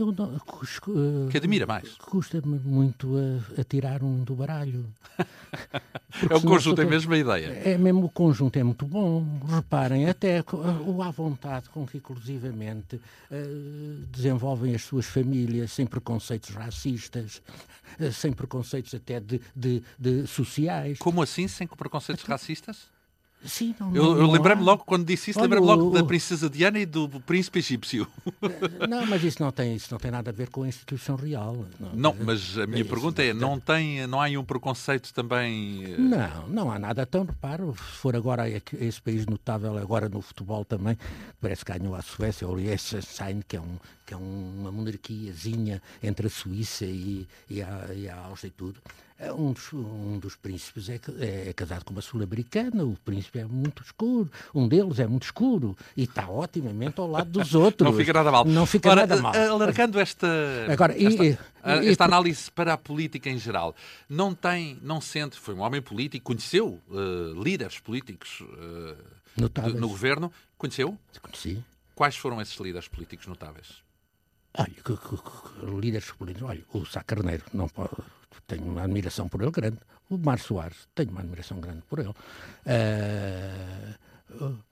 Eu 0.00 0.12
não, 0.12 0.34
uh, 0.34 1.28
que 1.28 1.36
admira 1.36 1.66
mais? 1.66 1.94
Custa-me 1.96 2.58
muito 2.58 3.16
a, 3.18 3.60
a, 3.60 3.64
tirar 3.64 4.02
um 4.02 4.24
do 4.24 4.34
baralho. 4.34 4.86
é 6.30 6.34
o 6.34 6.40
conjunto, 6.40 6.80
é 6.80 6.84
a 6.86 7.18
ideia. 7.18 7.46
É 7.62 7.76
mesmo 7.76 8.06
o 8.06 8.08
conjunto, 8.08 8.58
é 8.58 8.62
muito 8.62 8.86
bom. 8.86 9.26
Reparem, 9.46 10.08
até 10.08 10.42
o 10.86 11.02
à 11.02 11.10
vontade 11.10 11.68
com 11.68 11.86
que, 11.86 11.98
inclusivamente, 11.98 12.96
uh, 12.96 14.06
desenvolvem 14.10 14.74
as 14.74 14.82
suas 14.82 15.04
famílias 15.04 15.70
sem 15.72 15.84
preconceitos 15.86 16.54
racistas, 16.54 17.42
uh, 18.00 18.10
sem 18.10 18.32
preconceitos 18.32 18.94
até 18.94 19.20
de, 19.20 19.38
de, 19.54 19.82
de 19.98 20.26
sociais. 20.26 20.98
Como 20.98 21.20
assim, 21.20 21.46
sem 21.46 21.66
preconceitos 21.66 22.24
até... 22.24 22.32
racistas? 22.32 22.88
Sim, 23.44 23.74
não, 23.80 23.94
eu, 23.94 24.18
eu 24.18 24.30
lembrei-me 24.30 24.62
logo, 24.62 24.84
quando 24.84 25.06
disse 25.06 25.30
isso, 25.30 25.40
lembrei-me 25.40 25.66
logo 25.66 25.88
o, 25.88 25.90
da 25.90 26.04
princesa 26.04 26.48
Diana 26.50 26.78
e 26.78 26.84
do 26.84 27.08
príncipe 27.20 27.58
egípcio. 27.58 28.06
Não, 28.88 29.06
mas 29.06 29.24
isso 29.24 29.42
não 29.42 29.50
tem, 29.50 29.74
isso 29.74 29.88
não 29.90 29.98
tem 29.98 30.10
nada 30.10 30.30
a 30.30 30.32
ver 30.32 30.50
com 30.50 30.62
a 30.62 30.68
instituição 30.68 31.16
real. 31.16 31.64
Não, 31.78 31.94
não 31.94 32.16
mas 32.24 32.58
a 32.58 32.66
minha 32.66 32.84
pergunta 32.84 33.22
é, 33.22 33.32
não, 33.32 33.58
tem, 33.58 34.06
não 34.06 34.20
há 34.20 34.26
um 34.28 34.44
preconceito 34.44 35.12
também... 35.14 35.84
Eh, 35.84 35.96
não, 35.98 36.48
não 36.48 36.70
há 36.70 36.78
nada 36.78 37.06
tão, 37.06 37.24
reparo, 37.24 37.74
se 37.74 37.98
for 37.98 38.14
agora 38.14 38.48
esse 38.48 39.00
país 39.00 39.24
notável, 39.26 39.78
agora 39.78 40.08
no 40.08 40.20
futebol 40.20 40.64
também, 40.64 40.98
parece 41.40 41.64
que 41.64 41.72
ganhou 41.72 41.94
a 41.94 42.02
Suécia, 42.02 42.46
ou 42.46 42.56
Liechtenstein, 42.56 43.40
que 43.48 43.56
é, 43.56 43.60
um, 43.60 43.78
que 44.10 44.14
é 44.14 44.16
uma 44.16 44.72
monarquiazinha 44.72 45.80
entre 46.02 46.26
a 46.26 46.30
Suíça 46.30 46.84
e, 46.84 47.28
e, 47.48 47.62
a, 47.62 47.94
e 47.94 48.08
a 48.08 48.16
Áustria 48.16 48.48
e 48.48 48.50
tudo. 48.50 48.80
É 49.16 49.32
um 49.32 49.52
dos, 49.52 49.72
um 49.72 50.18
dos 50.18 50.34
príncipes 50.34 50.88
é, 50.88 50.98
é, 51.20 51.50
é 51.50 51.52
casado 51.52 51.84
com 51.84 51.92
uma 51.92 52.00
sul-americana, 52.00 52.84
o 52.84 52.96
príncipe 53.04 53.38
é 53.38 53.44
muito 53.44 53.84
escuro, 53.84 54.28
um 54.52 54.66
deles 54.66 54.98
é 54.98 55.06
muito 55.06 55.24
escuro 55.24 55.76
e 55.96 56.04
está 56.04 56.28
otimamente 56.28 56.98
ao 56.98 57.08
lado 57.08 57.30
dos 57.30 57.54
outros. 57.54 57.88
Não 57.88 57.96
fica 57.96 58.12
nada 58.12 58.32
mal. 58.32 58.44
Não 58.44 58.66
fica 58.66 58.88
Ora, 58.88 59.06
nada 59.06 59.22
mal. 59.22 59.32
Alargando 59.32 60.00
esta, 60.00 60.26
Agora, 60.68 60.92
esta, 61.00 61.24
e, 61.24 61.38
esta 61.88 62.04
análise 62.04 62.50
para 62.50 62.72
a 62.72 62.78
política 62.78 63.30
em 63.30 63.38
geral, 63.38 63.76
não 64.08 64.34
tem, 64.34 64.76
não 64.82 65.00
sente, 65.00 65.38
foi 65.38 65.54
um 65.54 65.60
homem 65.60 65.80
político, 65.80 66.24
conheceu 66.24 66.80
uh, 66.88 67.40
líderes 67.40 67.78
políticos 67.78 68.40
uh, 68.40 68.96
de, 69.36 69.78
no 69.78 69.88
governo, 69.88 70.32
conheceu? 70.58 70.98
Conheci. 71.22 71.62
Quais 71.94 72.16
foram 72.16 72.40
esses 72.40 72.58
líderes 72.58 72.88
políticos 72.88 73.28
notáveis? 73.28 73.88
Olha, 74.58 74.68
que, 74.68 74.82
que, 74.82 74.96
que, 74.96 75.66
líderes 75.80 76.10
políticos, 76.12 76.50
olha, 76.50 76.64
o 76.72 76.84
Sá 76.84 77.02
Carneiro, 77.02 77.44
não 77.54 77.68
pode 77.68 77.96
tenho 78.50 78.64
uma 78.64 78.82
admiração 78.82 79.28
por 79.28 79.40
ele 79.42 79.50
grande. 79.50 79.78
O 80.08 80.16
Mar 80.18 80.38
Soares, 80.38 80.88
tenho 80.94 81.10
uma 81.10 81.20
admiração 81.20 81.60
grande 81.60 81.82
por 81.88 81.98
ele. 82.00 82.08
Uh, 82.08 82.14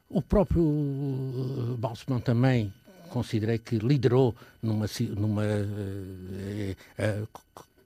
o 0.09 0.21
próprio 0.21 1.77
Balsemão 1.79 2.21
também 2.21 2.75
considerei 3.09 3.59
que 3.59 3.79
liderou 3.79 4.35
numa, 4.61 4.87
numa 5.17 5.45
uh, 5.45 6.77
uh, 6.99 7.29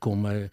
com 0.00 0.14
uma 0.14 0.50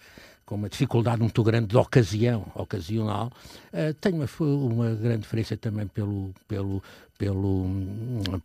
com 0.49 0.55
uma 0.55 0.67
dificuldade 0.67 1.21
muito 1.21 1.43
grande 1.43 1.67
de 1.67 1.77
ocasião, 1.77 2.51
ocasional, 2.55 3.31
uh, 3.71 3.93
tenho 4.01 4.15
uma, 4.15 4.27
uma, 4.39 4.95
grande 4.95 5.19
diferença 5.19 5.55
também 5.55 5.85
pelo, 5.85 6.33
pelo, 6.47 6.81
pelo, 7.19 7.67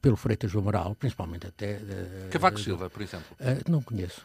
pelo 0.02 0.14
Freitas 0.14 0.52
do 0.52 0.58
Amaral, 0.58 0.94
principalmente 0.96 1.46
até... 1.46 1.76
Uh, 1.76 2.28
Cavaco 2.28 2.60
Silva, 2.60 2.90
por 2.90 3.00
exemplo? 3.00 3.24
Uh, 3.40 3.70
não 3.70 3.80
conheço. 3.80 4.20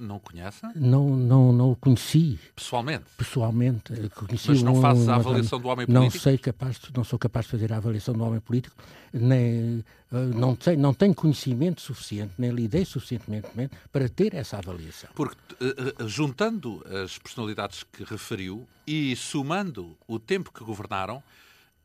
Não 0.00 0.18
conhece? 0.18 0.62
Não, 0.74 1.14
não, 1.14 1.52
não 1.52 1.72
o 1.72 1.76
conheci. 1.76 2.40
Pessoalmente? 2.56 3.04
Pessoalmente. 3.18 3.92
Conheci 4.14 4.48
Mas 4.48 4.62
não 4.62 4.76
um, 4.76 4.80
fazes 4.80 5.06
a 5.06 5.16
avaliação 5.16 5.60
do 5.60 5.68
homem 5.68 5.84
político? 5.84 6.04
Não, 6.04 6.10
sei 6.10 6.38
capaz, 6.38 6.80
não 6.96 7.04
sou 7.04 7.18
capaz 7.18 7.44
de 7.44 7.52
fazer 7.52 7.70
a 7.70 7.76
avaliação 7.76 8.14
do 8.14 8.24
homem 8.24 8.40
político, 8.40 8.74
nem, 9.12 9.84
eh, 10.10 10.16
não, 10.34 10.56
sei, 10.58 10.74
não 10.74 10.94
tenho 10.94 11.14
conhecimento 11.14 11.82
suficiente, 11.82 12.32
nem 12.38 12.50
lidei 12.50 12.86
suficientemente 12.86 13.48
para 13.92 14.08
ter 14.08 14.32
essa 14.32 14.56
avaliação. 14.56 15.10
Porque, 15.14 15.36
uh, 15.62 16.08
juntando 16.08 16.82
as 17.04 17.18
personalidades 17.18 17.82
que 17.82 18.02
referiu 18.02 18.66
e 18.86 19.14
somando 19.16 19.98
o 20.08 20.18
tempo 20.18 20.50
que 20.50 20.64
governaram, 20.64 21.22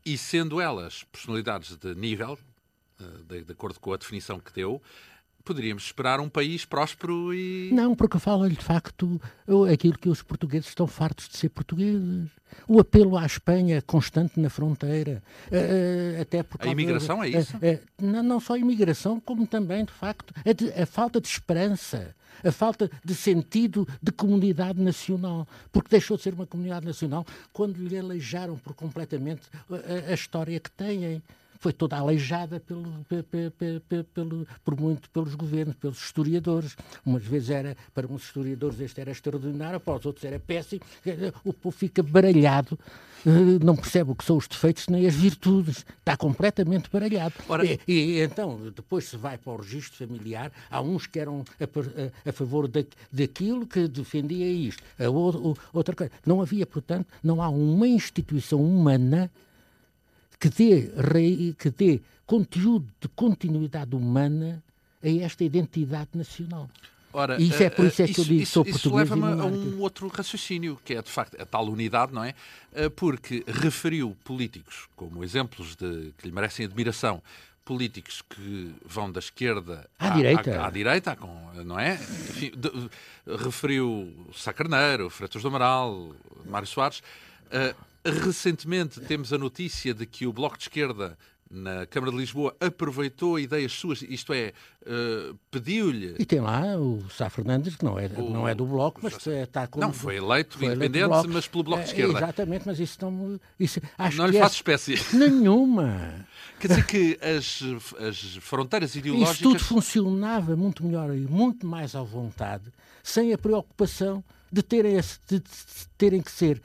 e 0.06 0.16
sendo 0.16 0.58
elas 0.58 1.04
personalidades 1.12 1.76
de 1.76 1.94
nível, 1.94 2.38
de, 3.28 3.44
de 3.44 3.52
acordo 3.52 3.78
com 3.78 3.92
a 3.92 3.96
definição 3.96 4.40
que 4.40 4.52
deu, 4.52 4.80
poderíamos 5.46 5.84
esperar 5.84 6.18
um 6.18 6.28
país 6.28 6.64
próspero 6.64 7.32
e. 7.32 7.70
Não, 7.72 7.94
porque 7.94 8.18
fala-lhe 8.18 8.56
de 8.56 8.64
facto 8.64 9.20
aquilo 9.72 9.96
que 9.96 10.08
os 10.08 10.20
portugueses 10.20 10.68
estão 10.68 10.86
fartos 10.86 11.28
de 11.28 11.36
ser 11.36 11.48
portugueses. 11.50 12.28
O 12.66 12.80
apelo 12.80 13.16
à 13.16 13.24
Espanha 13.24 13.80
constante 13.82 14.40
na 14.40 14.50
fronteira. 14.50 15.22
Uh, 15.46 16.20
até 16.20 16.42
porque, 16.42 16.68
a 16.68 16.72
imigração 16.72 17.22
é 17.22 17.28
isso? 17.28 17.56
Uh, 17.56 17.80
não, 18.00 18.22
não 18.22 18.40
só 18.40 18.54
a 18.54 18.58
imigração, 18.58 19.20
como 19.20 19.46
também, 19.46 19.84
de 19.84 19.92
facto, 19.92 20.34
a, 20.44 20.52
de, 20.52 20.70
a 20.72 20.86
falta 20.86 21.20
de 21.20 21.28
esperança 21.28 22.14
a 22.44 22.52
falta 22.52 22.90
de 23.02 23.14
sentido 23.14 23.88
de 24.02 24.12
comunidade 24.12 24.78
nacional, 24.78 25.48
porque 25.72 25.88
deixou 25.88 26.18
de 26.18 26.22
ser 26.22 26.34
uma 26.34 26.46
comunidade 26.46 26.84
nacional 26.84 27.24
quando 27.50 27.78
lhe 27.78 27.98
aleijaram 27.98 28.58
por 28.58 28.74
completamente 28.74 29.42
a, 29.70 30.10
a 30.10 30.14
história 30.14 30.60
que 30.60 30.70
têm 30.70 31.22
foi 31.58 31.72
toda 31.72 31.96
aleijada 31.96 32.60
pelo, 32.60 33.04
pelo, 33.30 34.04
pelo, 34.12 34.46
por 34.64 34.80
muito 34.80 35.10
pelos 35.10 35.34
governos, 35.34 35.76
pelos 35.76 35.98
historiadores. 35.98 36.76
Umas 37.04 37.24
vezes 37.24 37.50
era, 37.50 37.76
para 37.94 38.06
uns 38.06 38.24
historiadores 38.24 38.80
este 38.80 39.00
era 39.00 39.10
extraordinário, 39.10 39.80
para 39.80 39.98
os 39.98 40.06
outros 40.06 40.24
era 40.24 40.38
péssimo. 40.38 40.82
O 41.44 41.52
povo 41.52 41.76
fica 41.76 42.02
baralhado, 42.02 42.78
eh, 43.24 43.64
não 43.64 43.76
percebe 43.76 44.10
o 44.10 44.14
que 44.14 44.24
são 44.24 44.36
os 44.36 44.46
defeitos 44.46 44.88
nem 44.88 45.06
as 45.06 45.14
virtudes. 45.14 45.84
Está 45.98 46.16
completamente 46.16 46.90
baralhado. 46.90 47.34
Ora... 47.48 47.64
E, 47.64 47.80
e, 47.86 48.20
então, 48.20 48.70
depois 48.74 49.04
se 49.06 49.16
vai 49.16 49.38
para 49.38 49.52
o 49.52 49.56
registro 49.56 50.06
familiar, 50.06 50.52
há 50.70 50.80
uns 50.80 51.06
que 51.06 51.18
eram 51.18 51.44
a, 51.60 51.64
a, 51.64 52.30
a 52.30 52.32
favor 52.32 52.68
da, 52.68 52.84
daquilo 53.12 53.66
que 53.66 53.88
defendia 53.88 54.50
isto. 54.50 54.82
A, 54.98 55.08
outra 55.72 55.94
coisa. 55.94 56.12
Não 56.24 56.40
havia, 56.40 56.66
portanto, 56.66 57.06
não 57.22 57.42
há 57.42 57.48
uma 57.48 57.88
instituição 57.88 58.62
humana 58.62 59.30
que 60.38 60.48
dê, 60.48 60.90
que 61.58 61.70
dê 61.70 62.00
conteúdo 62.26 62.86
de 63.00 63.08
continuidade 63.08 63.94
humana 63.94 64.62
a 65.02 65.08
esta 65.08 65.44
identidade 65.44 66.10
nacional. 66.14 66.68
Ora, 67.12 67.40
isso 67.40 67.62
é 67.62 67.70
por 67.70 67.86
isso 67.86 68.02
é 68.02 68.04
que 68.04 68.10
isso, 68.10 68.20
eu 68.20 68.24
digo 68.26 68.42
isso, 68.42 68.52
sou 68.52 68.64
português. 68.64 69.06
Isso 69.06 69.14
leva-me 69.14 69.40
a 69.40 69.44
um 69.46 69.80
outro 69.80 70.06
raciocínio, 70.08 70.78
que 70.84 70.94
é 70.94 71.00
de 71.00 71.10
facto 71.10 71.40
a 71.40 71.46
tal 71.46 71.66
unidade, 71.66 72.12
não 72.12 72.22
é? 72.22 72.34
Eh, 72.74 72.90
porque 72.90 73.42
referiu 73.46 74.14
políticos 74.22 74.86
como 74.94 75.24
exemplos 75.24 75.74
de, 75.76 76.12
que 76.18 76.28
lhe 76.28 76.34
merecem 76.34 76.66
admiração, 76.66 77.22
políticos 77.64 78.22
que 78.22 78.70
vão 78.84 79.10
da 79.10 79.18
esquerda 79.18 79.88
à, 79.98 80.08
à 80.08 80.10
direita, 80.10 80.60
à, 80.60 80.66
à, 80.66 80.70
direita 80.70 81.18
não 81.64 81.80
é? 81.80 81.94
Enfim, 81.94 82.52
de, 82.54 82.90
referiu 83.42 84.12
Sacarneiro, 84.34 85.08
Freitas 85.08 85.40
do 85.40 85.48
Amaral, 85.48 86.14
Mário 86.44 86.68
Soares. 86.68 86.98
Uh, 87.46 87.74
Recentemente 88.24 89.00
temos 89.00 89.32
a 89.32 89.38
notícia 89.38 89.92
de 89.92 90.06
que 90.06 90.26
o 90.26 90.32
Bloco 90.32 90.56
de 90.56 90.64
Esquerda 90.64 91.18
na 91.50 91.86
Câmara 91.86 92.12
de 92.12 92.18
Lisboa 92.18 92.56
aproveitou 92.60 93.38
ideias 93.38 93.72
suas, 93.72 94.02
isto 94.02 94.32
é, 94.32 94.52
uh, 94.82 95.38
pediu-lhe. 95.50 96.16
E 96.18 96.24
tem 96.24 96.40
lá 96.40 96.76
o 96.76 97.08
Sá 97.10 97.30
Fernandes, 97.30 97.76
que 97.76 97.84
não 97.84 97.98
é, 97.98 98.06
o... 98.06 98.30
não 98.30 98.48
é 98.48 98.54
do 98.54 98.66
Bloco, 98.66 99.00
mas 99.02 99.24
está 99.26 99.66
com. 99.66 99.78
Não, 99.78 99.92
foi 99.92 100.16
eleito 100.16 100.58
foi 100.58 100.66
independente, 100.66 101.04
eleito 101.04 101.28
mas 101.28 101.46
pelo 101.46 101.62
Bloco 101.62 101.82
de 101.82 101.88
Esquerda. 101.88 102.14
É, 102.14 102.16
exatamente, 102.16 102.62
mas 102.66 102.80
isso 102.80 102.98
não. 103.00 103.40
Isso, 103.58 103.80
acho 103.96 104.18
não 104.18 104.26
lhe 104.26 104.38
faz 104.38 104.52
é... 104.52 104.54
espécie. 104.56 105.16
Nenhuma. 105.16 106.26
Quer 106.58 106.68
dizer 106.68 106.86
que 106.86 107.18
as, 107.22 107.62
as 108.00 108.36
fronteiras 108.40 108.96
ideológicas. 108.96 109.34
Isso 109.34 109.42
tudo 109.42 109.62
funcionava 109.62 110.56
muito 110.56 110.84
melhor 110.84 111.14
e 111.14 111.20
muito 111.20 111.66
mais 111.66 111.94
à 111.94 112.02
vontade, 112.02 112.72
sem 113.02 113.32
a 113.32 113.38
preocupação 113.38 114.24
de 114.50 114.62
terem, 114.62 114.98
de 115.28 115.42
terem 115.96 116.22
que 116.22 116.30
ser 116.30 116.60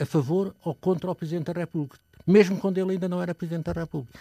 a 0.00 0.06
favor 0.06 0.54
ou 0.64 0.74
contra 0.74 1.10
o 1.10 1.14
Presidente 1.14 1.52
da 1.52 1.52
República, 1.52 1.98
mesmo 2.26 2.58
quando 2.58 2.78
ele 2.78 2.92
ainda 2.92 3.08
não 3.08 3.22
era 3.22 3.34
Presidente 3.34 3.64
da 3.64 3.72
República. 3.72 4.18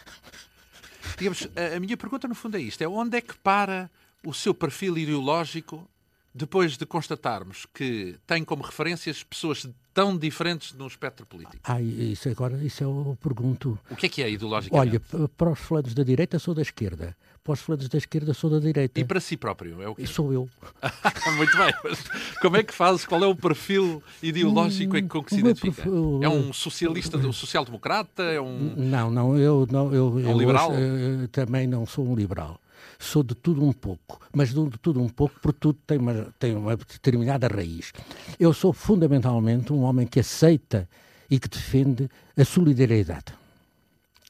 Digamos, 1.17 1.47
a, 1.75 1.79
minha 1.79 1.97
pergunta 1.97 2.27
no 2.27 2.35
fundo 2.35 2.57
é 2.57 2.61
isto: 2.61 2.81
é 2.81 2.87
onde 2.87 3.17
é 3.17 3.21
que 3.21 3.35
para 3.37 3.89
o 4.25 4.33
seu 4.33 4.53
perfil 4.53 4.97
ideológico 4.97 5.89
depois 6.33 6.77
de 6.77 6.85
constatarmos 6.85 7.65
que 7.73 8.17
tem 8.27 8.43
como 8.43 8.63
referências 8.63 9.23
pessoas 9.23 9.67
tão 9.99 10.17
diferentes 10.17 10.73
no 10.73 10.87
espectro 10.87 11.25
político? 11.25 11.57
Ah, 11.63 11.81
isso 11.81 12.29
agora, 12.29 12.55
isso 12.63 12.81
eu 12.83 13.17
pergunto. 13.21 13.77
O 13.91 13.95
que 13.97 14.05
é 14.05 14.09
que 14.09 14.23
é 14.23 14.29
ideologicamente? 14.31 15.01
Olha, 15.13 15.27
para 15.37 15.49
os 15.51 15.59
fulanos 15.59 15.93
da 15.93 16.03
direita 16.03 16.39
sou 16.39 16.53
da 16.53 16.61
esquerda, 16.61 17.13
para 17.43 17.51
os 17.53 17.59
fulanos 17.59 17.89
da 17.89 17.97
esquerda 17.97 18.33
sou 18.33 18.49
da 18.49 18.59
direita. 18.59 18.97
E 18.97 19.03
para 19.03 19.19
si 19.19 19.35
próprio? 19.35 19.81
É 19.81 19.89
o 19.89 19.95
quê? 19.95 20.03
E 20.03 20.07
sou 20.07 20.31
eu. 20.31 20.47
Muito 21.35 21.57
bem, 21.57 21.73
mas 21.83 21.99
como 22.41 22.55
é 22.55 22.63
que 22.63 22.73
fazes? 22.73 23.05
Qual 23.05 23.21
é 23.21 23.27
o 23.27 23.35
perfil 23.35 24.01
ideológico 24.23 24.95
em 24.95 25.05
com 25.05 25.21
que 25.21 25.35
se 25.35 25.41
O 25.41 25.43
meu 25.43 25.51
identifica? 25.51 25.81
perfil- 25.83 26.19
É 26.23 26.29
um 26.29 26.53
socialista, 26.53 27.17
um 27.17 27.33
social-democrata? 27.33 28.23
É 28.23 28.39
um... 28.39 28.73
Não, 28.77 29.11
não, 29.11 29.37
eu, 29.37 29.67
não, 29.69 29.93
eu, 29.93 30.17
eu 30.19 30.29
um 30.29 30.37
liberal? 30.37 30.71
eh, 30.73 31.27
também 31.31 31.67
não 31.67 31.85
sou 31.85 32.07
um 32.07 32.15
liberal. 32.15 32.57
Sou 33.01 33.23
de 33.23 33.33
tudo 33.33 33.63
um 33.63 33.71
pouco, 33.71 34.19
mas 34.33 34.49
de 34.49 34.77
tudo 34.81 35.01
um 35.01 35.07
pouco, 35.07 35.39
porque 35.41 35.57
tudo 35.61 35.79
tem 35.87 35.97
uma, 35.97 36.33
tem 36.37 36.53
uma 36.53 36.75
determinada 36.75 37.47
raiz. 37.47 37.93
Eu 38.37 38.53
sou 38.53 38.73
fundamentalmente 38.73 39.71
um 39.71 39.83
homem 39.83 40.05
que 40.05 40.19
aceita 40.19 40.87
e 41.31 41.39
que 41.39 41.47
defende 41.47 42.09
a 42.37 42.43
solidariedade, 42.43 43.33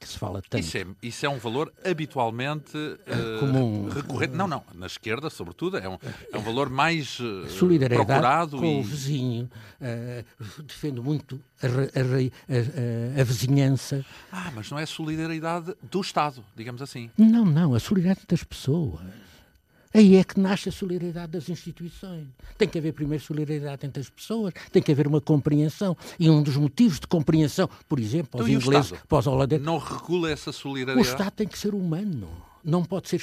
que 0.00 0.08
se 0.08 0.18
fala 0.18 0.40
tanto. 0.40 0.58
Isso 0.60 0.78
é, 0.78 0.86
isso 1.02 1.26
é 1.26 1.28
um 1.28 1.36
valor 1.38 1.70
habitualmente 1.84 2.72
eh, 3.06 3.38
comum. 3.38 3.88
recorrente. 3.90 4.34
Não, 4.34 4.48
não, 4.48 4.64
na 4.74 4.86
esquerda, 4.86 5.28
sobretudo, 5.28 5.76
é 5.76 5.86
um, 5.88 5.98
é 6.32 6.38
um 6.38 6.40
valor 6.40 6.70
mais 6.70 7.18
eh, 7.20 7.48
solidariedade 7.50 8.06
procurado 8.08 8.56
com 8.56 8.64
e 8.64 8.80
o 8.80 8.82
vizinho, 8.82 9.50
eh, 9.80 10.24
defendo 10.64 11.02
muito 11.04 11.38
a, 11.62 11.66
a- 11.66 13.18
a- 13.18 13.20
a 13.20 13.24
vizinhança. 13.24 14.04
Ah, 14.32 14.50
mas 14.54 14.70
não 14.70 14.78
é 14.78 14.86
solidariedade 14.86 15.74
do 15.90 16.00
Estado, 16.00 16.42
digamos 16.56 16.80
assim. 16.80 17.10
Não, 17.18 17.44
não, 17.44 17.74
a 17.74 17.78
solidariedade 17.80 18.26
das 18.26 18.42
pessoas. 18.42 19.00
Aí 19.92 20.16
é 20.16 20.22
que 20.24 20.38
nasce 20.38 20.68
a 20.68 20.72
solidariedade 20.72 21.32
das 21.32 21.48
instituições. 21.48 22.24
Tem 22.56 22.68
que 22.68 22.78
haver 22.78 22.92
primeiro 22.92 23.22
solidariedade 23.24 23.84
entre 23.86 24.00
as 24.00 24.08
pessoas, 24.08 24.54
tem 24.70 24.80
que 24.80 24.92
haver 24.92 25.06
uma 25.08 25.20
compreensão. 25.20 25.96
E 26.18 26.30
um 26.30 26.42
dos 26.42 26.56
motivos 26.56 27.00
de 27.00 27.06
compreensão, 27.08 27.68
por 27.88 27.98
exemplo, 27.98 28.30
Então, 28.34 28.40
aos 28.42 28.50
e 28.50 28.56
o 28.56 28.60
ingleses, 28.60 28.92
para 29.08 29.18
os 29.18 29.26
holandeses, 29.26 29.64
Não 29.66 29.78
regula 29.78 30.30
essa 30.30 30.50
o 30.50 30.52
solidariedade. 30.52 31.08
Estado 31.08 31.32
tem 31.32 31.46
que 31.48 31.58
ser 31.58 31.74
humano. 31.74 32.28
Não 32.62 32.84
pode 32.84 33.08
ser 33.08 33.20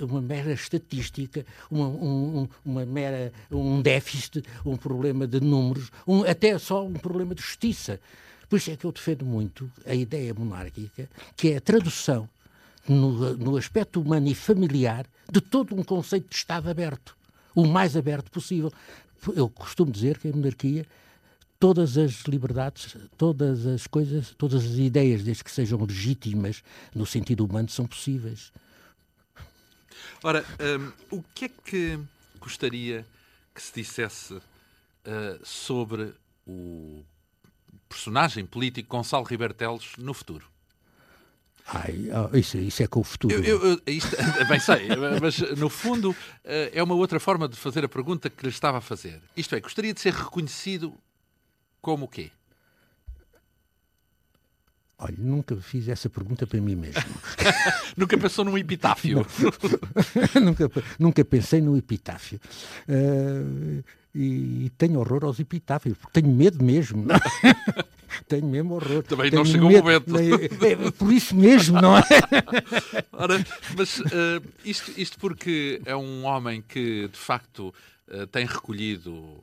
uma 0.00 0.22
mera 0.22 0.52
estatística, 0.52 1.44
uma, 1.70 1.86
um, 1.86 2.40
um- 2.40 2.48
uma 2.64 2.84
mera, 2.86 3.30
um 3.50 3.80
déficit, 3.82 4.42
um 4.64 4.76
problema 4.76 5.26
de 5.26 5.38
números, 5.38 5.92
um- 6.06 6.24
até 6.24 6.58
só 6.58 6.84
um 6.84 6.94
problema 6.94 7.34
de 7.34 7.42
justiça. 7.42 8.00
Por 8.48 8.56
isso 8.56 8.70
é 8.70 8.76
que 8.76 8.84
eu 8.84 8.90
defendo 8.90 9.24
muito 9.24 9.70
a 9.86 9.94
ideia 9.94 10.34
monárquica, 10.34 11.08
que 11.36 11.50
é 11.52 11.58
a 11.58 11.60
tradução 11.60 12.28
no, 12.90 13.36
no 13.36 13.56
aspecto 13.56 14.00
humano 14.00 14.28
e 14.28 14.34
familiar 14.34 15.06
de 15.30 15.40
todo 15.40 15.74
um 15.74 15.82
conceito 15.82 16.28
de 16.28 16.36
Estado 16.36 16.68
aberto, 16.68 17.16
o 17.54 17.66
mais 17.66 17.96
aberto 17.96 18.30
possível. 18.30 18.72
Eu 19.34 19.48
costumo 19.48 19.92
dizer 19.92 20.18
que 20.18 20.28
a 20.28 20.32
monarquia 20.32 20.86
todas 21.58 21.98
as 21.98 22.22
liberdades, 22.22 22.96
todas 23.18 23.66
as 23.66 23.86
coisas, 23.86 24.34
todas 24.36 24.64
as 24.64 24.72
ideias, 24.72 25.22
desde 25.22 25.44
que 25.44 25.50
sejam 25.50 25.84
legítimas 25.84 26.64
no 26.94 27.06
sentido 27.06 27.44
humano, 27.44 27.68
são 27.68 27.86
possíveis. 27.86 28.50
Ora, 30.22 30.44
hum, 30.58 30.92
o 31.10 31.22
que 31.34 31.44
é 31.44 31.48
que 31.48 32.00
gostaria 32.40 33.06
que 33.54 33.62
se 33.62 33.74
dissesse 33.74 34.40
eh, 35.04 35.38
sobre 35.44 36.14
o 36.46 37.04
personagem 37.88 38.46
político 38.46 38.96
Gonçalo 38.96 39.24
Ribeiro 39.24 39.52
Teles 39.52 39.92
no 39.98 40.14
futuro? 40.14 40.46
Ai, 41.72 42.08
ah, 42.12 42.36
isso, 42.36 42.58
isso 42.58 42.82
é 42.82 42.86
com 42.88 43.00
o 43.00 43.04
futuro. 43.04 43.32
Eu, 43.44 43.64
eu- 43.64 43.80
isto, 43.86 44.16
bem 44.48 44.58
sei, 44.58 44.88
mas 45.20 45.38
no 45.56 45.68
fundo 45.68 46.14
eh, 46.44 46.70
é 46.74 46.82
uma 46.82 46.94
outra 46.96 47.20
forma 47.20 47.48
de 47.48 47.56
fazer 47.56 47.84
a 47.84 47.88
pergunta 47.88 48.28
que 48.28 48.42
lhe 48.42 48.48
estava 48.50 48.78
a 48.78 48.80
fazer. 48.80 49.20
Isto 49.36 49.54
é, 49.54 49.60
gostaria 49.60 49.94
de 49.94 50.00
ser 50.00 50.12
reconhecido 50.12 50.92
como 51.80 52.06
o 52.06 52.08
quê? 52.08 52.30
Olha, 54.98 55.14
nunca 55.16 55.56
fiz 55.56 55.88
essa 55.88 56.10
pergunta 56.10 56.46
para 56.46 56.60
mim 56.60 56.76
mesmo. 56.76 57.00
Nunca 57.96 58.18
pensou 58.18 58.44
num 58.44 58.58
epitáfio? 58.58 59.24
nunca, 60.42 60.70
nunca 60.98 61.24
pensei 61.24 61.60
no 61.62 61.74
epitáfio. 61.74 62.38
Ah, 62.86 63.82
e, 64.14 64.66
e 64.66 64.70
tenho 64.76 64.98
horror 64.98 65.24
aos 65.24 65.38
epitáfios, 65.38 65.96
porque 65.96 66.20
tenho 66.20 66.34
medo 66.34 66.62
mesmo. 66.64 67.06
tenho 68.28 68.46
mesmo 68.46 68.74
horror. 68.74 69.02
Também 69.02 69.30
Tenho 69.30 69.44
não 69.44 69.50
chegou 69.50 69.68
o 69.68 69.72
medo. 69.72 69.84
momento. 69.84 70.16
É, 70.64 70.72
é 70.72 70.90
por 70.90 71.12
isso 71.12 71.34
mesmo, 71.34 71.80
não 71.80 71.96
é? 71.96 72.02
Ora, 73.12 73.44
mas 73.76 74.00
eh, 74.00 74.40
isto, 74.64 74.92
isto 74.96 75.18
porque 75.18 75.80
é 75.84 75.94
um 75.94 76.24
homem 76.24 76.62
que, 76.66 77.08
de 77.08 77.18
facto, 77.18 77.72
eh, 78.08 78.26
tem 78.26 78.46
recolhido 78.46 79.38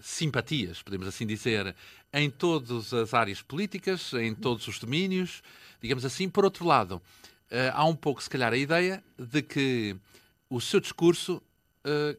simpatias, 0.00 0.82
podemos 0.82 1.08
assim 1.08 1.26
dizer, 1.26 1.74
em 2.12 2.30
todas 2.30 2.94
as 2.94 3.12
áreas 3.12 3.42
políticas, 3.42 4.12
em 4.14 4.34
todos 4.34 4.68
os 4.68 4.78
domínios, 4.78 5.42
digamos 5.82 6.04
assim. 6.04 6.28
Por 6.28 6.44
outro 6.44 6.64
lado, 6.64 7.02
eh, 7.50 7.72
há 7.74 7.84
um 7.84 7.96
pouco, 7.96 8.22
se 8.22 8.30
calhar, 8.30 8.52
a 8.52 8.56
ideia 8.56 9.02
de 9.18 9.42
que 9.42 9.96
o 10.48 10.60
seu 10.60 10.80
discurso 10.80 11.42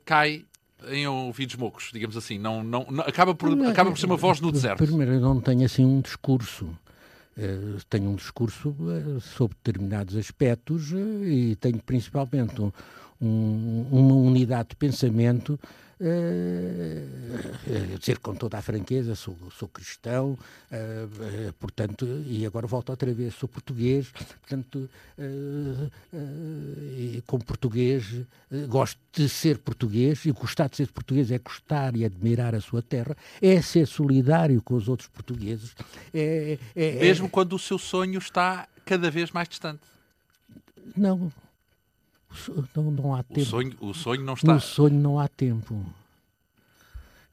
cai 0.05 0.45
em 0.89 1.07
ouvidos 1.07 1.55
mocos, 1.55 1.89
digamos 1.91 2.15
assim. 2.17 2.37
Não, 2.37 2.63
não, 2.63 2.85
não- 2.89 3.03
acaba, 3.03 3.33
por, 3.33 3.51
acaba 3.67 3.91
por 3.91 3.97
ser 3.99 4.05
uma 4.05 4.17
voz 4.17 4.39
no 4.39 4.51
deserto. 4.51 4.77
Primeiro, 4.83 5.13
eu 5.13 5.19
não 5.21 5.39
tenho 5.41 5.65
assim 5.65 5.83
um 5.85 6.01
discurso. 6.01 6.69
Eh, 7.37 7.59
tenho 7.89 8.09
um 8.09 8.15
discurso 8.15 8.75
eh, 8.89 9.19
sobre 9.19 9.55
determinados 9.63 10.15
aspectos 10.15 10.91
eh, 10.93 11.27
e 11.29 11.55
tenho 11.55 11.79
principalmente 11.83 12.59
um- 12.61 12.71
um- 13.21 13.85
uma 13.91 14.15
unidade 14.15 14.69
de 14.69 14.75
pensamento. 14.75 15.59
Eh, 15.99 17.03
dizer 17.99 18.19
com 18.19 18.35
toda 18.35 18.57
a 18.57 18.61
franqueza, 18.61 19.15
sou, 19.15 19.35
sou 19.57 19.67
cristão, 19.67 20.37
eh, 20.71 21.51
portanto, 21.59 22.05
e 22.25 22.45
agora 22.45 22.67
volto 22.67 22.89
outra 22.89 23.11
vez, 23.13 23.33
sou 23.35 23.49
português, 23.49 24.07
portanto, 24.41 24.89
e 25.19 27.21
como 27.25 27.43
português, 27.43 28.05
gosto 28.69 28.99
de 29.13 29.27
ser 29.27 29.57
português, 29.57 30.25
e 30.25 30.31
gostar 30.31 30.69
de 30.69 30.77
ser 30.77 30.87
português 30.91 31.31
é 31.31 31.39
gostar 31.39 31.95
e 31.95 32.05
admirar 32.05 32.55
a 32.55 32.61
sua 32.61 32.81
terra, 32.81 33.15
é 33.41 33.61
ser 33.61 33.87
solidário 33.87 34.61
com 34.61 34.75
os 34.75 34.87
outros 34.87 35.09
portugueses. 35.09 35.75
É, 36.13 36.57
é- 36.75 36.97
é- 36.97 36.99
Mesmo 36.99 37.29
quando 37.29 37.53
o 37.53 37.59
seu 37.59 37.77
sonho 37.77 38.19
está 38.19 38.67
cada 38.85 39.09
vez 39.11 39.31
mais 39.31 39.49
distante. 39.49 39.81
não, 40.95 41.31
não, 42.75 42.91
não 42.91 43.15
há 43.15 43.19
O 43.19 43.23
tempo. 43.23 43.45
sonho, 43.45 43.75
o 43.79 43.93
sonho 43.93 44.23
não 44.23 44.33
está. 44.33 44.53
No 44.53 44.59
sonho 44.61 44.99
não 44.99 45.19
há 45.19 45.27
tempo, 45.27 45.85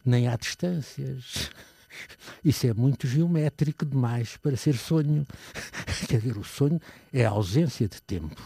nem 0.05 0.29
há 0.29 0.37
distâncias. 0.37 1.51
Isso 2.45 2.67
é 2.67 2.75
muito 2.75 3.07
geométrico 3.07 3.85
demais 3.85 4.37
para 4.37 4.57
ser 4.57 4.77
sonho. 4.77 5.27
Quer 6.09 6.19
dizer, 6.21 6.37
o 6.37 6.45
sonho 6.45 6.81
é 7.13 7.25
a 7.25 7.31
ausência 7.31 7.89
de 7.89 8.03
tempo. 8.03 8.43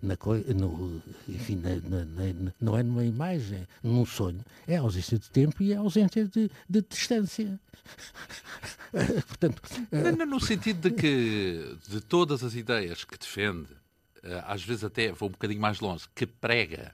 Na, 0.00 0.16
no, 0.54 1.02
enfim, 1.28 1.56
na- 1.56 1.74
na- 1.76 2.04
na- 2.04 2.52
não 2.60 2.78
é 2.78 2.82
numa 2.84 3.04
imagem, 3.04 3.66
num 3.82 4.06
sonho. 4.06 4.40
É 4.66 4.76
a 4.76 4.80
ausência 4.80 5.18
de 5.18 5.28
tempo 5.28 5.60
e 5.62 5.72
é 5.72 5.76
a 5.76 5.80
ausência 5.80 6.24
de, 6.26 6.48
de 6.68 6.82
distância. 6.88 7.58
Portanto, 9.26 9.60
No- 9.90 10.16
No, 10.16 10.26
no 10.26 10.40
sentido 10.40 10.88
de 10.88 10.94
que, 10.94 11.76
de 11.88 12.00
todas 12.00 12.42
as 12.44 12.54
ideias 12.54 13.04
que 13.04 13.18
defende, 13.18 13.66
eh, 13.72 13.77
às 14.46 14.62
vezes 14.62 14.84
até 14.84 15.12
vou 15.12 15.28
um 15.28 15.32
bocadinho 15.32 15.60
mais 15.60 15.80
longe, 15.80 16.04
que 16.14 16.26
prega, 16.26 16.92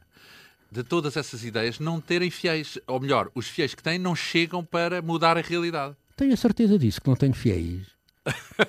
de 0.70 0.82
todas 0.82 1.16
essas 1.16 1.44
ideias 1.44 1.78
não 1.78 2.00
terem 2.00 2.30
fiéis, 2.30 2.78
ou 2.86 2.98
melhor, 2.98 3.30
os 3.34 3.46
fiéis 3.48 3.74
que 3.74 3.82
têm 3.82 3.98
não 3.98 4.14
chegam 4.14 4.64
para 4.64 5.00
mudar 5.00 5.38
a 5.38 5.40
realidade. 5.40 5.94
tenho 6.16 6.32
a 6.32 6.36
certeza 6.36 6.78
disso, 6.78 7.00
que 7.00 7.08
não 7.08 7.16
tenho 7.16 7.34
fiéis. 7.34 7.93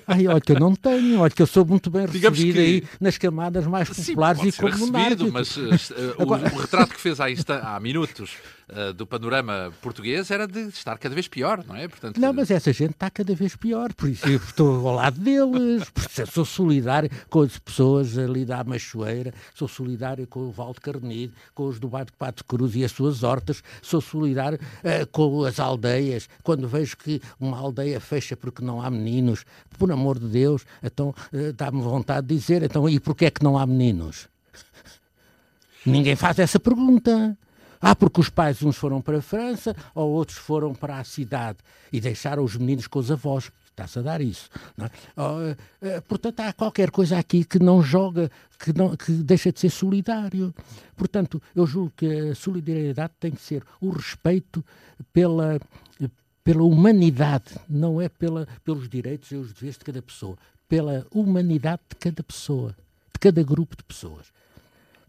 Ai, 0.06 0.26
olha 0.26 0.40
que 0.40 0.52
eu 0.52 0.60
não 0.60 0.74
tenho, 0.74 1.20
olha 1.20 1.30
que 1.30 1.40
eu 1.40 1.46
sou 1.46 1.64
muito 1.64 1.88
bem 1.90 2.06
Digamos 2.06 2.38
recebido 2.38 2.54
que- 2.56 2.60
aí 2.60 2.84
nas 3.00 3.16
camadas 3.16 3.66
mais 3.66 3.88
Sim, 3.88 4.12
populares 4.12 4.38
pode 4.40 4.48
e 4.48 4.52
como 4.52 4.92
recebido, 4.92 5.32
mas 5.32 5.56
eh, 5.56 5.60
eh, 5.96 6.14
o, 6.18 6.22
Agora- 6.22 6.52
o 6.54 6.58
retrato 6.58 6.92
que 6.94 7.00
fez 7.00 7.20
há, 7.20 7.30
insta- 7.30 7.60
há 7.60 7.78
minutos 7.80 8.32
eh, 8.68 8.92
do 8.92 9.06
panorama 9.06 9.72
português 9.80 10.30
era 10.30 10.46
de 10.46 10.60
estar 10.68 10.98
cada 10.98 11.14
vez 11.14 11.26
pior, 11.28 11.64
não 11.66 11.74
é? 11.76 11.86
Portanto, 11.88 12.20
Não, 12.20 12.32
mas 12.32 12.50
essa 12.50 12.72
gente 12.72 12.90
está 12.90 13.08
cada 13.08 13.34
vez 13.34 13.54
pior, 13.56 13.94
por 13.94 14.08
isso 14.08 14.28
eu 14.28 14.36
estou 14.36 14.86
ao 14.88 14.94
lado 14.96 15.18
deles, 15.20 15.84
sou 16.32 16.44
solidário 16.44 17.08
com 17.30 17.40
as 17.42 17.56
pessoas 17.58 18.18
ali 18.18 18.44
da 18.44 18.62
Machoeira, 18.64 19.32
sou 19.54 19.68
solidário 19.68 20.26
com 20.26 20.40
o 20.40 20.50
Val 20.50 20.72
de 20.74 20.80
Carnide, 20.80 21.32
com 21.54 21.66
os 21.68 21.78
do 21.78 21.88
Bairro 21.88 22.06
de 22.06 22.12
Pato 22.12 22.44
Cruz 22.44 22.74
e 22.74 22.84
as 22.84 22.92
suas 22.92 23.22
hortas, 23.22 23.62
sou 23.80 24.00
solidário 24.00 24.58
eh, 24.84 25.06
com 25.06 25.44
as 25.44 25.58
aldeias, 25.60 26.28
quando 26.42 26.68
vejo 26.68 26.96
que 26.96 27.22
uma 27.40 27.56
aldeia 27.56 28.00
fecha 28.00 28.36
porque 28.36 28.62
não 28.64 28.82
há 28.82 28.90
meninos, 28.90 29.45
por 29.78 29.90
amor 29.90 30.18
de 30.18 30.28
Deus, 30.28 30.64
então 30.82 31.14
eh, 31.32 31.52
dá-me 31.52 31.80
vontade 31.80 32.26
de 32.26 32.34
dizer, 32.34 32.62
então 32.62 32.88
e 32.88 33.00
porquê 33.00 33.26
é 33.26 33.30
que 33.30 33.42
não 33.42 33.58
há 33.58 33.66
meninos? 33.66 34.28
Ninguém 35.84 36.16
faz 36.16 36.38
essa 36.38 36.58
pergunta. 36.58 37.38
Ah, 37.80 37.94
porque 37.94 38.20
os 38.20 38.28
pais 38.28 38.62
uns 38.62 38.76
foram 38.76 39.00
para 39.00 39.18
a 39.18 39.22
França 39.22 39.76
ou 39.94 40.10
outros 40.10 40.38
foram 40.38 40.74
para 40.74 40.98
a 40.98 41.04
cidade 41.04 41.58
e 41.92 42.00
deixaram 42.00 42.42
os 42.42 42.56
meninos 42.56 42.86
com 42.86 42.98
os 42.98 43.10
avós. 43.10 43.50
está-se 43.70 43.98
a 43.98 44.02
dar 44.02 44.20
isso. 44.20 44.48
É? 45.82 46.00
portanto, 46.00 46.40
há 46.40 46.52
qualquer 46.52 46.90
coisa 46.90 47.18
aqui 47.18 47.44
que 47.44 47.58
não 47.58 47.82
joga, 47.82 48.30
que, 48.58 48.72
não, 48.72 48.96
que 48.96 49.12
deixa 49.12 49.52
de 49.52 49.60
ser 49.60 49.70
solidário. 49.70 50.54
Portanto, 50.96 51.40
eu 51.54 51.66
julgo 51.66 51.92
que 51.96 52.06
a 52.06 52.34
solidariedade 52.34 53.12
tem 53.20 53.30
que 53.30 53.42
ser 53.42 53.62
o 53.80 53.90
respeito 53.90 54.64
pela, 55.12 55.60
pela 56.46 56.62
humanidade, 56.62 57.58
não 57.68 58.00
é 58.00 58.08
pela, 58.08 58.46
pelos 58.64 58.88
direitos 58.88 59.32
e 59.32 59.34
os 59.34 59.52
deveres 59.52 59.76
de 59.76 59.84
cada 59.84 60.00
pessoa, 60.00 60.38
pela 60.68 61.04
humanidade 61.10 61.82
de 61.88 61.96
cada 61.96 62.22
pessoa, 62.22 62.70
de 63.12 63.18
cada 63.18 63.42
grupo 63.42 63.76
de 63.76 63.82
pessoas. 63.82 64.26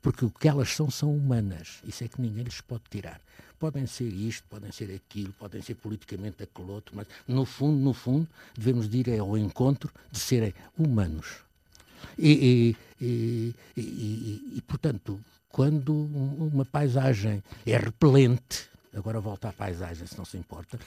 Porque 0.01 0.25
o 0.25 0.31
que 0.31 0.47
elas 0.47 0.69
são, 0.69 0.89
são 0.89 1.15
humanas. 1.15 1.77
Isso 1.85 2.03
é 2.03 2.07
que 2.07 2.19
ninguém 2.19 2.43
lhes 2.43 2.59
pode 2.59 2.81
tirar. 2.89 3.21
Podem 3.59 3.85
ser 3.85 4.11
isto, 4.11 4.47
podem 4.49 4.71
ser 4.71 4.91
aquilo, 4.95 5.31
podem 5.33 5.61
ser 5.61 5.75
politicamente 5.75 6.41
aquele 6.41 6.71
outro, 6.71 6.95
mas 6.95 7.05
no 7.27 7.45
fundo, 7.45 7.77
no 7.77 7.93
fundo, 7.93 8.27
devemos 8.57 8.91
ir 8.91 9.19
ao 9.19 9.37
encontro 9.37 9.91
de 10.11 10.19
serem 10.19 10.55
humanos. 10.75 11.41
E, 12.17 12.75
e, 12.99 13.55
e, 13.77 14.53
e, 14.55 14.61
portanto, 14.65 15.19
quando 15.49 15.93
uma 15.93 16.65
paisagem 16.65 17.43
é 17.63 17.77
repelente, 17.77 18.67
agora 18.97 19.19
volta 19.19 19.49
à 19.49 19.53
paisagem, 19.53 20.05
se 20.07 20.17
não 20.17 20.25
se 20.25 20.37
importa, 20.37 20.79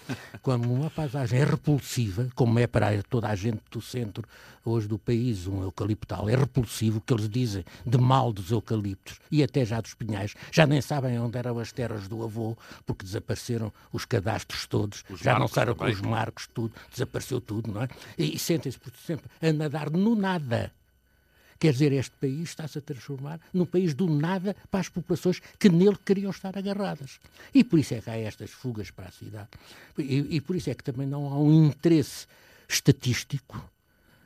quando 0.43 0.71
uma 0.71 0.91
paisagem 0.91 1.41
é 1.41 1.45
repulsiva, 1.45 2.29
como 2.35 2.59
é 2.59 2.67
para 2.67 3.03
toda 3.03 3.29
a 3.29 3.35
gente 3.35 3.63
do 3.71 3.81
centro 3.81 4.27
hoje 4.65 4.89
do 4.89 4.99
país, 4.99 5.47
um 5.47 5.63
eucaliptal, 5.63 6.29
é 6.29 6.35
repulsivo 6.35 6.99
o 6.99 7.01
que 7.01 7.13
eles 7.13 7.29
dizem 7.29 7.65
de 7.87 7.99
mal 7.99 8.33
dos 8.33 8.51
eucaliptos. 8.51 9.19
E 9.31 9.43
até 9.43 9.65
já 9.65 9.81
dos 9.81 9.95
pinhais, 9.95 10.35
já 10.53 10.67
nem 10.67 10.81
sabem 10.81 11.19
onde 11.19 11.39
eram 11.39 11.59
as 11.59 11.73
terras 11.73 12.09
do 12.09 12.23
avô, 12.23 12.57
porque 12.85 13.05
desapareceram 13.05 13.73
os 13.93 14.05
cadastros 14.05 14.67
todos, 14.67 15.05
os 15.09 15.21
já 15.21 15.39
não 15.39 15.49
sabem 15.49 15.75
com 15.75 15.85
os 15.85 16.01
marcos, 16.01 16.49
tudo, 16.53 16.75
desapareceu 16.91 17.41
tudo, 17.41 17.73
não 17.73 17.83
é? 17.83 17.89
E, 18.19 18.37
e 18.37 18.39
sentem-se 18.39 18.79
por 18.79 18.93
sempre 18.97 19.31
a 19.41 19.53
nadar 19.53 19.91
no 19.91 20.15
nada. 20.15 20.73
Quer 21.61 21.73
dizer, 21.73 21.93
este 21.93 22.17
país 22.17 22.49
está-se 22.49 22.79
a 22.79 22.81
transformar 22.81 23.39
num 23.53 23.67
país 23.67 23.93
do 23.93 24.09
nada 24.09 24.57
para 24.71 24.81
as 24.81 24.89
populações 24.89 25.43
que 25.59 25.69
nele 25.69 25.99
queriam 26.03 26.31
estar 26.31 26.57
agarradas. 26.57 27.21
E 27.55 27.63
por 27.63 27.79
isso 27.79 27.93
é 27.93 28.01
que 28.01 28.09
há 28.09 28.17
estas 28.17 28.51
fugas 28.51 28.91
para 28.91 29.09
a 29.09 29.13
cidade. 29.13 29.51
E, 29.99 30.37
e 30.37 30.41
por 30.41 30.57
isso 30.57 30.71
é 30.71 30.75
que 30.75 30.83
também 30.83 31.07
não 31.07 31.27
há 31.27 31.39
um 31.39 31.67
interesse 31.67 32.27
estatístico 32.67 33.63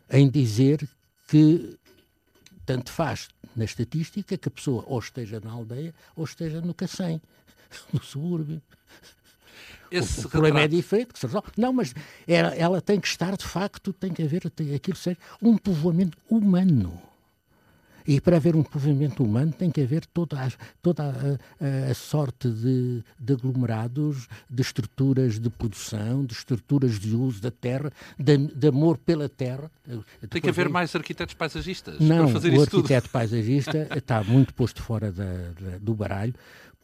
em 0.09 0.31
dizer 0.31 0.89
que 1.27 1.77
tanto 2.65 2.93
faz 2.93 3.29
na 3.57 3.65
estatística 3.65 4.39
que 4.39 4.49
a 4.49 4.53
pessoa 4.53 4.85
ou 4.87 5.01
esteja 5.01 5.41
na 5.41 5.51
aldeia 5.51 5.93
ou 6.15 6.25
esteja 6.25 6.61
no 6.61 6.73
Cacém, 6.73 7.21
no 7.93 8.01
subúrbio. 8.01 8.63
Esse 9.91 10.21
o, 10.21 10.27
o 10.29 10.31
problema 10.31 10.61
é 10.61 10.69
diferente, 10.69 11.15
que 11.15 11.19
se 11.19 11.27
resolve. 11.27 11.49
Não, 11.57 11.73
mas 11.73 11.93
ela, 12.29 12.55
ela, 12.55 12.81
tem 12.81 13.01
que 13.01 13.09
estar, 13.09 13.37
de 13.37 13.45
facto, 13.45 13.93
tem 13.93 14.13
que 14.13 14.23
haver 14.23 14.49
tem, 14.51 14.73
aquilo 14.73 14.97
ser 14.97 15.19
um 15.43 15.57
povoamento 15.57 16.17
humano. 16.31 17.03
E 18.07 18.21
para 18.21 18.37
haver 18.37 18.55
um 18.55 18.65
movimento 18.75 19.25
humano 19.25 19.53
tem 19.53 19.71
que 19.71 19.81
haver 19.81 20.05
toda 20.07 20.39
a, 20.41 20.51
toda 20.83 21.05
a, 21.05 21.91
a 21.91 21.95
sorte 21.95 22.49
de, 22.49 23.03
de, 23.19 23.33
aglomerados, 23.33 24.29
de 24.49 24.63
estruturas 24.63 25.39
de 25.39 25.49
produção, 25.49 26.25
de 26.25 26.35
estruturas 26.35 26.99
de 26.99 27.15
uso 27.15 27.41
da 27.41 27.51
terra, 27.51 27.91
de, 28.19 28.37
de 28.37 28.69
amor 28.69 28.99
pela 28.99 29.29
terra. 29.29 29.71
Tem 30.29 30.43
que 30.43 30.49
haver 30.49 30.69
mais 30.69 30.95
arquitetos 30.95 31.35
paisagistas 31.35 31.99
Não, 31.99 32.25
para 32.25 32.35
fazer 32.35 32.57
o 32.57 32.61
arquiteto 32.61 33.09
paisagista 33.11 33.89
está 33.97 34.23
muito 34.23 34.53
posto 34.55 34.83
fora 34.83 35.11
da, 35.11 35.25
da, 35.25 35.79
do 35.81 35.95
baralho, 35.95 36.35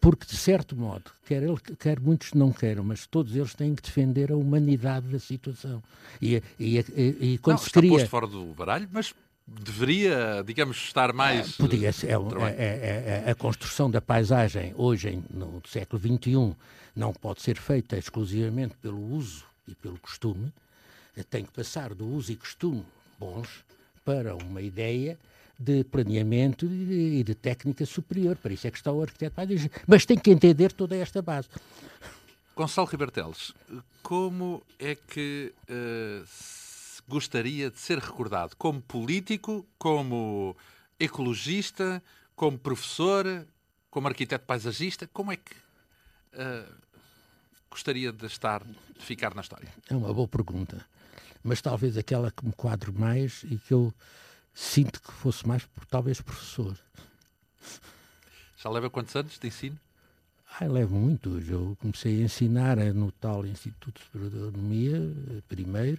porque, 0.01 0.25
de 0.25 0.37
certo 0.37 0.75
modo, 0.75 1.11
quer 1.27 1.43
ele, 1.43 1.59
quer 1.79 2.01
muitos 2.01 2.33
não 2.33 2.51
queiram, 2.51 2.83
mas 2.83 3.07
todos 3.07 3.37
eles 3.37 3.55
têm 3.55 3.75
que 3.75 3.83
defender 3.83 4.33
a 4.33 4.37
humanidade 4.37 5.09
da 5.09 5.18
situação. 5.18 5.83
E, 6.23 6.43
e, 6.59 6.79
e, 6.79 7.16
e 7.21 7.39
quando 7.39 7.59
não, 7.59 7.64
se 7.64 7.71
cria... 7.71 7.91
posto 7.91 8.09
fora 8.09 8.27
do 8.27 8.47
baralho, 8.55 8.89
mas 8.91 9.14
deveria, 9.51 10.43
digamos, 10.47 10.77
estar 10.77 11.13
mais. 11.13 11.55
É, 11.55 11.57
podia 11.57 11.93
ser. 11.93 12.09
É, 12.09 12.13
é, 12.13 13.25
é, 13.27 13.31
a 13.31 13.35
construção 13.35 13.91
da 13.91 14.01
paisagem 14.01 14.73
hoje, 14.77 15.23
no 15.31 15.61
século 15.67 16.01
XXI, 16.01 16.57
não 16.95 17.13
pode 17.13 17.43
ser 17.43 17.57
feita 17.57 17.97
exclusivamente 17.97 18.75
pelo 18.81 19.01
uso 19.01 19.45
e 19.67 19.75
pelo 19.75 19.99
costume. 19.99 20.53
Tem 21.29 21.45
que 21.45 21.53
passar 21.53 21.93
do 21.93 22.07
uso 22.07 22.33
e 22.33 22.37
costume 22.37 22.85
bons 23.19 23.65
para 24.05 24.35
uma 24.35 24.63
ideia 24.63 25.19
de 25.59 25.85
planeamento 25.85 26.65
e 26.65 27.23
de, 27.23 27.35
técnica 27.35 27.85
superior. 27.85 28.37
Para 28.37 28.55
isso 28.55 28.67
é 28.67 28.71
que 28.71 28.79
está 28.79 28.91
o 28.91 29.03
arquiteto 29.03 29.37
paisagista. 29.37 29.83
Mas 29.87 30.07
tem 30.07 30.17
que 30.17 30.31
entender 30.31 30.73
toda 30.73 30.97
esta 30.97 31.21
base. 31.21 31.49
Gonçalo 32.57 32.89
Riberteles, 32.89 33.53
como 34.03 34.63
é 34.79 34.95
que 34.95 35.53
uh, 35.69 36.25
gostaria 37.11 37.71
de 37.71 37.79
ser 37.79 37.99
recordado 37.99 38.57
como 38.57 38.81
político, 38.81 39.67
como 39.77 40.57
ecologista, 40.99 42.03
como 42.37 42.57
professor, 42.57 43.47
como 43.91 44.07
arquiteto 44.07 44.47
paisagista? 44.47 45.09
Como 45.09 45.33
é 45.33 45.37
que 45.37 45.53
uh, 45.55 46.73
gostaria 47.69 48.13
de 48.13 48.27
estar, 48.27 48.65
de 48.65 49.05
ficar 49.05 49.35
na 49.35 49.43
história? 49.43 49.69
É 49.89 49.95
uma 49.95 50.15
boa 50.15 50.29
pergunta. 50.29 50.87
Mas 51.43 51.61
talvez 51.61 51.97
aquela 51.97 52.31
que 52.31 52.47
me 52.47 52.53
quadre 52.53 52.93
mais 52.93 53.43
e 53.45 53.59
que 53.59 53.75
eu 53.75 53.93
sinto 54.55 55.03
que 55.03 55.13
fosse 55.13 55.47
mais, 55.47 55.69
talvez, 55.89 56.21
professor. 56.21 56.79
Já 58.57 58.71
leva 58.71 58.89
quantos 58.89 59.17
anos 59.17 59.39
de 59.39 59.49
ensino? 59.49 59.79
Ah, 60.59 60.67
levo 60.67 60.97
muitos. 60.97 61.49
Eu 61.49 61.77
comecei 61.81 62.21
a 62.21 62.25
ensinar 62.25 62.77
no 62.95 63.11
tal 63.13 63.47
Instituto 63.47 64.01
de 64.15 64.27
Agronomia, 64.27 64.97
eh, 64.97 65.43
primeiro, 65.49 65.99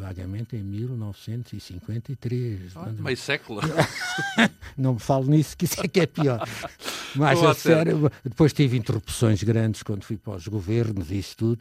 vagamente 0.00 0.56
em 0.56 0.62
1953. 0.62 2.76
Ah, 2.76 2.92
meio 2.98 3.16
século. 3.16 3.60
não 4.76 4.94
me 4.94 5.00
falo 5.00 5.28
nisso, 5.28 5.56
que 5.56 5.64
isso 5.64 5.80
é 5.80 5.88
que 5.88 6.00
é 6.00 6.06
pior. 6.06 6.46
Mas 7.14 7.40
a 7.42 7.54
sério, 7.54 8.10
depois 8.22 8.52
tive 8.52 8.76
interrupções 8.76 9.42
grandes 9.42 9.82
quando 9.82 10.04
fui 10.04 10.18
para 10.18 10.34
os 10.34 10.46
governos 10.46 11.10
e 11.10 11.18
isso 11.18 11.34
tudo. 11.36 11.58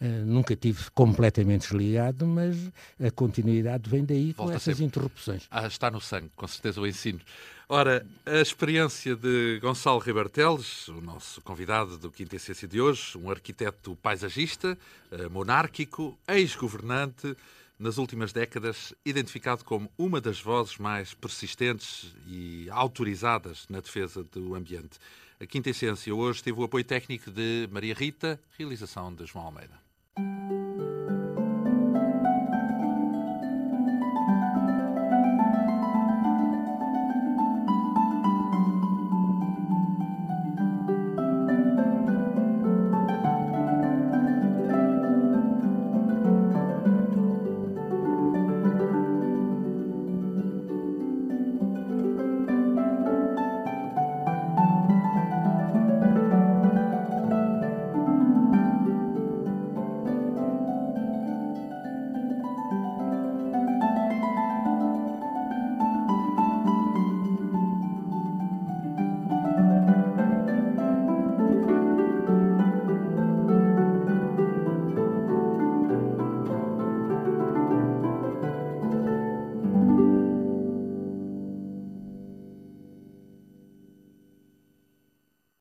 Uh, 0.00 0.26
nunca 0.26 0.56
tive 0.56 0.90
completamente 0.90 1.60
desligado, 1.62 2.26
mas 2.26 2.56
a 3.00 3.08
continuidade 3.12 3.88
vem 3.88 4.04
daí 4.04 4.32
Volta 4.32 4.50
com 4.50 4.56
essas 4.56 4.80
interrupções. 4.80 5.44
Ah, 5.48 5.68
está 5.68 5.92
no 5.92 6.00
sangue, 6.00 6.32
com 6.34 6.48
certeza 6.48 6.80
o 6.80 6.86
ensino. 6.86 7.20
Ora, 7.68 8.06
a 8.24 8.40
experiência 8.40 9.16
de 9.16 9.58
Gonçalo 9.60 9.98
Ribarteles, 9.98 10.86
o 10.86 11.00
nosso 11.00 11.40
convidado 11.40 11.98
do 11.98 12.12
Quinta 12.12 12.36
Essência 12.36 12.68
de 12.68 12.80
hoje, 12.80 13.18
um 13.18 13.28
arquiteto 13.28 13.96
paisagista, 13.96 14.78
eh, 15.10 15.28
monárquico, 15.28 16.16
ex-governante, 16.28 17.36
nas 17.76 17.98
últimas 17.98 18.32
décadas 18.32 18.94
identificado 19.04 19.64
como 19.64 19.90
uma 19.98 20.20
das 20.20 20.40
vozes 20.40 20.78
mais 20.78 21.12
persistentes 21.12 22.14
e 22.28 22.68
autorizadas 22.70 23.66
na 23.68 23.80
defesa 23.80 24.22
do 24.22 24.54
ambiente. 24.54 24.98
A 25.40 25.44
Quinta 25.44 25.68
Essência 25.68 26.14
hoje 26.14 26.44
teve 26.44 26.60
o 26.60 26.62
apoio 26.62 26.84
técnico 26.84 27.32
de 27.32 27.68
Maria 27.72 27.94
Rita, 27.94 28.40
realização 28.56 29.12
de 29.12 29.26
João 29.26 29.46
Almeida. 29.46 30.65